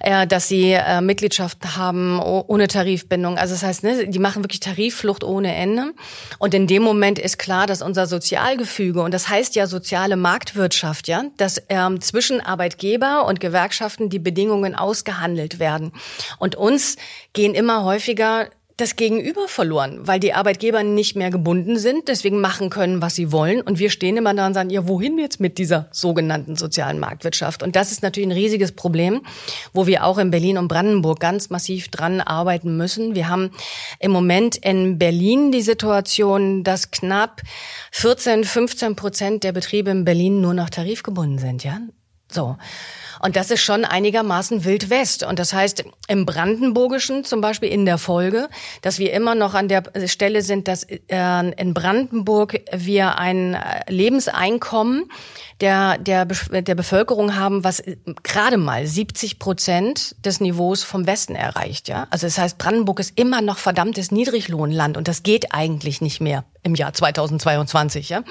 äh, 0.00 0.26
dass 0.26 0.48
sie 0.48 0.72
äh, 0.72 1.00
Mitgliedschaft 1.00 1.76
haben 1.76 2.20
ohne 2.20 2.68
Tarifbindung. 2.68 3.38
Also 3.38 3.54
das 3.54 3.62
heißt, 3.62 3.84
ne, 3.84 4.06
die 4.06 4.18
machen 4.18 4.44
wirklich 4.44 4.60
Tarifflucht 4.60 5.24
ohne 5.24 5.54
Ende. 5.54 5.92
Und 6.38 6.52
in 6.52 6.66
dem 6.66 6.82
Moment 6.82 7.18
ist 7.18 7.38
klar, 7.38 7.66
dass 7.66 7.80
unser 7.80 8.06
Sozialgefüge, 8.06 9.00
und 9.00 9.14
das 9.14 9.30
heißt 9.30 9.56
ja 9.56 9.66
soziale 9.66 10.16
Marktwirtschaft, 10.16 11.08
ja, 11.08 11.24
dass 11.38 11.62
ähm, 11.70 12.02
zwischen 12.02 12.42
Arbeitgeber 12.42 13.24
und 13.26 13.40
Gewerkschaften 13.40 14.10
die 14.10 14.18
Bedingungen 14.18 14.74
ausgehandelt 14.74 15.58
werden. 15.58 15.92
Und 16.38 16.54
uns 16.54 16.96
gehen 17.32 17.54
immer 17.54 17.77
häufiger 17.84 18.48
das 18.78 18.94
Gegenüber 18.94 19.48
verloren, 19.48 20.06
weil 20.06 20.20
die 20.20 20.34
Arbeitgeber 20.34 20.84
nicht 20.84 21.16
mehr 21.16 21.30
gebunden 21.30 21.78
sind, 21.78 22.06
deswegen 22.06 22.40
machen 22.40 22.70
können, 22.70 23.02
was 23.02 23.16
sie 23.16 23.32
wollen. 23.32 23.60
Und 23.60 23.80
wir 23.80 23.90
stehen 23.90 24.16
immer 24.16 24.32
da 24.34 24.46
und 24.46 24.54
sagen, 24.54 24.70
ja, 24.70 24.86
wohin 24.86 25.18
jetzt 25.18 25.40
mit 25.40 25.58
dieser 25.58 25.88
sogenannten 25.90 26.54
sozialen 26.54 27.00
Marktwirtschaft? 27.00 27.64
Und 27.64 27.74
das 27.74 27.90
ist 27.90 28.04
natürlich 28.04 28.28
ein 28.28 28.32
riesiges 28.32 28.70
Problem, 28.70 29.22
wo 29.72 29.88
wir 29.88 30.04
auch 30.04 30.16
in 30.16 30.30
Berlin 30.30 30.58
und 30.58 30.68
Brandenburg 30.68 31.18
ganz 31.18 31.50
massiv 31.50 31.88
dran 31.88 32.20
arbeiten 32.20 32.76
müssen. 32.76 33.16
Wir 33.16 33.28
haben 33.28 33.50
im 33.98 34.12
Moment 34.12 34.56
in 34.56 34.96
Berlin 34.96 35.50
die 35.50 35.62
Situation, 35.62 36.62
dass 36.62 36.92
knapp 36.92 37.42
14, 37.90 38.44
15 38.44 38.94
Prozent 38.94 39.42
der 39.42 39.50
Betriebe 39.50 39.90
in 39.90 40.04
Berlin 40.04 40.40
nur 40.40 40.54
noch 40.54 40.70
tarifgebunden 40.70 41.38
sind, 41.38 41.64
ja? 41.64 41.80
So. 42.30 42.56
Und 43.20 43.36
das 43.36 43.50
ist 43.50 43.60
schon 43.60 43.84
einigermaßen 43.84 44.64
Wild 44.64 44.90
West. 44.90 45.24
Und 45.24 45.38
das 45.38 45.52
heißt, 45.52 45.84
im 46.08 46.26
Brandenburgischen 46.26 47.24
zum 47.24 47.40
Beispiel 47.40 47.70
in 47.70 47.84
der 47.84 47.98
Folge, 47.98 48.48
dass 48.82 48.98
wir 48.98 49.12
immer 49.12 49.34
noch 49.34 49.54
an 49.54 49.68
der 49.68 49.84
Stelle 50.06 50.42
sind, 50.42 50.68
dass 50.68 50.84
äh, 50.84 51.50
in 51.56 51.74
Brandenburg 51.74 52.60
wir 52.72 53.18
ein 53.18 53.54
äh, 53.54 53.90
Lebenseinkommen 53.90 55.10
der, 55.60 55.98
der, 55.98 56.24
der 56.24 56.74
Bevölkerung 56.74 57.36
haben, 57.36 57.64
was 57.64 57.82
gerade 58.22 58.56
mal 58.56 58.86
70 58.86 59.38
Prozent 59.38 60.14
des 60.24 60.40
Niveaus 60.40 60.84
vom 60.84 61.06
Westen 61.06 61.34
erreicht. 61.34 61.88
Ja? 61.88 62.06
Also 62.10 62.26
das 62.26 62.38
heißt, 62.38 62.58
Brandenburg 62.58 63.00
ist 63.00 63.18
immer 63.18 63.42
noch 63.42 63.58
verdammtes 63.58 64.12
Niedriglohnland 64.12 64.96
und 64.96 65.08
das 65.08 65.22
geht 65.22 65.52
eigentlich 65.52 66.00
nicht 66.00 66.20
mehr 66.20 66.44
im 66.62 66.74
Jahr 66.74 66.92
2022. 66.92 68.08
Ja? 68.08 68.22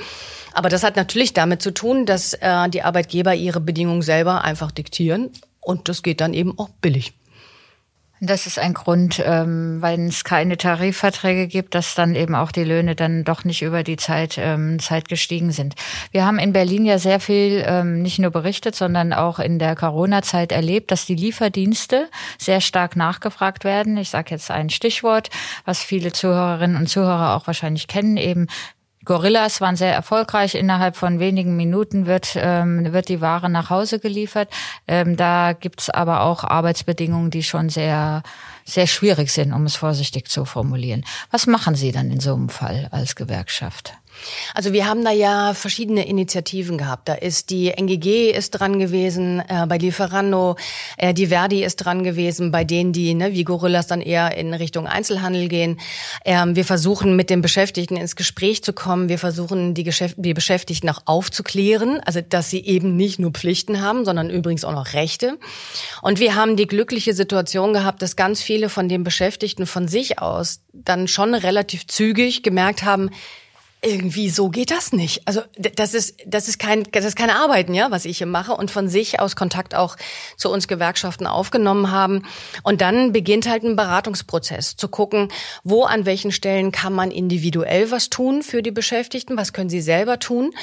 Aber 0.54 0.70
das 0.70 0.84
hat 0.84 0.96
natürlich 0.96 1.34
damit 1.34 1.62
zu 1.62 1.74
tun, 1.74 2.06
dass 2.06 2.34
äh, 2.34 2.70
die 2.70 2.84
Arbeitgeber 2.84 3.36
ihre 3.36 3.60
Bedingungen 3.60 4.02
selber 4.02 4.44
einfach 4.44 4.72
diktieren 4.78 5.32
und 5.62 5.90
das 5.90 6.04
geht 6.04 6.22
dann 6.22 6.34
eben 6.34 6.58
auch 6.58 6.70
billig. 6.82 7.14
Das 8.20 8.48
ist 8.48 8.58
ein 8.58 8.74
Grund, 8.74 9.22
ähm, 9.24 9.80
wenn 9.80 10.08
es 10.08 10.24
keine 10.24 10.58
Tarifverträge 10.58 11.48
gibt, 11.48 11.76
dass 11.76 11.94
dann 11.94 12.16
eben 12.16 12.34
auch 12.34 12.52
die 12.52 12.64
Löhne 12.64 12.96
dann 12.96 13.24
doch 13.24 13.44
nicht 13.44 13.62
über 13.62 13.84
die 13.84 13.98
Zeit, 13.98 14.40
ähm, 14.40 14.80
Zeit 14.80 15.08
gestiegen 15.08 15.52
sind. 15.52 15.76
Wir 16.12 16.26
haben 16.26 16.40
in 16.40 16.52
Berlin 16.52 16.86
ja 16.86 16.98
sehr 16.98 17.20
viel 17.20 17.64
ähm, 17.68 18.02
nicht 18.02 18.18
nur 18.18 18.32
berichtet, 18.32 18.76
sondern 18.76 19.14
auch 19.14 19.38
in 19.38 19.60
der 19.60 19.76
Corona-Zeit 19.76 20.52
erlebt, 20.52 20.90
dass 20.90 21.06
die 21.06 21.14
Lieferdienste 21.14 22.10
sehr 22.40 22.60
stark 22.60 22.96
nachgefragt 22.96 23.64
werden. 23.64 23.98
Ich 23.98 24.10
sage 24.10 24.32
jetzt 24.32 24.50
ein 24.50 24.72
Stichwort, 24.72 25.30
was 25.66 25.84
viele 25.84 26.12
Zuhörerinnen 26.12 26.78
und 26.78 26.88
Zuhörer 26.88 27.36
auch 27.36 27.46
wahrscheinlich 27.46 27.88
kennen, 27.88 28.18
eben 28.18 28.48
Gorillas 29.08 29.62
waren 29.62 29.78
sehr 29.78 29.94
erfolgreich. 29.94 30.54
Innerhalb 30.54 30.98
von 30.98 31.20
wenigen 31.20 31.56
Minuten 31.56 32.08
wird, 32.08 32.36
ähm, 32.36 32.92
wird 32.92 33.08
die 33.08 33.22
Ware 33.22 33.50
nach 33.50 33.70
Hause 33.70 34.00
geliefert. 34.00 34.50
Ähm, 34.86 35.16
da 35.16 35.54
gibt's 35.54 35.90
aber 35.90 36.24
auch 36.24 36.44
Arbeitsbedingungen, 36.44 37.32
die 37.32 37.42
schon 37.42 37.70
sehr, 37.70 38.22
sehr 38.66 38.86
schwierig 38.86 39.32
sind, 39.32 39.54
um 39.54 39.66
es 39.66 39.78
vorsichtig 39.78 40.28
zu 40.28 40.44
formulieren. 40.44 41.06
Was 41.32 41.48
machen 41.48 41.76
Sie 41.76 41.94
dann 41.94 42.12
in 42.12 42.20
so 42.20 42.34
einem 42.34 42.50
Fall 42.50 42.90
als 42.92 43.16
Gewerkschaft? 43.16 43.94
Also 44.54 44.74
wir 44.74 44.88
haben 44.88 45.04
da 45.04 45.12
ja 45.12 45.54
verschiedene 45.54 46.08
Initiativen 46.08 46.78
gehabt. 46.78 47.10
Da 47.10 47.14
ist 47.14 47.50
die 47.50 47.72
NGG 47.72 48.32
ist 48.32 48.52
dran 48.52 48.80
gewesen, 48.80 49.42
äh, 49.48 49.66
bei 49.68 49.78
Lieferando, 49.78 50.56
äh, 50.98 51.14
die 51.14 51.28
Verdi 51.28 51.64
ist 51.64 51.78
dran 51.78 52.04
gewesen, 52.04 52.52
bei 52.52 52.64
denen, 52.64 52.94
die 52.94 53.14
ne, 53.14 53.34
wie 53.34 53.44
Gorillas 53.44 53.88
dann 53.88 54.02
eher 54.02 54.36
in 54.38 54.54
Richtung 54.54 54.88
Einzelhandel 54.88 55.48
gehen. 55.48 55.80
Ähm, 56.26 56.56
wir 56.56 56.66
versuchen 56.66 57.16
mit 57.16 57.30
den 57.30 57.42
Beschäftigten 57.42 57.98
ins 57.98 58.16
Gespräch 58.16 58.64
zu 58.64 58.74
kommen. 58.74 59.10
Wir 59.10 59.20
versuchen 59.20 59.74
die, 59.74 59.84
Geschäft 59.84 60.16
die 60.18 60.34
Beschäftigten 60.34 60.90
auch 60.90 61.02
aufzuklären, 61.06 62.00
also 62.06 62.22
dass 62.22 62.50
sie 62.50 62.64
eben 62.66 62.96
nicht 62.96 63.20
nur 63.20 63.32
Pflichten 63.32 63.82
haben, 63.82 64.06
sondern 64.06 64.30
übrigens 64.30 64.66
auch 64.66 64.74
noch 64.74 64.94
Rechte. 64.94 65.38
Und 66.02 66.20
wir 66.20 66.36
haben 66.36 66.56
die 66.56 66.68
glückliche 66.68 67.14
Situation 67.14 67.74
gehabt, 67.74 68.02
dass 68.02 68.16
ganz 68.16 68.42
viele 68.42 68.70
von 68.70 68.90
den 68.90 69.04
Beschäftigten 69.04 69.66
von 69.66 69.88
sich 69.88 70.20
aus 70.20 70.62
dann 70.74 71.08
schon 71.08 71.34
relativ 71.34 71.88
zügig 71.88 72.44
gemerkt 72.44 72.84
haben, 72.84 73.10
irgendwie 73.84 74.30
so 74.30 74.50
geht 74.50 74.72
das 74.72 74.92
nicht. 74.92 75.22
Also 75.26 75.42
das 75.56 75.94
ist 75.94 76.18
das 76.26 76.48
ist 76.48 76.58
kein 76.58 76.84
das 76.92 77.06
ist 77.06 77.16
keine 77.16 77.36
Arbeiten, 77.36 77.76
ja, 77.76 77.92
was 77.92 78.06
ich 78.06 78.18
hier 78.18 78.28
mache 78.28 78.54
und 78.54 78.72
von 78.72 78.90
sich 78.90 79.20
aus 79.20 79.36
Kontakt 79.36 79.76
auch 79.76 79.98
zu 80.36 80.50
uns 80.50 80.68
Gewerkschaften 80.68 81.28
aufgenommen 81.28 81.92
haben. 81.92 82.24
Und 82.64 82.82
dann 82.82 83.12
beginnt 83.12 83.48
halt 83.48 83.64
ein 83.64 83.76
Beratungsprozess 83.76 84.78
zu 84.78 84.88
gucken, 84.88 85.28
wo 85.64 85.84
an 85.84 86.08
welchen 86.08 86.32
Stellen 86.32 86.72
kann 86.72 86.92
man 86.92 87.12
individuell 87.12 87.92
was 87.92 88.10
tun 88.10 88.42
für 88.42 88.64
die 88.64 88.72
Beschäftigten, 88.72 89.38
was 89.38 89.54
können 89.54 89.70
sie 89.70 89.82
selber 89.82 90.18
tun, 90.18 90.54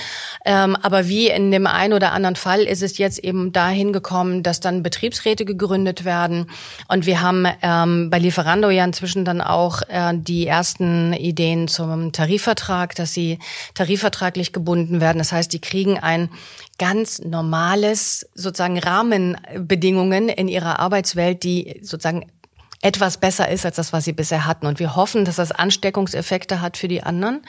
ähm, 0.45 0.77
aber 0.83 1.07
wie 1.07 1.29
in 1.29 1.53
dem 1.53 1.69
einen 1.69 1.93
oder 1.93 2.13
anderen 2.13 2.37
Fall 2.37 2.63
ist 2.63 2.83
es 2.83 2.99
jetzt 2.99 3.21
eben 3.21 3.53
dahin 3.53 3.93
gekommen, 3.93 4.43
dass 4.43 4.59
dann 4.59 4.83
Betriebsräte 4.83 5.45
gegründet 5.45 6.05
werden. 6.05 6.51
Und 6.89 7.07
wir 7.07 7.21
haben 7.21 7.47
ähm, 7.63 8.11
bei 8.11 8.19
Lieferando 8.19 8.71
ja 8.71 8.85
inzwischen 8.85 9.25
dann 9.25 9.41
auch 9.41 9.83
äh, 9.89 10.13
die 10.15 10.47
ersten 10.47 11.13
Ideen 11.13 11.69
zum 11.69 12.11
Tarifvertrag 12.11 12.95
dass 13.05 13.13
sie 13.13 13.39
tarifvertraglich 13.75 14.55
gebunden 14.55 15.03
werden. 15.03 15.19
Das 15.19 15.31
heißt, 15.31 15.53
die 15.53 15.61
kriegen 15.61 15.99
ein 15.99 16.31
ganz 16.79 17.19
normales 17.19 18.27
sozusagen 18.35 18.79
Rahmenbedingungen 18.79 20.31
in 20.31 20.49
ihrer 20.49 20.79
Arbeitswelt, 20.79 21.43
die 21.43 21.81
sozusagen 21.83 22.33
etwas 22.81 23.19
besser 23.19 23.51
ist 23.51 23.67
als 23.67 23.77
das, 23.77 23.93
was 23.93 24.07
sie 24.07 24.15
bisher 24.15 24.47
hatten. 24.47 24.65
Und 24.65 24.79
wir 24.79 24.97
hoffen, 24.97 25.27
dass 25.27 25.37
das 25.37 25.53
Ansteckungseffekte 25.53 26.63
hat 26.63 26.79
für 26.79 26.89
die 26.89 27.03
anderen. 27.03 27.43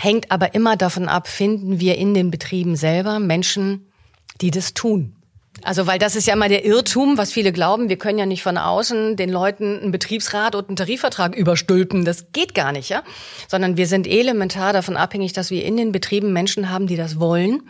Hängt 0.00 0.30
aber 0.30 0.54
immer 0.54 0.78
davon 0.78 1.06
ab, 1.06 1.28
finden 1.28 1.78
wir 1.78 1.98
in 1.98 2.14
den 2.14 2.30
Betrieben 2.30 2.76
selber 2.76 3.18
Menschen, 3.18 3.92
die 4.40 4.50
das 4.50 4.72
tun. 4.72 5.16
Also, 5.64 5.86
weil 5.86 5.98
das 5.98 6.16
ist 6.16 6.26
ja 6.26 6.34
immer 6.34 6.48
der 6.48 6.64
Irrtum, 6.64 7.18
was 7.18 7.32
viele 7.32 7.52
glauben, 7.52 7.88
wir 7.88 7.96
können 7.96 8.18
ja 8.18 8.26
nicht 8.26 8.42
von 8.42 8.58
außen 8.58 9.16
den 9.16 9.30
Leuten 9.30 9.80
einen 9.80 9.92
Betriebsrat 9.92 10.54
und 10.54 10.68
einen 10.68 10.76
Tarifvertrag 10.76 11.36
überstülpen. 11.36 12.04
Das 12.04 12.32
geht 12.32 12.54
gar 12.54 12.72
nicht, 12.72 12.88
ja? 12.88 13.02
Sondern 13.48 13.76
wir 13.76 13.86
sind 13.86 14.06
elementar 14.06 14.72
davon 14.72 14.96
abhängig, 14.96 15.32
dass 15.32 15.50
wir 15.50 15.64
in 15.64 15.76
den 15.76 15.92
Betrieben 15.92 16.32
Menschen 16.32 16.70
haben, 16.70 16.86
die 16.86 16.96
das 16.96 17.20
wollen, 17.20 17.62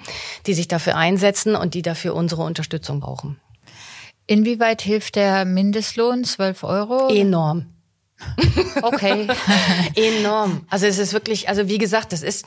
die 0.46 0.54
sich 0.54 0.68
dafür 0.68 0.96
einsetzen 0.96 1.54
und 1.54 1.74
die 1.74 1.82
dafür 1.82 2.14
unsere 2.14 2.42
Unterstützung 2.42 3.00
brauchen. 3.00 3.38
Inwieweit 4.26 4.82
hilft 4.82 5.16
der 5.16 5.44
Mindestlohn 5.44 6.24
12 6.24 6.64
Euro? 6.64 7.08
Enorm. 7.08 7.66
Okay. 8.82 9.28
Enorm. 9.94 10.64
Also 10.70 10.86
es 10.86 10.98
ist 10.98 11.12
wirklich, 11.12 11.48
also 11.48 11.68
wie 11.68 11.78
gesagt, 11.78 12.12
das 12.12 12.22
ist, 12.22 12.44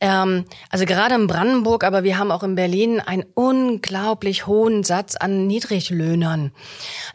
ähm, 0.00 0.44
also 0.70 0.84
gerade 0.84 1.14
in 1.14 1.26
Brandenburg, 1.26 1.84
aber 1.84 2.04
wir 2.04 2.18
haben 2.18 2.30
auch 2.30 2.42
in 2.42 2.54
Berlin 2.54 3.00
einen 3.00 3.24
unglaublich 3.34 4.46
hohen 4.46 4.84
Satz 4.84 5.16
an 5.16 5.46
Niedriglöhnern, 5.46 6.52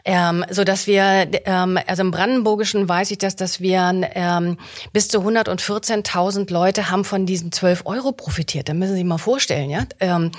ähm, 0.04 0.44
so 0.50 0.64
dass 0.64 0.86
wir, 0.86 1.28
ähm, 1.44 1.78
also 1.86 2.02
im 2.02 2.10
Brandenburgischen 2.10 2.88
weiß 2.88 3.10
ich 3.10 3.18
das, 3.18 3.36
dass 3.36 3.60
wir 3.60 4.08
ähm, 4.14 4.58
bis 4.92 5.08
zu 5.08 5.20
114.000 5.20 6.52
Leute 6.52 6.90
haben 6.90 7.04
von 7.04 7.26
diesen 7.26 7.52
12 7.52 7.82
Euro 7.86 8.12
profitiert. 8.12 8.68
Da 8.68 8.74
müssen 8.74 8.92
Sie 8.92 8.98
sich 8.98 9.04
mal 9.04 9.18
vorstellen, 9.18 9.70
ja, 9.70 9.84
ähm, 10.00 10.32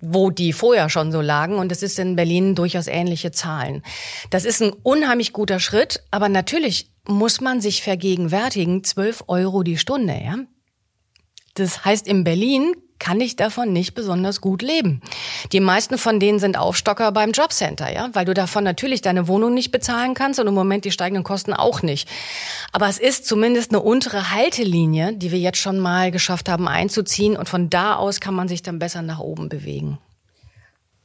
wo 0.00 0.30
die 0.30 0.52
vorher 0.52 0.88
schon 0.88 1.12
so 1.12 1.20
lagen 1.20 1.56
und 1.56 1.72
es 1.72 1.82
ist 1.82 1.98
in 1.98 2.16
Berlin 2.16 2.54
durchaus 2.54 2.86
ähnliche 2.86 3.30
Zahlen. 3.30 3.82
Das 4.30 4.44
ist 4.44 4.62
ein 4.62 4.72
unheimlich 4.82 5.32
guter 5.32 5.60
Schritt, 5.60 6.02
aber 6.10 6.28
natürlich 6.28 6.90
muss 7.08 7.40
man 7.40 7.60
sich 7.60 7.82
vergegenwärtigen, 7.82 8.84
12 8.84 9.24
Euro 9.26 9.62
die 9.62 9.78
Stunde, 9.78 10.20
ja. 10.22 10.36
Das 11.54 11.84
heißt, 11.84 12.06
in 12.06 12.22
Berlin 12.22 12.74
kann 12.98 13.20
ich 13.20 13.36
davon 13.36 13.72
nicht 13.72 13.94
besonders 13.94 14.40
gut 14.40 14.62
leben. 14.62 15.00
Die 15.52 15.60
meisten 15.60 15.98
von 15.98 16.20
denen 16.20 16.38
sind 16.38 16.58
Aufstocker 16.58 17.12
beim 17.12 17.32
Jobcenter, 17.32 17.92
ja, 17.92 18.10
weil 18.12 18.24
du 18.24 18.34
davon 18.34 18.64
natürlich 18.64 19.00
deine 19.02 19.28
Wohnung 19.28 19.54
nicht 19.54 19.70
bezahlen 19.70 20.14
kannst 20.14 20.40
und 20.40 20.46
im 20.46 20.54
Moment 20.54 20.84
die 20.84 20.90
steigenden 20.90 21.24
Kosten 21.24 21.52
auch 21.52 21.82
nicht. 21.82 22.08
Aber 22.72 22.88
es 22.88 22.98
ist 22.98 23.26
zumindest 23.26 23.70
eine 23.70 23.80
untere 23.80 24.30
Haltelinie, 24.32 25.12
die 25.14 25.32
wir 25.32 25.38
jetzt 25.38 25.58
schon 25.58 25.78
mal 25.78 26.10
geschafft 26.10 26.48
haben 26.48 26.68
einzuziehen 26.68 27.36
und 27.36 27.48
von 27.48 27.70
da 27.70 27.96
aus 27.96 28.20
kann 28.20 28.34
man 28.34 28.48
sich 28.48 28.62
dann 28.62 28.78
besser 28.78 29.02
nach 29.02 29.20
oben 29.20 29.48
bewegen. 29.48 29.98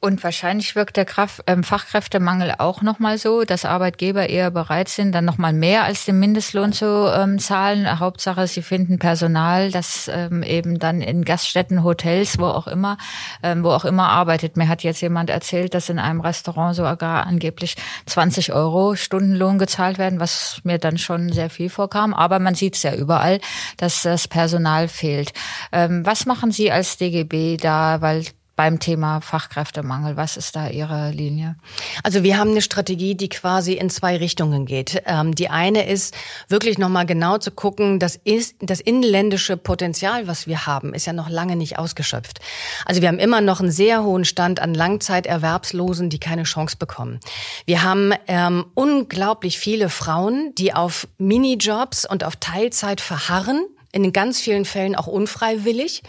Und 0.04 0.22
wahrscheinlich 0.22 0.76
wirkt 0.76 0.98
der 0.98 1.06
Kraft, 1.06 1.44
ähm, 1.48 1.64
Fachkräftemangel 1.64 2.56
auch 2.58 2.82
nochmal 2.82 3.18
so, 3.18 3.46
dass 3.46 3.64
Arbeitgeber 3.64 4.28
eher 4.28 4.52
bereit 4.52 4.90
sind, 4.90 5.14
dann 5.16 5.24
nochmal 5.24 5.54
mehr 5.54 5.86
als 5.86 6.04
den 6.04 6.20
Mindestlohn 6.20 6.74
zu 6.74 7.10
ähm, 7.16 7.40
zahlen. 7.40 8.02
Hauptsache, 8.02 8.46
sie 8.48 8.64
finden 8.64 9.00
Personal, 9.00 9.72
das 9.72 10.12
ähm, 10.14 10.44
eben 10.44 10.78
dann 10.78 11.00
in 11.00 11.24
Gaststätten, 11.24 11.86
Hotels, 11.86 12.38
wo 12.38 12.48
auch 12.48 12.68
immer, 12.68 12.98
ähm, 13.44 13.64
wo 13.64 13.70
auch 13.70 13.86
immer 13.86 14.10
arbeitet. 14.10 14.58
Mir 14.58 14.68
hat 14.68 14.84
jetzt 14.84 15.00
jemand 15.00 15.30
erzählt, 15.30 15.74
dass 15.74 15.88
in 15.88 16.00
einem 16.00 16.20
Restaurant 16.20 16.76
sogar 16.76 17.26
angeblich 17.26 17.78
20 18.06 18.52
Euro 18.52 18.98
Stundenlohn 18.98 19.58
gezahlt 19.58 20.00
werden, 20.00 20.20
was 20.20 20.60
mir 20.66 20.80
dann 20.80 20.98
schon 20.98 21.32
sehr 21.32 21.50
viel 21.50 21.70
vorkam. 21.70 22.14
Aber 22.14 22.40
man 22.40 22.56
sieht 22.56 22.76
es 22.76 22.84
ja 22.84 22.94
überall, 22.94 23.40
dass 23.78 24.02
das 24.02 24.28
Personal 24.28 24.90
fehlt. 24.90 25.32
Ähm, 25.72 26.06
was 26.06 26.26
machen 26.26 26.52
Sie 26.52 26.74
als 26.74 26.98
DGB 26.98 27.56
da? 27.56 28.02
Weil 28.02 28.26
beim 28.56 28.80
Thema 28.80 29.22
Fachkräftemangel? 29.22 30.16
Was 30.18 30.38
ist 30.38 30.56
da 30.56 30.68
Ihre 30.68 31.12
Linie? 31.12 31.56
Also 32.04 32.24
wir 32.24 32.38
haben 32.38 32.52
eine 32.52 32.62
Strategie, 32.62 33.16
die 33.16 33.30
quasi 33.30 33.74
in 33.74 33.90
zwei 33.90 34.18
Richtungen 34.18 34.66
geht. 34.66 35.02
Ähm, 35.06 35.34
die 35.34 35.50
eine 35.50 35.88
ist 35.88 36.16
wirklich 36.50 36.78
nochmal 36.78 37.06
genau 37.06 37.38
zu 37.38 37.52
gucken, 37.52 38.00
das 38.00 38.16
ist 38.16 38.56
das 38.60 38.80
inländische 38.80 39.58
Potenzial, 39.58 40.28
was 40.28 40.48
wir 40.48 40.66
haben, 40.66 40.94
ist 40.94 41.06
ja 41.06 41.14
noch 41.14 41.30
lange 41.30 41.56
nicht 41.56 41.80
ausgeschöpft. 41.80 42.40
Also 42.86 43.02
wir 43.02 43.08
haben 43.08 43.20
immer 43.20 43.42
noch 43.42 43.60
einen 43.60 43.72
sehr 43.72 44.04
hohen 44.04 44.26
Stand 44.26 44.60
an 44.60 44.74
Langzeiterwerbslosen, 44.74 46.10
die 46.10 46.20
keine 46.20 46.44
Chance 46.44 46.78
bekommen. 46.78 47.20
Wir 47.66 47.84
haben 47.84 48.14
ähm, 48.28 48.66
unglaublich 48.76 49.58
viele 49.58 49.90
Frauen, 49.90 50.54
die 50.58 50.74
auf 50.74 51.08
Minijobs 51.18 52.06
und 52.06 52.24
auf 52.24 52.36
Teilzeit 52.36 53.02
verharren 53.02 53.66
in 53.94 54.12
ganz 54.12 54.42
vielen 54.42 54.66
Fällen 54.66 54.96
auch 54.96 55.08
unfreiwillig. 55.08 56.02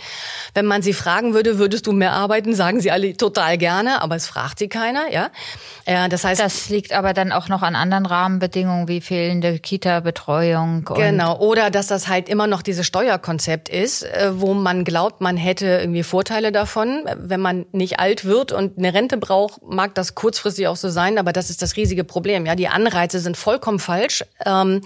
Wenn 0.55 0.65
man 0.65 0.83
sie 0.83 0.95
fragen 0.95 1.35
würde, 1.35 1.59
würdest 1.59 1.87
du 1.87 1.93
mehr 1.93 2.13
arbeiten, 2.13 2.55
sagen 2.55 2.81
sie 2.81 2.91
alle 2.91 3.17
total 3.17 3.59
gerne, 3.59 4.01
aber 4.01 4.17
es 4.17 4.27
fragt 4.27 4.59
sie 4.59 4.69
keiner, 4.69 5.13
ja. 5.13 5.31
Äh, 5.85 6.09
das 6.09 6.25
heißt, 6.25 6.41
das 6.41 6.71
liegt 6.71 6.93
aber 6.93 7.13
dann 7.13 7.31
auch 7.31 7.49
noch 7.49 7.63
an 7.63 7.77
anderen 7.77 8.07
Rahmenbedingungen 8.07 8.89
wie 8.89 9.03
fehlende 9.03 9.59
Kita-Betreuung. 9.59 10.87
Genau. 10.97 11.39
Oder 11.39 11.71
dass 11.71 11.87
das 11.87 12.09
halt 12.09 12.31
immer 12.31 12.47
noch 12.47 12.63
dieses 12.63 12.87
Steuerkonzept 12.87 13.69
ist, 13.69 14.03
äh, 14.03 14.31
wo 14.33 14.55
man 14.55 14.85
glaubt, 14.85 15.21
man 15.21 15.37
hätte 15.37 15.67
irgendwie 15.67 16.03
Vorteile 16.03 16.53
davon. 16.53 17.05
Wenn 17.17 17.41
man 17.41 17.67
nicht 17.73 18.01
alt 18.01 18.25
wird 18.25 18.53
und 18.53 18.79
eine 18.79 18.95
Rente 18.95 19.19
braucht, 19.19 19.63
mag 19.63 19.95
das 19.95 20.15
kurzfristig 20.15 20.69
auch 20.69 20.77
so 20.77 20.89
sein, 20.89 21.19
aber 21.19 21.35
das 21.35 21.51
ist 21.51 21.61
das 21.61 21.77
riesige 21.77 22.05
Problem. 22.05 22.47
Ja, 22.47 22.55
die 22.55 22.69
Anreize 22.69 23.21
sind 23.21 23.37
vollkommen 23.37 23.79
falsch. 23.79 24.25
Ähm, 24.47 24.81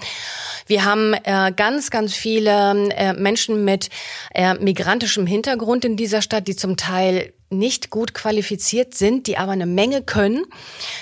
wir 0.66 0.84
haben 0.84 1.14
äh, 1.14 1.52
ganz, 1.54 1.90
ganz 1.90 2.14
viele 2.14 2.87
äh, 2.90 3.12
Menschen 3.12 3.64
mit 3.64 3.90
äh, 4.34 4.54
migrantischem 4.54 5.26
Hintergrund 5.26 5.84
in 5.84 5.96
dieser 5.96 6.22
Stadt, 6.22 6.48
die 6.48 6.56
zum 6.56 6.76
Teil 6.76 7.32
nicht 7.50 7.90
gut 7.90 8.12
qualifiziert 8.14 8.94
sind, 8.94 9.26
die 9.26 9.38
aber 9.38 9.52
eine 9.52 9.66
Menge 9.66 10.02
können. 10.02 10.44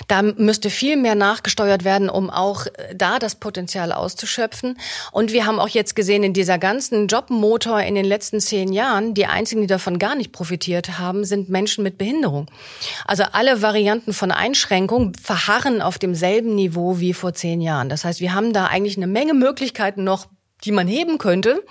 Da 0.07 0.21
müsste 0.21 0.69
viel 0.69 0.95
mehr 0.95 1.15
nachgesteuert 1.15 1.83
werden, 1.83 2.09
um 2.09 2.29
auch 2.29 2.67
äh, 2.67 2.95
da 2.95 3.19
das 3.19 3.35
Potenzial 3.35 3.91
auszuschöpfen. 3.91 4.77
Und 5.11 5.31
wir 5.33 5.45
haben 5.45 5.59
auch 5.59 5.67
jetzt 5.67 5.95
gesehen, 5.95 6.23
in 6.23 6.33
dieser 6.33 6.57
ganzen 6.57 7.07
Jobmotor 7.07 7.81
in 7.81 7.95
den 7.95 8.05
letzten 8.05 8.39
zehn 8.39 8.71
Jahren, 8.71 9.13
die 9.13 9.25
einzigen, 9.25 9.61
die 9.61 9.67
davon 9.67 9.99
gar 9.99 10.15
nicht 10.15 10.31
profitiert 10.31 10.97
haben, 10.99 11.25
sind 11.25 11.49
Menschen 11.49 11.83
mit 11.83 11.97
Behinderung. 11.97 12.49
Also 13.05 13.23
alle 13.33 13.61
Varianten 13.61 14.13
von 14.13 14.31
Einschränkung 14.31 15.13
verharren 15.21 15.81
auf 15.81 15.97
demselben 15.97 16.55
Niveau 16.55 16.99
wie 16.99 17.13
vor 17.13 17.33
zehn 17.33 17.61
Jahren. 17.61 17.89
Das 17.89 18.05
heißt, 18.05 18.21
wir 18.21 18.33
haben 18.33 18.53
da 18.53 18.67
eigentlich 18.67 18.97
eine 18.97 19.07
Menge 19.07 19.33
Möglichkeiten 19.33 20.03
noch 20.03 20.27
die 20.63 20.71
man 20.71 20.87
heben 20.87 21.17
könnte. 21.17 21.63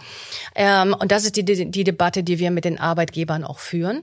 Ähm, 0.55 0.95
und 0.99 1.13
das 1.13 1.25
ist 1.25 1.37
die, 1.37 1.45
die, 1.45 1.71
die 1.71 1.85
Debatte, 1.85 2.23
die 2.23 2.39
wir 2.39 2.51
mit 2.51 2.65
den 2.65 2.79
Arbeitgebern 2.79 3.45
auch 3.45 3.59
führen. 3.59 4.03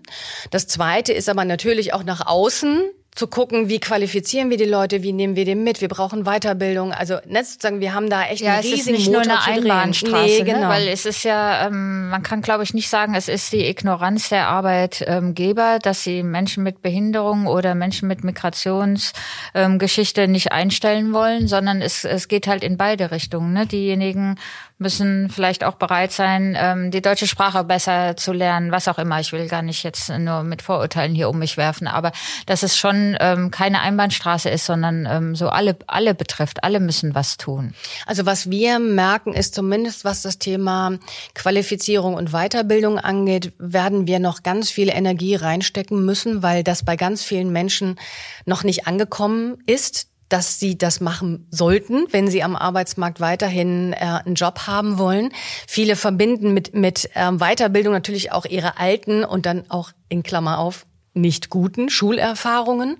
Das 0.52 0.67
Zweite 0.67 1.13
ist 1.13 1.30
aber 1.30 1.46
natürlich 1.46 1.93
auch 1.93 2.04
nach 2.04 2.26
außen 2.26 2.84
zu 3.15 3.28
gucken, 3.28 3.69
wie 3.69 3.80
qualifizieren 3.80 4.50
wir 4.50 4.58
die 4.58 4.65
Leute, 4.65 5.04
wie 5.04 5.13
nehmen 5.13 5.36
wir 5.36 5.46
die 5.46 5.54
mit, 5.54 5.82
wir 5.82 5.88
brauchen 5.88 6.24
Weiterbildung. 6.24 6.93
Also 6.93 7.17
ne, 7.28 7.43
sozusagen, 7.43 7.80
wir 7.80 7.93
haben 7.93 8.10
da 8.10 8.24
echt 8.24 8.41
ja, 8.41 8.54
einen 8.54 8.63
riesigen 8.63 8.80
es 8.80 8.88
ist 8.88 8.91
nicht 8.91 9.08
Motor 9.08 9.26
nur 9.26 9.46
eine 9.46 9.58
Einbahnstraße, 9.58 10.26
nee, 10.26 10.39
ne? 10.39 10.46
genau. 10.46 10.60
ne? 10.62 10.69
weil 10.69 10.88
es 10.88 11.06
ist 11.06 11.24
ja, 11.24 11.67
ähm, 11.67 12.10
man 12.10 12.24
kann 12.24 12.41
glaube 12.41 12.63
ich 12.63 12.74
nicht 12.74 12.89
sagen, 12.89 13.13
es 13.13 13.28
ist 13.28 13.54
die 13.54 13.67
Ignoranz 13.67 14.30
der 14.30 14.48
Arbeitgeber, 14.48 15.78
dass 15.80 16.04
sie 16.04 16.24
Menschen 16.24 16.63
mit 16.63 16.82
Behinderung 16.82 17.46
oder 17.46 17.76
Menschen 17.76 18.08
mit 18.08 18.24
Migrationsgeschichte 18.24 20.22
ähm, 20.24 20.32
nicht 20.32 20.52
einstellen 20.52 21.13
wollen, 21.13 21.48
sondern 21.48 21.84
es, 21.84 22.06
es 22.06 22.28
geht 22.28 22.48
halt 22.48 22.63
in 22.63 22.78
beide 22.78 23.12
Richtungen. 23.12 23.54
Ne? 23.54 23.67
Diejenigen 23.67 24.39
müssen 24.84 25.30
vielleicht 25.30 25.63
auch 25.63 25.76
bereit 25.76 26.12
sein, 26.12 26.56
ähm, 26.60 26.91
die 26.91 27.02
deutsche 27.02 27.26
Sprache 27.26 27.63
besser 27.63 28.15
zu 28.15 28.34
lernen, 28.34 28.72
was 28.72 28.88
auch 28.88 29.00
immer. 29.00 29.19
Ich 29.19 29.32
will 29.32 29.48
gar 29.48 29.63
nicht 29.63 29.84
jetzt 29.84 30.10
nur 30.10 30.43
mit 30.43 30.62
Vorurteilen 30.62 31.15
hier 31.15 31.30
um 31.30 31.39
mich 31.39 31.58
werfen, 31.58 31.88
aber 31.88 32.12
dass 32.46 32.62
es 32.62 32.78
schon 32.78 33.17
ähm, 33.19 33.50
keine 33.50 33.82
Einbahnstraße 33.82 34.50
ist, 34.50 34.65
sondern 34.65 35.08
ähm, 35.10 35.36
so 35.36 35.50
alle, 35.50 35.76
alle 35.88 36.13
betrifft. 36.13 36.63
Alle 36.63 36.80
müssen 36.80 37.15
was 37.15 37.38
tun. 37.38 37.74
Also 38.06 38.28
was 38.28 38.52
wir 38.52 38.78
merken, 38.78 39.34
ist 39.34 39.56
zumindest 39.56 40.06
was 40.06 40.22
das 40.22 40.38
Thema 40.38 41.00
Qualifizierung 41.34 42.13
und 42.13 42.32
Weiterbildung 42.32 43.00
angeht, 43.00 43.54
werden 43.58 44.06
wir 44.06 44.19
noch 44.19 44.43
ganz 44.43 44.69
viel 44.69 44.89
Energie 44.89 45.36
reinstecken 45.36 46.06
müssen, 46.06 46.43
weil 46.43 46.63
das 46.63 46.84
bei 46.84 46.96
ganz 46.98 47.24
vielen 47.24 47.52
Menschen 47.52 48.00
noch 48.46 48.63
nicht 48.63 48.86
angekommen 48.86 49.58
ist 49.65 50.12
dass 50.34 50.60
sie 50.60 50.80
das 50.80 51.00
machen 51.00 51.46
sollten, 51.52 52.08
wenn 52.10 52.28
sie 52.28 52.41
am 52.41 52.56
Arbeitsmarkt 52.56 53.19
weiterhin 53.19 53.93
äh, 53.93 53.98
einen 54.26 54.34
Job 54.34 54.62
haben 54.65 54.98
wollen. 54.98 55.32
Viele 55.67 55.96
verbinden 55.96 56.56
mit, 56.56 56.74
mit 56.74 57.08
ähm, 57.13 57.38
Weiterbildung 57.38 57.93
natürlich 57.93 58.32
auch 58.32 58.46
ihre 58.46 58.80
alten 58.80 59.24
und 59.24 59.46
dann 59.46 59.69
auch 59.69 59.91
in 60.10 60.24
Klammer 60.24 60.58
auf 60.58 60.88
nicht 61.13 61.52
guten 61.52 61.91
Schulerfahrungen, 61.91 62.98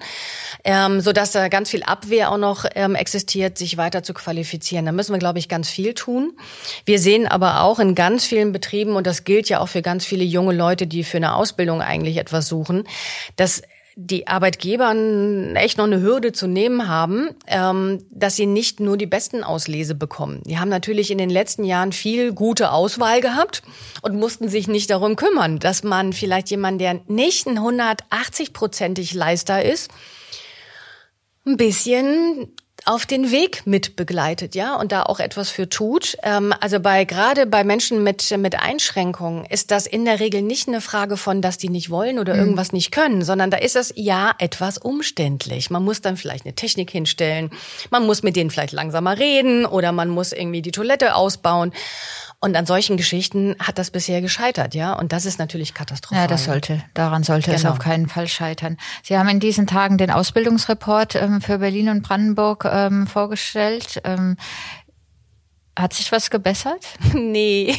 ähm, 0.64 1.02
so 1.02 1.12
dass 1.12 1.32
da 1.32 1.48
ganz 1.48 1.72
viel 1.72 1.82
Abwehr 1.82 2.32
auch 2.32 2.38
noch 2.38 2.66
ähm, 2.76 2.94
existiert, 2.94 3.58
sich 3.58 3.78
weiter 3.78 4.04
zu 4.04 4.14
qualifizieren. 4.14 4.86
Da 4.86 4.92
müssen 4.92 5.14
wir, 5.14 5.20
glaube 5.20 5.40
ich, 5.40 5.50
ganz 5.50 5.72
viel 5.72 5.96
tun. 5.96 6.38
Wir 6.86 7.00
sehen 7.00 7.28
aber 7.28 7.62
auch 7.62 7.80
in 7.80 7.96
ganz 7.96 8.26
vielen 8.26 8.52
Betrieben 8.52 8.96
und 8.96 9.08
das 9.08 9.24
gilt 9.24 9.50
ja 9.50 9.60
auch 9.60 9.70
für 9.70 9.82
ganz 9.82 10.06
viele 10.06 10.24
junge 10.24 10.54
Leute, 10.54 10.86
die 10.86 11.04
für 11.04 11.18
eine 11.18 11.34
Ausbildung 11.34 11.82
eigentlich 11.82 12.18
etwas 12.18 12.48
suchen, 12.48 12.84
dass 13.36 13.64
die 13.96 14.28
Arbeitgeber 14.28 14.96
echt 15.56 15.78
noch 15.78 15.86
eine 15.86 16.02
Hürde 16.02 16.32
zu 16.32 16.48
nehmen 16.48 16.88
haben, 16.88 17.30
ähm, 17.48 18.04
dass 18.10 18.36
sie 18.36 18.48
nicht 18.48 18.80
nur 18.80 18.98
die 18.98 19.06
besten 19.06 19.44
Auslese 19.44 19.94
bekommen. 19.94 20.42
Die 20.46 20.58
haben 20.58 20.70
natürlich 20.70 21.12
in 21.12 21.20
den 21.20 21.30
letzten 21.30 21.64
Jahren 21.64 21.92
viel 21.92 22.34
gute 22.34 22.72
Auswahl 22.72 23.22
gehabt 23.22 23.62
und 24.02 24.20
mussten 24.20 24.50
sich 24.50 24.68
nicht 24.68 24.90
darum 24.90 25.16
kümmern, 25.16 25.60
dass 25.60 25.84
man 25.84 26.12
vielleicht 26.12 26.50
jemand, 26.50 26.82
der 26.82 27.02
nicht 27.08 27.46
ein 27.46 27.60
180-prozentig 27.60 29.14
Leister 29.14 29.64
ist, 29.64 29.92
ein 31.46 31.58
bisschen 31.58 32.54
auf 32.86 33.06
den 33.06 33.32
Weg 33.32 33.66
mit 33.66 33.96
begleitet, 33.96 34.56
ja, 34.56 34.76
und 34.76 34.92
da 34.92 35.04
auch 35.04 35.20
etwas 35.20 35.50
für 35.50 35.70
tut. 35.70 36.18
Ähm, 36.24 36.54
also 36.60 36.80
bei 36.80 37.06
gerade 37.06 37.46
bei 37.46 37.64
Menschen 37.64 38.04
mit 38.04 38.36
mit 38.38 38.60
Einschränkungen 38.60 39.46
ist 39.46 39.72
das 39.72 39.88
in 39.88 40.06
der 40.06 40.20
Regel 40.20 40.42
nicht 40.42 40.68
eine 40.68 40.82
Frage 40.82 41.18
von, 41.18 41.42
dass 41.42 41.58
die 41.58 41.70
nicht 41.70 41.90
wollen 41.90 42.20
oder 42.20 42.34
mhm. 42.34 42.40
irgendwas 42.40 42.74
nicht 42.74 42.92
können, 42.92 43.24
sondern 43.24 43.52
da 43.52 43.58
ist 43.58 43.76
es 43.76 43.94
ja 43.96 44.34
etwas 44.40 44.78
umständlich. 44.78 45.70
Man 45.70 45.84
muss 45.84 46.02
dann 46.02 46.18
vielleicht 46.18 46.46
eine 46.46 46.56
Technik 46.56 46.92
hinstellen, 46.92 47.52
man 47.90 48.06
muss 48.06 48.24
mit 48.24 48.36
denen 48.36 48.50
vielleicht 48.50 48.74
langsamer 48.74 49.18
reden 49.18 49.66
oder 49.66 49.92
man 49.92 50.10
muss 50.10 50.34
irgendwie 50.34 50.62
die 50.62 50.72
Toilette 50.72 51.16
ausbauen. 51.16 51.74
Und 52.44 52.58
an 52.58 52.66
solchen 52.66 52.98
Geschichten 52.98 53.56
hat 53.58 53.78
das 53.78 53.90
bisher 53.90 54.20
gescheitert, 54.20 54.76
ja. 54.76 54.92
Und 54.92 55.14
das 55.14 55.26
ist 55.26 55.40
natürlich 55.40 55.74
katastrophal. 55.74 56.24
Ja, 56.24 56.28
das 56.28 56.44
sollte, 56.44 56.84
daran 56.94 57.24
sollte 57.24 57.52
genau. 57.52 57.56
es 57.56 57.66
auf 57.66 57.80
keinen 57.80 58.10
Fall 58.10 58.28
scheitern. 58.28 58.76
Sie 59.02 59.18
haben 59.18 59.30
in 59.30 59.40
diesen 59.40 59.66
Tagen 59.66 59.98
den 59.98 60.12
Ausbildungsreport 60.12 61.16
ähm, 61.16 61.40
für 61.40 61.60
Berlin 61.60 61.88
und 61.88 62.02
Brandenburg 62.02 62.70
ähm, 62.70 63.08
vorgestellt. 63.08 64.02
Ähm, 64.04 64.36
hat 65.78 65.94
sich 65.94 66.12
was 66.12 66.30
gebessert? 66.30 66.86
Nee. 67.14 67.76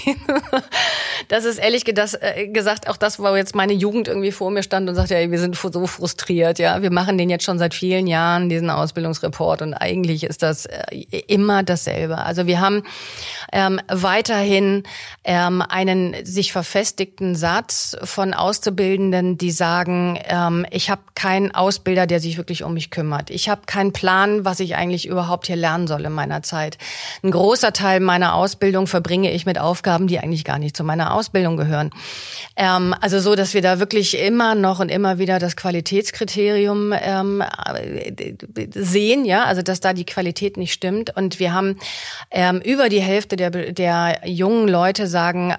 Das 1.29 1.45
ist 1.45 1.59
ehrlich 1.59 1.85
äh, 1.87 2.49
gesagt 2.49 2.89
auch 2.89 2.97
das, 2.97 3.19
wo 3.19 3.35
jetzt 3.37 3.55
meine 3.55 3.73
Jugend 3.73 4.09
irgendwie 4.09 4.33
vor 4.33 4.51
mir 4.51 4.63
stand 4.63 4.89
und 4.89 4.95
sagte, 4.95 5.15
ja, 5.15 5.31
wir 5.31 5.39
sind 5.39 5.57
so 5.57 5.87
frustriert, 5.87 6.59
ja. 6.59 6.83
Wir 6.83 6.91
machen 6.91 7.19
den 7.19 7.31
jetzt 7.31 7.45
schon 7.45 7.59
seit 7.59 7.73
vielen 7.73 8.07
Jahren, 8.07 8.49
diesen 8.49 8.71
Ausbildungsreport 8.71 9.63
und 9.63 9.75
eigentlich 9.75 10.25
ist 10.25 10.43
das 10.43 10.67
äh, 10.67 11.05
immer 11.27 11.63
dasselbe. 11.63 12.19
Also 12.19 12.47
wir 12.47 12.61
haben 12.61 12.83
ähm, 13.53 13.81
weiterhin 13.89 14.83
ähm, 15.25 15.63
einen 15.63 16.25
sich 16.25 16.53
verfestigten 16.53 17.35
Satz 17.35 17.97
von 18.03 18.35
Auszubildenden, 18.35 19.39
die 19.39 19.51
sagen, 19.51 20.19
ähm, 20.27 20.67
ich 20.71 20.91
habe 20.91 21.03
keinen 21.15 21.55
Ausbilder, 21.55 22.07
der 22.07 22.21
sich 22.21 22.37
wirklich 22.37 22.65
um 22.65 22.75
mich 22.75 22.91
kümmert. 22.91 23.31
Ich 23.31 23.49
habe 23.49 23.63
keinen 23.67 23.93
Plan, 23.93 24.45
was 24.45 24.61
ich 24.61 24.77
eigentlich 24.77 25.07
überhaupt 25.07 25.47
hier 25.47 25.57
lernen 25.57 25.87
soll 25.87 26.05
in 26.05 26.13
meiner 26.13 26.43
Zeit. 26.43 26.79
Ein 27.23 27.31
großer 27.31 27.73
Teil 27.73 27.84
Großteil 27.85 28.01
meiner 28.01 28.35
Ausbildung 28.35 28.87
verbringe 28.87 29.31
ich 29.31 29.45
mit 29.45 29.59
Aufgaben, 29.59 30.07
die 30.07 30.19
eigentlich 30.19 30.45
gar 30.45 30.59
nicht 30.59 30.75
zu 30.75 30.85
meiner 30.85 31.13
Ausbildung 31.13 31.59
gehören. 31.59 31.91
Ähm, 32.57 32.95
also 32.99 33.21
so, 33.21 33.35
dass 33.35 33.53
wir 33.53 33.61
da 33.61 33.79
wirklich 33.79 34.19
immer 34.19 34.55
noch 34.55 34.81
und 34.81 34.89
immer 34.89 35.19
wieder 35.19 35.39
das 35.39 35.55
Qualitätskriterium 35.55 36.95
ähm, 36.99 37.43
sehen, 38.71 39.27
ja, 39.27 39.45
also 39.45 39.61
dass 39.61 39.81
da 39.81 39.93
die 39.93 40.07
Qualität 40.07 40.57
nicht 40.57 40.73
stimmt. 40.73 41.15
Und 41.15 41.39
wir 41.39 41.53
haben 41.53 41.77
ähm, 42.31 42.63
über 42.65 42.89
die 42.89 43.03
Hälfte 43.03 43.37
der, 43.37 43.51
der 43.51 44.21
jungen 44.25 44.67
Leute 44.67 45.07
sagen, 45.07 45.55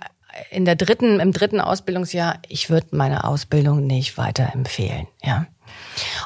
in 0.50 0.66
der 0.66 0.76
dritten, 0.76 1.20
im 1.20 1.32
dritten 1.32 1.62
Ausbildungsjahr, 1.62 2.40
ich 2.50 2.72
würde 2.72 2.88
meine 2.92 3.24
Ausbildung 3.24 3.86
nicht 3.86 4.18
weiterempfehlen, 4.18 5.08
ja. 5.24 5.46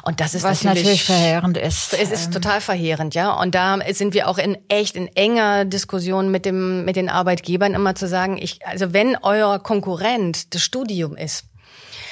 Und 0.02 0.20
das 0.20 0.34
ist 0.34 0.42
Was 0.42 0.64
natürlich, 0.64 0.84
natürlich 0.84 1.04
verheerend 1.04 1.56
ist. 1.56 1.94
Es 1.94 2.10
ist 2.10 2.26
ähm, 2.26 2.32
total 2.32 2.60
verheerend, 2.60 3.14
ja. 3.14 3.32
Und 3.32 3.54
da 3.54 3.78
sind 3.92 4.14
wir 4.14 4.28
auch 4.28 4.38
in 4.38 4.58
echt 4.68 4.96
in 4.96 5.08
enger 5.08 5.64
Diskussion 5.64 6.30
mit 6.30 6.46
dem 6.46 6.84
mit 6.84 6.96
den 6.96 7.08
Arbeitgebern 7.08 7.74
immer 7.74 7.94
zu 7.94 8.08
sagen, 8.08 8.38
ich 8.38 8.66
also 8.66 8.92
wenn 8.92 9.16
euer 9.22 9.58
Konkurrent 9.58 10.54
das 10.54 10.62
Studium 10.62 11.16
ist, 11.16 11.49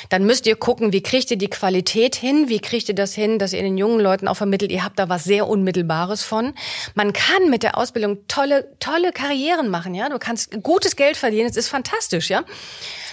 dann 0.08 0.24
müsst 0.24 0.46
ihr 0.46 0.56
gucken, 0.56 0.92
wie 0.92 1.02
kriegt 1.02 1.30
ihr 1.30 1.38
die 1.38 1.48
Qualität 1.48 2.16
hin, 2.16 2.48
wie 2.48 2.61
kriegt 2.61 2.88
ihr 2.88 2.94
das 2.94 3.14
hin, 3.14 3.38
dass 3.38 3.52
ihr 3.52 3.62
den 3.62 3.78
jungen 3.78 4.00
Leuten 4.00 4.28
auch 4.28 4.37
vermittelt, 4.37 4.70
ihr 4.70 4.84
habt 4.84 4.98
da 4.98 5.08
was 5.08 5.24
sehr 5.24 5.48
Unmittelbares 5.48 6.22
von. 6.22 6.54
Man 6.94 7.12
kann 7.12 7.50
mit 7.50 7.62
der 7.62 7.76
Ausbildung 7.78 8.18
tolle, 8.28 8.68
tolle 8.80 9.12
Karrieren 9.12 9.68
machen, 9.68 9.94
ja. 9.94 10.08
Du 10.08 10.18
kannst 10.18 10.62
gutes 10.62 10.96
Geld 10.96 11.16
verdienen, 11.16 11.48
es 11.48 11.56
ist 11.56 11.68
fantastisch, 11.68 12.30
ja. 12.30 12.44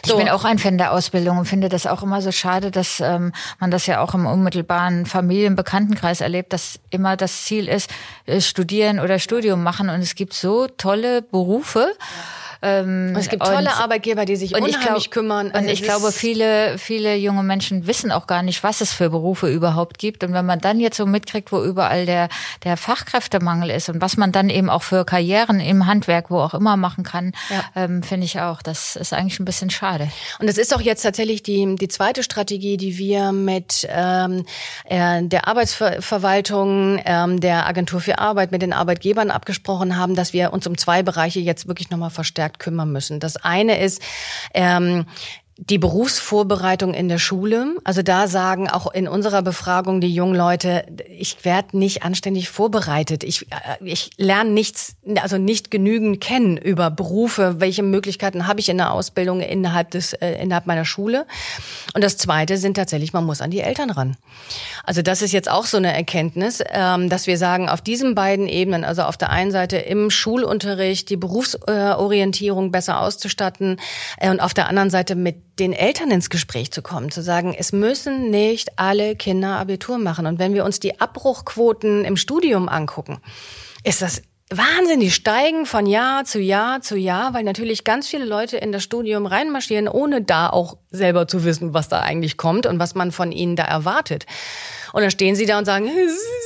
So. 0.05 0.13
Ich 0.13 0.19
bin 0.19 0.29
auch 0.29 0.43
ein 0.43 0.59
Fan 0.59 0.77
der 0.77 0.91
Ausbildung 0.91 1.39
und 1.39 1.45
finde 1.45 1.67
das 1.67 1.87
auch 1.87 2.03
immer 2.03 2.21
so 2.21 2.31
schade, 2.31 2.69
dass 2.69 2.99
ähm, 2.99 3.33
man 3.59 3.71
das 3.71 3.87
ja 3.87 4.01
auch 4.01 4.13
im 4.13 4.27
unmittelbaren 4.27 5.07
Familienbekanntenkreis 5.07 6.21
erlebt, 6.21 6.53
dass 6.53 6.79
immer 6.91 7.17
das 7.17 7.45
Ziel 7.45 7.67
ist, 7.67 7.89
äh, 8.27 8.39
studieren 8.39 8.99
oder 8.99 9.17
Studium 9.17 9.63
machen 9.63 9.89
und 9.89 10.01
es 10.01 10.13
gibt 10.13 10.33
so 10.33 10.67
tolle 10.67 11.23
Berufe. 11.23 11.87
Ja 11.97 12.44
ähm, 12.61 13.15
es 13.15 13.29
gibt 13.29 13.43
tolle 13.43 13.69
und, 13.69 13.79
Arbeitgeber, 13.79 14.25
die 14.25 14.35
sich 14.35 14.55
unheimlich 14.55 14.79
glaub, 14.79 15.11
kümmern. 15.11 15.51
und 15.51 15.67
ich 15.67 15.83
glaube, 15.83 16.11
viele, 16.11 16.77
viele 16.77 17.15
junge 17.15 17.43
Menschen 17.43 17.87
wissen 17.87 18.11
auch 18.11 18.27
gar 18.27 18.43
nicht, 18.43 18.63
was 18.63 18.81
es 18.81 18.93
für 18.93 19.09
Berufe 19.09 19.47
überhaupt 19.47 19.97
gibt. 19.97 20.23
Und 20.23 20.33
wenn 20.33 20.45
man 20.45 20.59
dann 20.59 20.79
jetzt 20.79 20.97
so 20.97 21.05
mitkriegt, 21.05 21.51
wo 21.51 21.61
überall 21.63 22.05
der, 22.05 22.29
der 22.63 22.77
Fachkräftemangel 22.77 23.69
ist 23.69 23.89
und 23.89 24.01
was 24.01 24.17
man 24.17 24.31
dann 24.31 24.49
eben 24.49 24.69
auch 24.69 24.83
für 24.83 25.05
Karrieren 25.05 25.59
im 25.59 25.85
Handwerk, 25.85 26.31
wo 26.31 26.39
auch 26.39 26.53
immer 26.53 26.77
machen 26.77 27.03
kann, 27.03 27.33
ja. 27.49 27.63
ähm, 27.75 28.03
finde 28.03 28.25
ich 28.25 28.39
auch, 28.39 28.61
das 28.61 28.95
ist 28.95 29.13
eigentlich 29.13 29.39
ein 29.39 29.45
bisschen 29.45 29.69
schade. 29.69 30.09
Und 30.39 30.47
es 30.47 30.57
ist 30.57 30.73
auch 30.73 30.81
jetzt 30.81 31.03
tatsächlich 31.03 31.43
die, 31.43 31.75
die 31.75 31.87
zweite 31.87 32.23
Strategie, 32.23 32.77
die 32.77 32.97
wir 32.97 33.31
mit 33.31 33.87
ähm, 33.89 34.45
äh, 34.85 35.23
der 35.23 35.47
Arbeitsverwaltung, 35.47 36.99
ähm, 37.05 37.39
der 37.39 37.67
Agentur 37.67 38.01
für 38.01 38.19
Arbeit, 38.19 38.51
mit 38.51 38.61
den 38.61 38.73
Arbeitgebern 38.73 39.31
abgesprochen 39.31 39.97
haben, 39.97 40.15
dass 40.15 40.33
wir 40.33 40.53
uns 40.53 40.67
um 40.67 40.77
zwei 40.77 41.03
Bereiche 41.03 41.39
jetzt 41.39 41.67
wirklich 41.67 41.89
nochmal 41.89 42.09
verstärken 42.09 42.44
verstärkt 42.45 42.59
kümmern 42.59 42.91
müssen. 42.91 43.19
Das 43.19 43.37
eine 43.37 43.79
ist, 43.79 44.01
ähm, 44.53 45.05
die 45.57 45.77
Berufsvorbereitung 45.77 46.93
in 46.93 47.07
der 47.07 47.17
Schule. 47.17 47.77
Also 47.85 48.01
da 48.01 48.27
sagen 48.27 48.69
auch 48.69 48.91
in 48.91 49.07
unserer 49.07 49.41
Befragung 49.41 50.01
die 50.01 50.13
jungen 50.13 50.35
Leute, 50.35 50.85
ich 51.09 51.45
werde 51.45 51.77
nicht 51.77 52.03
anständig 52.03 52.49
vorbereitet. 52.49 53.23
Ich, 53.23 53.43
äh, 53.51 53.83
ich 53.85 54.11
lerne 54.17 54.49
nichts, 54.49 54.97
also 55.21 55.37
nicht 55.37 55.71
genügend 55.71 56.19
kennen 56.19 56.57
über 56.57 56.91
Berufe, 56.91 57.61
welche 57.61 57.83
Möglichkeiten 57.83 58.47
habe 58.47 58.59
ich 58.59 58.67
in 58.67 58.77
der 58.77 58.91
Ausbildung 58.91 59.39
innerhalb 59.39 59.91
des 59.91 60.11
äh, 60.13 60.33
innerhalb 60.41 60.65
meiner 60.65 60.83
Schule. 60.83 61.25
Und 61.93 62.03
das 62.03 62.17
Zweite 62.17 62.57
sind 62.57 62.73
tatsächlich, 62.73 63.13
man 63.13 63.23
muss 63.23 63.39
an 63.39 63.49
die 63.49 63.61
Eltern 63.61 63.91
ran. 63.91 64.17
Also 64.83 65.01
das 65.01 65.21
ist 65.21 65.31
jetzt 65.31 65.49
auch 65.49 65.65
so 65.65 65.77
eine 65.77 65.93
Erkenntnis, 65.93 66.61
ähm, 66.69 67.09
dass 67.09 67.27
wir 67.27 67.37
sagen, 67.37 67.69
auf 67.69 67.79
diesen 67.79 68.13
beiden 68.13 68.49
Ebenen, 68.49 68.83
also 68.83 69.03
auf 69.03 69.15
der 69.15 69.29
einen 69.29 69.51
Seite 69.51 69.77
im 69.77 70.09
Schulunterricht 70.09 71.09
die 71.09 71.17
Berufsorientierung 71.17 72.71
besser 72.71 72.99
auszustatten 72.99 73.79
äh, 74.17 74.29
und 74.29 74.41
auf 74.41 74.53
der 74.53 74.67
anderen 74.67 74.89
Seite 74.89 75.15
mit 75.15 75.44
den 75.59 75.73
Eltern 75.73 76.11
ins 76.11 76.29
Gespräch 76.29 76.71
zu 76.71 76.81
kommen, 76.81 77.11
zu 77.11 77.21
sagen, 77.21 77.55
es 77.57 77.71
müssen 77.71 78.29
nicht 78.29 78.77
alle 78.77 79.15
Kinder 79.15 79.57
Abitur 79.57 79.97
machen. 79.97 80.25
Und 80.25 80.39
wenn 80.39 80.53
wir 80.53 80.65
uns 80.65 80.79
die 80.79 80.99
Abbruchquoten 80.99 82.05
im 82.05 82.17
Studium 82.17 82.67
angucken, 82.67 83.19
ist 83.83 84.01
das 84.01 84.21
Wahnsinn, 84.51 84.99
die 84.99 85.09
steigen 85.09 85.65
von 85.65 85.87
Jahr 85.87 86.23
zu 86.23 86.39
Jahr 86.39 86.81
zu 86.81 86.97
Jahr, 86.97 87.33
weil 87.33 87.43
natürlich 87.43 87.83
ganz 87.83 88.07
viele 88.07 88.25
Leute 88.25 88.57
in 88.57 88.71
das 88.71 88.83
Studium 88.83 89.25
reinmarschieren, 89.25 89.87
ohne 89.87 90.21
da 90.21 90.49
auch 90.49 90.77
selber 90.91 91.27
zu 91.27 91.43
wissen, 91.43 91.73
was 91.73 91.89
da 91.89 92.01
eigentlich 92.01 92.37
kommt 92.37 92.67
und 92.67 92.77
was 92.77 92.93
man 92.93 93.11
von 93.11 93.31
ihnen 93.31 93.55
da 93.55 93.63
erwartet. 93.63 94.27
Und 94.95 95.01
dann 95.01 95.11
stehen 95.11 95.35
sie 95.35 95.45
da 95.45 95.57
und 95.57 95.65
sagen, 95.65 95.91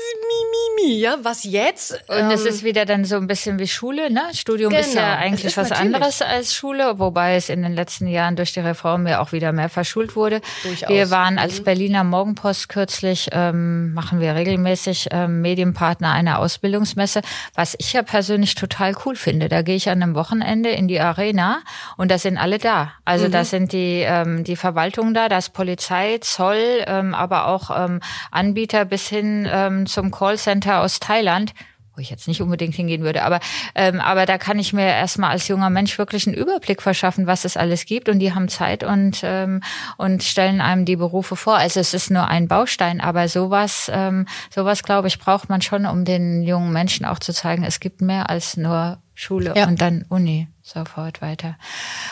mi, 0.82 1.00
ja, 1.00 1.18
was 1.22 1.44
jetzt? 1.44 1.92
Und 2.08 2.18
ähm, 2.18 2.32
es 2.32 2.46
ist 2.46 2.64
wieder 2.64 2.86
dann 2.86 3.06
so 3.06 3.16
ein 3.16 3.28
bisschen 3.28 3.60
wie 3.60 3.68
Schule, 3.68 4.12
ne? 4.12 4.24
Studium 4.34 4.72
genau, 4.72 4.82
ist 4.82 4.94
ja 4.94 5.14
genau, 5.14 5.26
eigentlich 5.26 5.46
ist 5.46 5.58
was 5.58 5.70
natürlich. 5.70 5.96
anderes 5.96 6.22
als 6.22 6.54
Schule, 6.54 7.00
wobei 7.00 7.36
es 7.36 7.50
in 7.50 7.62
den 7.62 7.74
letzten 7.74 8.08
Jahren 8.08 8.36
durch 8.36 8.54
die 8.54 8.60
Reform 8.60 9.08
ja 9.08 9.22
auch 9.22 9.32
wieder 9.32 9.52
mehr 9.52 9.70
verschult 9.70 10.16
wurde. 10.16 10.42
Durchaus. 10.64 10.90
Wir 10.90 11.10
waren 11.12 11.38
als 11.38 11.60
mhm. 11.60 11.64
Berliner 11.66 12.04
Morgenpost 12.04 12.70
kürzlich, 12.70 13.30
ähm, 13.32 13.94
machen 13.94 14.20
wir 14.20 14.36
regelmäßig 14.36 15.10
ähm, 15.12 15.42
Medienpartner 15.42 16.12
einer 16.12 16.40
Ausbildungsmesse, 16.40 17.22
was 17.56 17.76
ich 17.78 17.94
ja 17.94 18.04
persönlich 18.04 18.56
total 18.56 18.96
cool 19.06 19.16
finde. 19.16 19.50
Da 19.50 19.62
gehe 19.62 19.76
ich 19.76 19.90
an 19.90 20.02
einem 20.02 20.16
Wochenende 20.16 20.70
in 20.70 20.88
die 20.88 21.00
Arena 21.00 21.62
und 21.98 22.12
da 22.12 22.18
sind 22.18 22.38
alle 22.38 22.58
da. 22.58 22.94
Also 23.06 23.28
mhm. 23.28 23.32
da 23.32 23.46
sind 23.46 23.74
die, 23.74 24.04
ähm, 24.06 24.44
die 24.44 24.56
Verwaltung 24.56 25.14
da, 25.14 25.30
da 25.30 25.38
ist 25.38 25.54
Polizei, 25.54 26.18
Zoll, 26.22 26.84
ähm, 26.88 27.14
aber 27.14 27.48
auch 27.48 27.70
ähm, 27.76 28.00
Anbieter 28.40 28.86
bis 28.86 29.08
hin 29.08 29.48
ähm, 29.52 29.86
zum 29.86 30.12
Callcenter 30.12 30.82
aus 30.82 31.00
Thailand 31.00 31.54
wo 32.00 32.02
ich 32.02 32.10
jetzt 32.10 32.30
nicht 32.30 32.42
unbedingt 32.42 32.76
hingehen 32.76 33.04
würde, 33.04 33.24
aber, 33.24 33.42
ähm, 33.76 34.00
aber 34.00 34.26
da 34.26 34.38
kann 34.38 34.58
ich 34.58 34.72
mir 34.72 34.86
erstmal 34.86 35.32
als 35.32 35.50
junger 35.50 35.70
Mensch 35.70 35.98
wirklich 35.98 36.28
einen 36.28 36.38
Überblick 36.38 36.82
verschaffen, 36.82 37.28
was 37.28 37.44
es 37.44 37.58
alles 37.58 37.86
gibt 37.86 38.08
und 38.08 38.20
die 38.20 38.34
haben 38.34 38.48
Zeit 38.48 38.86
und, 38.86 39.20
ähm, 39.22 39.62
und 39.98 40.24
stellen 40.24 40.62
einem 40.62 40.86
die 40.86 40.96
Berufe 40.96 41.36
vor. 41.36 41.58
Also 41.58 41.82
es 41.82 41.94
ist 41.94 42.10
nur 42.10 42.30
ein 42.30 42.48
Baustein, 42.48 43.02
aber 43.02 43.28
sowas, 43.28 43.92
ähm, 43.94 44.28
sowas 44.50 44.84
glaube 44.84 45.10
ich, 45.10 45.20
braucht 45.20 45.50
man 45.50 45.62
schon, 45.62 45.86
um 45.86 46.06
den 46.06 46.42
jungen 46.42 46.72
Menschen 46.72 47.06
auch 47.06 47.20
zu 47.20 47.34
zeigen, 47.34 47.66
es 47.66 47.82
gibt 47.82 48.00
mehr 48.00 48.30
als 48.30 48.56
nur 48.56 49.00
Schule 49.14 49.54
ja. 49.58 49.68
und 49.68 49.82
dann 49.82 50.06
Uni 50.08 50.48
sofort 50.70 51.22
weiter. 51.22 51.58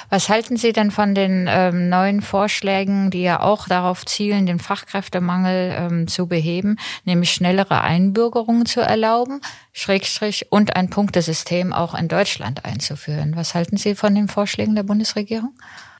Was 0.09 0.29
halten 0.29 0.57
Sie 0.57 0.73
denn 0.73 0.91
von 0.91 1.15
den 1.15 1.47
ähm, 1.49 1.89
neuen 1.89 2.21
Vorschlägen, 2.21 3.11
die 3.11 3.21
ja 3.21 3.41
auch 3.41 3.67
darauf 3.67 4.05
zielen, 4.05 4.45
den 4.45 4.59
Fachkräftemangel 4.59 5.75
ähm, 5.77 6.07
zu 6.07 6.27
beheben, 6.27 6.77
nämlich 7.05 7.31
schnellere 7.31 7.81
Einbürgerungen 7.81 8.65
zu 8.65 8.81
erlauben, 8.81 9.41
Schrägstrich 9.73 10.51
und 10.51 10.75
ein 10.75 10.89
Punktesystem 10.89 11.73
auch 11.73 11.93
in 11.93 12.07
Deutschland 12.07 12.65
einzuführen? 12.65 13.35
Was 13.35 13.53
halten 13.53 13.77
Sie 13.77 13.95
von 13.95 14.15
den 14.15 14.27
Vorschlägen 14.27 14.75
der 14.75 14.83
Bundesregierung? 14.83 15.53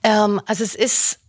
Ähm, 0.03 0.41
also 0.45 0.63
es 0.63 0.75
ist 0.75 1.19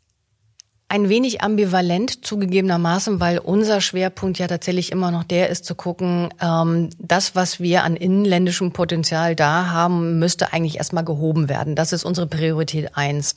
ein 0.91 1.11
wenig 1.11 1.43
ambivalent 1.43 2.25
zugegebenermaßen, 2.25 3.21
weil 3.21 3.39
unser 3.39 3.83
Schwerpunkt 3.83 4.39
ja 4.39 4.47
tatsächlich 4.47 4.91
immer 4.91 5.11
noch 5.11 5.23
der 5.23 5.51
ist 5.51 5.67
zu 5.67 5.75
gucken, 5.75 6.31
ähm, 6.41 6.89
das, 6.99 7.35
was 7.37 7.61
wir 7.61 7.85
an 7.85 7.95
inländischem 7.95 8.73
Potenzial 8.73 9.37
da 9.37 9.67
haben, 9.67 10.19
müsste 10.19 10.55
eigentlich 10.55 10.79
erstmal 10.79 11.05
gehoben 11.05 11.51
werden. 11.51 11.75
Das 11.75 11.93
ist 11.93 12.05
unsere 12.05 12.27
Priorität 12.27 12.97
eins. 12.97 13.35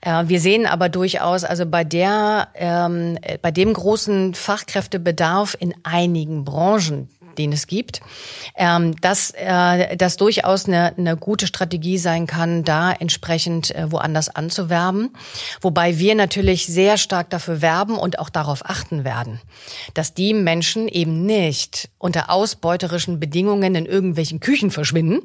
Äh, 0.00 0.24
wir 0.26 0.40
sehen 0.40 0.66
aber 0.66 0.88
durchaus, 0.88 1.44
also 1.44 1.64
bei 1.64 1.84
der, 1.84 2.48
ähm, 2.54 3.18
bei 3.40 3.52
dem 3.52 3.72
großen 3.72 4.34
Fachkräftebedarf 4.34 5.56
in 5.58 5.74
einigen 5.84 6.44
Branchen, 6.44 7.08
den 7.38 7.52
es 7.52 7.66
gibt, 7.66 8.00
ähm, 8.56 8.96
dass 9.00 9.32
äh, 9.32 9.96
das 9.96 10.16
durchaus 10.16 10.66
eine, 10.66 10.94
eine 10.96 11.16
gute 11.16 11.46
Strategie 11.46 11.98
sein 11.98 12.26
kann, 12.26 12.64
da 12.64 12.92
entsprechend 12.92 13.74
äh, 13.74 13.90
woanders 13.90 14.34
anzuwerben. 14.34 15.10
Wobei 15.60 15.98
wir 15.98 16.14
natürlich 16.14 16.66
sehr 16.66 16.96
stark 16.96 17.30
dafür 17.30 17.62
werben 17.62 17.96
und 17.96 18.18
auch 18.18 18.28
darauf 18.28 18.64
achten 18.64 19.04
werden, 19.04 19.40
dass 19.94 20.14
die 20.14 20.34
Menschen 20.34 20.88
eben 20.88 21.26
nicht 21.26 21.90
unter 21.98 22.30
ausbeuterischen 22.30 23.20
Bedingungen 23.20 23.74
in 23.74 23.86
irgendwelchen 23.86 24.40
Küchen 24.40 24.70
verschwinden, 24.70 25.20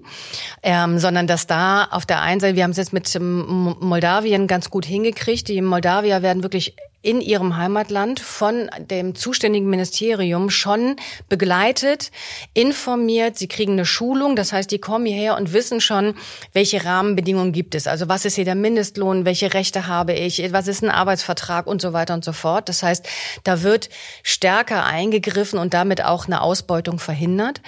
ähm, 0.63 0.99
sondern 0.99 1.27
dass 1.27 1.47
da 1.47 1.85
auf 1.85 2.05
der 2.05 2.21
einen 2.21 2.39
Seite, 2.39 2.55
wir 2.55 2.63
haben 2.63 2.71
es 2.71 2.77
jetzt 2.77 2.93
mit 2.93 3.17
Moldawien 3.19 4.47
ganz 4.47 4.69
gut 4.69 4.85
hingekriegt, 4.85 5.47
die 5.47 5.61
Moldawier 5.61 6.21
werden 6.21 6.43
wirklich 6.43 6.75
in 7.01 7.21
ihrem 7.21 7.55
Heimatland 7.55 8.19
von 8.19 8.69
dem 8.77 9.15
zuständigen 9.15 9.69
Ministerium 9.69 10.49
schon 10.49 10.97
begleitet, 11.29 12.11
informiert. 12.53 13.37
Sie 13.37 13.47
kriegen 13.47 13.73
eine 13.73 13.85
Schulung, 13.85 14.35
das 14.35 14.51
heißt, 14.51 14.69
die 14.69 14.79
kommen 14.79 15.05
hierher 15.05 15.37
und 15.37 15.53
wissen 15.53 15.79
schon, 15.79 16.15
welche 16.51 16.83
Rahmenbedingungen 16.83 17.53
gibt 17.53 17.73
es. 17.73 17.87
Also 17.87 18.09
was 18.09 18.25
ist 18.25 18.35
hier 18.35 18.45
der 18.45 18.55
Mindestlohn, 18.55 19.23
welche 19.23 19.53
Rechte 19.53 19.87
habe 19.87 20.13
ich, 20.13 20.51
was 20.51 20.67
ist 20.67 20.83
ein 20.83 20.89
Arbeitsvertrag 20.89 21.67
und 21.67 21.81
so 21.81 21.93
weiter 21.93 22.13
und 22.13 22.25
so 22.25 22.33
fort. 22.33 22.67
Das 22.67 22.83
heißt, 22.83 23.07
da 23.45 23.63
wird 23.63 23.89
stärker 24.23 24.85
eingegriffen 24.85 25.57
und 25.57 25.73
damit 25.73 26.03
auch 26.03 26.25
eine 26.25 26.41
Ausbeutung 26.41 26.99
verhindert. 26.99 27.61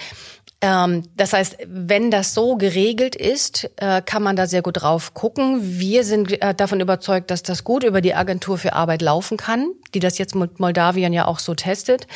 Ähm, 0.62 1.02
das 1.16 1.32
heißt, 1.32 1.58
wenn 1.66 2.12
das 2.12 2.34
so 2.34 2.56
geregelt 2.56 3.16
ist, 3.16 3.68
äh, 3.76 4.00
kann 4.00 4.22
man 4.22 4.36
da 4.36 4.46
sehr 4.46 4.62
gut 4.62 4.80
drauf 4.80 5.12
gucken. 5.12 5.58
Wir 5.60 6.04
sind 6.04 6.40
äh, 6.40 6.54
davon 6.54 6.80
überzeugt, 6.80 7.32
dass 7.32 7.42
das 7.42 7.64
gut 7.64 7.82
über 7.82 8.00
die 8.00 8.14
Agentur 8.14 8.56
für 8.58 8.72
Arbeit 8.72 9.02
laufen 9.02 9.36
kann, 9.36 9.72
die 9.92 9.98
das 9.98 10.18
jetzt 10.18 10.36
mit 10.36 10.60
Moldawien 10.60 11.12
ja 11.12 11.26
auch 11.26 11.40
so 11.40 11.54
testet. 11.54 12.06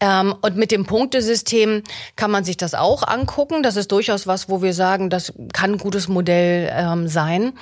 Ähm, 0.00 0.34
und 0.42 0.56
mit 0.56 0.70
dem 0.70 0.84
Punktesystem 0.84 1.82
kann 2.14 2.30
man 2.30 2.44
sich 2.44 2.58
das 2.58 2.74
auch 2.74 3.08
angucken. 3.08 3.62
Das 3.62 3.76
ist 3.76 3.90
durchaus 3.90 4.26
was, 4.26 4.50
wo 4.50 4.60
wir 4.60 4.74
sagen, 4.74 5.08
das 5.08 5.32
kann 5.54 5.72
ein 5.72 5.78
gutes 5.78 6.08
Modell 6.08 6.70
ähm, 6.76 7.08
sein. 7.08 7.54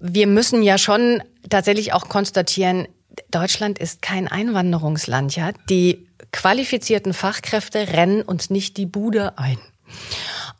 Wir 0.00 0.26
müssen 0.26 0.62
ja 0.62 0.78
schon 0.78 1.22
tatsächlich 1.50 1.92
auch 1.92 2.08
konstatieren, 2.08 2.88
Deutschland 3.30 3.78
ist 3.78 4.00
kein 4.00 4.28
Einwanderungsland, 4.28 5.34
ja. 5.36 5.50
Die 5.68 6.07
qualifizierten 6.32 7.14
Fachkräfte 7.14 7.92
rennen 7.92 8.22
uns 8.22 8.50
nicht 8.50 8.76
die 8.76 8.86
Bude 8.86 9.38
ein. 9.38 9.58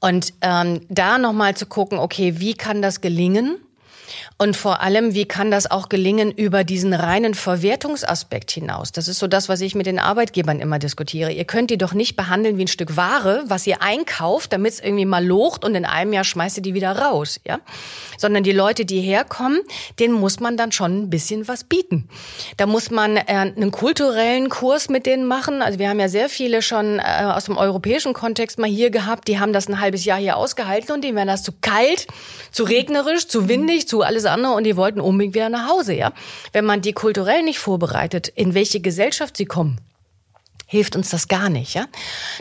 Und 0.00 0.32
ähm, 0.40 0.80
da 0.88 1.18
nochmal 1.18 1.56
zu 1.56 1.66
gucken, 1.66 1.98
okay, 1.98 2.38
wie 2.38 2.54
kann 2.54 2.82
das 2.82 3.00
gelingen? 3.00 3.58
Und 4.40 4.56
vor 4.56 4.80
allem, 4.82 5.14
wie 5.14 5.26
kann 5.26 5.50
das 5.50 5.68
auch 5.68 5.88
gelingen 5.88 6.30
über 6.30 6.62
diesen 6.62 6.94
reinen 6.94 7.34
Verwertungsaspekt 7.34 8.52
hinaus? 8.52 8.92
Das 8.92 9.08
ist 9.08 9.18
so 9.18 9.26
das, 9.26 9.48
was 9.48 9.60
ich 9.60 9.74
mit 9.74 9.86
den 9.86 9.98
Arbeitgebern 9.98 10.60
immer 10.60 10.78
diskutiere. 10.78 11.32
Ihr 11.32 11.44
könnt 11.44 11.70
die 11.70 11.76
doch 11.76 11.92
nicht 11.92 12.14
behandeln 12.14 12.56
wie 12.56 12.62
ein 12.62 12.68
Stück 12.68 12.96
Ware, 12.96 13.42
was 13.48 13.66
ihr 13.66 13.82
einkauft, 13.82 14.52
damit 14.52 14.74
es 14.74 14.80
irgendwie 14.80 15.06
mal 15.06 15.26
locht 15.26 15.64
und 15.64 15.74
in 15.74 15.84
einem 15.84 16.12
Jahr 16.12 16.22
schmeißt 16.22 16.58
ihr 16.58 16.62
die 16.62 16.74
wieder 16.74 16.96
raus, 16.96 17.40
ja? 17.44 17.58
Sondern 18.16 18.44
die 18.44 18.52
Leute, 18.52 18.84
die 18.84 19.00
herkommen, 19.00 19.58
denen 19.98 20.14
muss 20.14 20.38
man 20.38 20.56
dann 20.56 20.70
schon 20.70 21.02
ein 21.02 21.10
bisschen 21.10 21.48
was 21.48 21.64
bieten. 21.64 22.08
Da 22.58 22.66
muss 22.66 22.92
man 22.92 23.16
äh, 23.16 23.24
einen 23.26 23.72
kulturellen 23.72 24.50
Kurs 24.50 24.88
mit 24.88 25.06
denen 25.06 25.26
machen. 25.26 25.62
Also 25.62 25.80
wir 25.80 25.88
haben 25.88 25.98
ja 25.98 26.08
sehr 26.08 26.28
viele 26.28 26.62
schon 26.62 27.00
äh, 27.00 27.24
aus 27.24 27.46
dem 27.46 27.56
europäischen 27.56 28.12
Kontext 28.12 28.60
mal 28.60 28.70
hier 28.70 28.90
gehabt, 28.90 29.26
die 29.26 29.40
haben 29.40 29.52
das 29.52 29.68
ein 29.68 29.80
halbes 29.80 30.04
Jahr 30.04 30.18
hier 30.18 30.36
ausgehalten 30.36 30.94
und 30.94 31.02
denen 31.02 31.16
wäre 31.16 31.26
das 31.26 31.42
zu 31.42 31.50
kalt, 31.60 32.06
zu 32.52 32.62
regnerisch, 32.62 33.26
zu 33.26 33.48
windig, 33.48 33.88
zu 33.88 34.02
alles 34.02 34.27
andere 34.30 34.52
und 34.52 34.64
die 34.64 34.76
wollten 34.76 35.00
unbedingt 35.00 35.34
wieder 35.34 35.48
nach 35.48 35.68
Hause, 35.68 35.94
ja. 35.94 36.12
Wenn 36.52 36.64
man 36.64 36.80
die 36.80 36.92
kulturell 36.92 37.42
nicht 37.42 37.58
vorbereitet, 37.58 38.28
in 38.28 38.54
welche 38.54 38.80
Gesellschaft 38.80 39.36
sie 39.36 39.46
kommen, 39.46 39.80
hilft 40.68 40.96
uns 40.96 41.08
das 41.08 41.28
gar 41.28 41.48
nicht, 41.48 41.74
ja. 41.74 41.86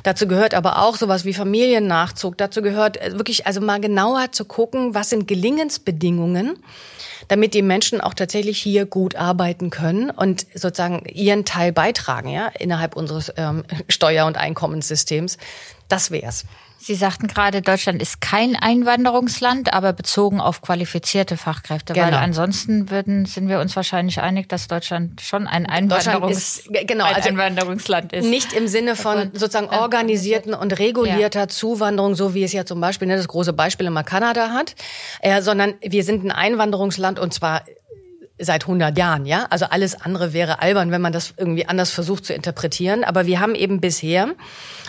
Dazu 0.04 0.28
gehört 0.28 0.54
aber 0.54 0.84
auch 0.84 0.98
sowas 0.98 1.24
wie 1.24 1.34
Familiennachzug. 1.34 2.38
Dazu 2.38 2.62
gehört 2.62 2.98
äh, 2.98 3.14
wirklich, 3.14 3.48
also 3.48 3.62
mal 3.62 3.80
genauer 3.80 4.34
zu 4.34 4.44
gucken, 4.44 4.94
was 4.94 5.10
sind 5.10 5.28
Gelingensbedingungen, 5.28 6.60
damit 7.30 7.54
die 7.54 7.62
Menschen 7.62 8.02
auch 8.02 8.14
tatsächlich 8.14 8.60
hier 8.60 8.86
gut 8.86 9.16
arbeiten 9.16 9.70
können 9.70 10.10
und 10.10 10.46
sozusagen 10.54 11.06
ihren 11.06 11.46
Teil 11.46 11.72
beitragen, 11.72 12.30
ja, 12.30 12.48
innerhalb 12.60 12.98
unseres 12.98 13.32
ähm, 13.38 13.64
Steuer- 13.88 14.26
und 14.26 14.38
Einkommenssystems. 14.38 15.38
Das 15.88 16.12
wär's. 16.12 16.44
Sie 16.88 16.96
sagten 16.96 17.28
gerade, 17.28 17.62
Deutschland 17.62 18.02
ist 18.02 18.22
kein 18.22 18.56
Einwanderungsland, 18.56 19.74
aber 19.74 19.92
bezogen 19.92 20.40
auf 20.40 20.62
qualifizierte 20.62 21.36
Fachkräfte. 21.36 21.92
Genau. 21.92 22.06
Weil 22.06 22.14
ansonsten 22.14 22.90
würden, 22.90 23.26
sind 23.26 23.50
wir 23.50 23.60
uns 23.60 23.76
wahrscheinlich 23.76 24.22
einig, 24.22 24.48
dass 24.48 24.70
Deutschland 24.70 25.20
schon 25.20 25.48
ein 25.48 25.66
Einwanderungs 25.66 26.60
ist, 26.62 26.70
genau, 26.88 27.04
ein 27.04 27.16
also 27.16 27.28
Einwanderungsland 27.28 28.14
ist. 28.14 28.24
Nicht 28.30 28.54
im 28.54 28.70
Sinne 28.70 28.96
von 28.96 29.32
sozusagen 29.34 29.68
organisierten 29.68 30.54
und 30.54 30.80
regulierter 30.80 31.42
ja. 31.42 31.48
Zuwanderung, 31.50 32.16
so 32.16 32.34
wie 32.34 32.44
es 32.46 32.54
ja 32.54 32.64
zum 32.64 32.80
Beispiel 32.80 33.10
ne, 33.10 33.18
das 33.18 33.28
große 33.28 33.52
Beispiel 33.52 33.88
immer 33.88 34.06
Kanada 34.06 34.52
hat, 34.52 34.76
äh, 35.20 35.42
sondern 35.42 35.74
wir 35.82 36.06
sind 36.06 36.24
ein 36.24 36.32
Einwanderungsland 36.32 37.20
und 37.20 37.34
zwar 37.34 37.64
seit 38.40 38.64
100 38.64 38.98
Jahren, 38.98 39.26
ja. 39.26 39.48
Also 39.50 39.66
alles 39.66 40.00
andere 40.00 40.34
wäre 40.34 40.62
albern, 40.62 40.92
wenn 40.92 41.02
man 41.02 41.14
das 41.14 41.34
irgendwie 41.38 41.68
anders 41.68 41.92
versucht 41.92 42.26
zu 42.26 42.34
interpretieren. 42.34 43.04
Aber 43.04 43.26
wir 43.26 43.40
haben 43.40 43.56
eben 43.56 43.82
bisher 43.82 44.30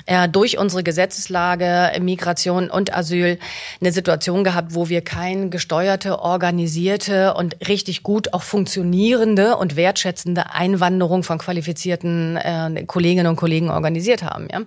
äh, 0.06 0.28
durch 0.28 0.58
unsere 0.58 0.82
Gesetzeslage, 0.82 1.92
Migration 2.00 2.70
und 2.70 2.94
Asyl 2.94 3.38
eine 3.80 3.92
Situation 3.92 4.44
gehabt, 4.44 4.74
wo 4.74 4.88
wir 4.88 5.02
kein 5.02 5.50
gesteuerte, 5.50 6.20
organisierte 6.20 7.34
und 7.34 7.56
richtig 7.68 8.02
gut 8.02 8.34
auch 8.34 8.42
funktionierende 8.42 9.56
und 9.56 9.76
wertschätzende 9.76 10.52
Einwanderung 10.52 11.22
von 11.22 11.38
qualifizierten 11.38 12.37
äh, 12.37 12.84
Kolleginnen 12.87 13.26
und 13.26 13.37
Kollegen 13.37 13.70
organisiert 13.70 14.22
haben, 14.22 14.48
ja. 14.50 14.61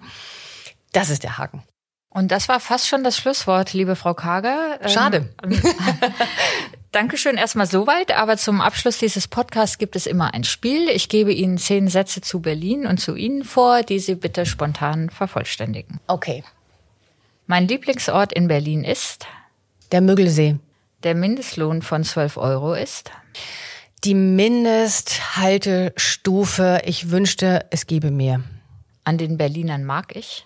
Das 0.93 1.09
ist 1.09 1.23
der 1.23 1.37
Haken. 1.37 1.63
Und 2.13 2.31
das 2.31 2.49
war 2.49 2.59
fast 2.59 2.87
schon 2.87 3.05
das 3.05 3.15
Schlusswort, 3.15 3.71
liebe 3.71 3.95
Frau 3.95 4.13
Kager. 4.13 4.79
Schade. 4.87 5.29
Dankeschön 6.91 7.37
erstmal 7.37 7.67
soweit, 7.67 8.17
aber 8.17 8.35
zum 8.35 8.59
Abschluss 8.59 8.97
dieses 8.97 9.29
Podcasts 9.29 9.77
gibt 9.77 9.95
es 9.95 10.05
immer 10.05 10.33
ein 10.33 10.43
Spiel. 10.43 10.89
Ich 10.89 11.07
gebe 11.07 11.31
Ihnen 11.31 11.57
zehn 11.57 11.87
Sätze 11.87 12.19
zu 12.19 12.41
Berlin 12.41 12.85
und 12.85 12.99
zu 12.99 13.15
Ihnen 13.15 13.45
vor, 13.45 13.83
die 13.83 13.99
Sie 13.99 14.15
bitte 14.15 14.45
spontan 14.45 15.09
vervollständigen. 15.09 16.01
Okay. 16.07 16.43
Mein 17.47 17.69
Lieblingsort 17.69 18.33
in 18.33 18.49
Berlin 18.49 18.83
ist? 18.83 19.25
Der 19.93 20.01
Müggelsee. 20.01 20.57
Der 21.03 21.15
Mindestlohn 21.15 21.81
von 21.81 22.03
12 22.03 22.35
Euro 22.35 22.73
ist? 22.73 23.11
Die 24.03 24.13
Mindesthaltestufe, 24.13 26.81
ich 26.83 27.09
wünschte, 27.09 27.67
es 27.69 27.87
gebe 27.87 28.11
mehr. 28.11 28.41
An 29.05 29.17
den 29.17 29.37
Berlinern 29.37 29.85
mag 29.85 30.13
ich? 30.13 30.45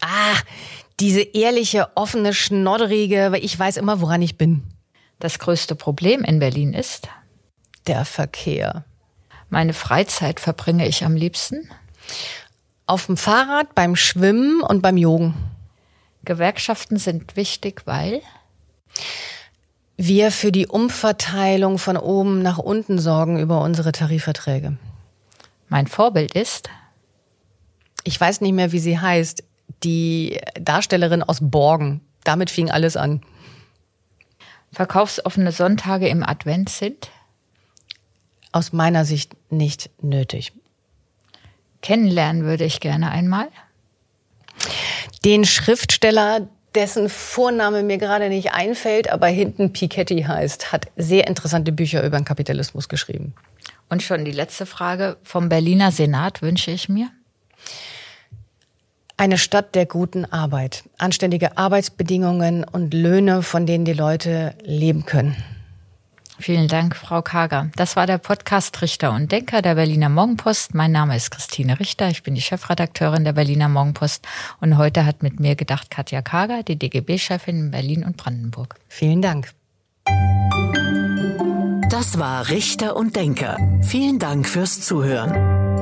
Ah, 0.00 0.36
diese 1.00 1.20
ehrliche, 1.20 1.94
offene, 1.96 2.32
schnodderige, 2.32 3.32
weil 3.32 3.44
ich 3.44 3.58
weiß 3.58 3.76
immer, 3.76 4.00
woran 4.00 4.22
ich 4.22 4.38
bin. 4.38 4.62
Das 5.20 5.38
größte 5.38 5.74
Problem 5.74 6.24
in 6.24 6.38
Berlin 6.38 6.72
ist? 6.72 7.08
Der 7.86 8.04
Verkehr. 8.04 8.84
Meine 9.50 9.74
Freizeit 9.74 10.40
verbringe 10.40 10.88
ich 10.88 11.04
am 11.04 11.14
liebsten? 11.14 11.70
Auf 12.86 13.06
dem 13.06 13.18
Fahrrad, 13.18 13.74
beim 13.74 13.96
Schwimmen 13.96 14.62
und 14.62 14.80
beim 14.80 14.96
Joggen. 14.96 15.34
Gewerkschaften 16.24 16.96
sind 16.96 17.36
wichtig, 17.36 17.82
weil? 17.84 18.22
Wir 19.96 20.30
für 20.30 20.52
die 20.52 20.66
Umverteilung 20.66 21.78
von 21.78 21.98
oben 21.98 22.40
nach 22.40 22.58
unten 22.58 22.98
sorgen 22.98 23.38
über 23.38 23.60
unsere 23.60 23.92
Tarifverträge. 23.92 24.78
Mein 25.68 25.86
Vorbild 25.86 26.34
ist? 26.34 26.70
Ich 28.04 28.18
weiß 28.18 28.40
nicht 28.40 28.54
mehr, 28.54 28.72
wie 28.72 28.78
sie 28.78 28.98
heißt. 28.98 29.44
die 29.84 30.40
Darstellerin 30.60 31.22
aus 31.22 31.38
Borgen. 31.42 32.00
Damit 32.24 32.50
fing 32.50 32.70
alles 32.70 32.96
an. 32.96 33.22
Verkaufsoffene 34.72 35.52
Sonntage 35.52 36.08
im 36.08 36.22
Advent 36.22 36.68
sind? 36.68 37.10
Aus 38.52 38.72
meiner 38.72 39.04
Sicht 39.04 39.36
nicht 39.50 39.90
nötig. 40.02 40.52
Kennenlernen 41.82 42.44
würde 42.44 42.64
ich 42.64 42.80
gerne 42.80 43.10
einmal. 43.10 43.48
Den 45.24 45.44
Schriftsteller, 45.44 46.48
dessen 46.74 47.08
Vorname 47.08 47.82
mir 47.82 47.98
gerade 47.98 48.28
nicht 48.28 48.52
einfällt, 48.52 49.10
aber 49.10 49.26
hinten 49.26 49.72
Piketty 49.72 50.22
heißt, 50.22 50.72
hat 50.72 50.88
sehr 50.96 51.26
interessante 51.26 51.72
Bücher 51.72 52.04
über 52.04 52.18
den 52.18 52.24
Kapitalismus 52.24 52.88
geschrieben. 52.88 53.34
Und 53.88 54.02
schon 54.02 54.24
die 54.24 54.32
letzte 54.32 54.66
Frage. 54.66 55.16
Vom 55.24 55.48
Berliner 55.48 55.90
Senat 55.90 56.42
wünsche 56.42 56.70
ich 56.70 56.88
mir? 56.88 57.10
Eine 59.20 59.36
Stadt 59.36 59.74
der 59.74 59.84
guten 59.84 60.24
Arbeit. 60.24 60.84
Anständige 60.96 61.58
Arbeitsbedingungen 61.58 62.64
und 62.64 62.94
Löhne, 62.94 63.42
von 63.42 63.66
denen 63.66 63.84
die 63.84 63.92
Leute 63.92 64.54
leben 64.64 65.04
können. 65.04 65.36
Vielen 66.38 66.68
Dank, 66.68 66.96
Frau 66.96 67.20
Kager. 67.20 67.70
Das 67.76 67.96
war 67.96 68.06
der 68.06 68.16
Podcast 68.16 68.80
Richter 68.80 69.12
und 69.12 69.30
Denker 69.30 69.60
der 69.60 69.74
Berliner 69.74 70.08
Morgenpost. 70.08 70.74
Mein 70.74 70.92
Name 70.92 71.16
ist 71.16 71.30
Christine 71.30 71.78
Richter. 71.78 72.08
Ich 72.08 72.22
bin 72.22 72.34
die 72.34 72.40
Chefredakteurin 72.40 73.24
der 73.24 73.34
Berliner 73.34 73.68
Morgenpost. 73.68 74.26
Und 74.62 74.78
heute 74.78 75.04
hat 75.04 75.22
mit 75.22 75.38
mir 75.38 75.54
gedacht 75.54 75.90
Katja 75.90 76.22
Kager, 76.22 76.62
die 76.62 76.76
DGB-Chefin 76.76 77.58
in 77.58 77.70
Berlin 77.72 78.04
und 78.04 78.16
Brandenburg. 78.16 78.76
Vielen 78.88 79.20
Dank. 79.20 79.52
Das 81.90 82.18
war 82.18 82.48
Richter 82.48 82.96
und 82.96 83.16
Denker. 83.16 83.58
Vielen 83.82 84.18
Dank 84.18 84.48
fürs 84.48 84.80
Zuhören. 84.80 85.59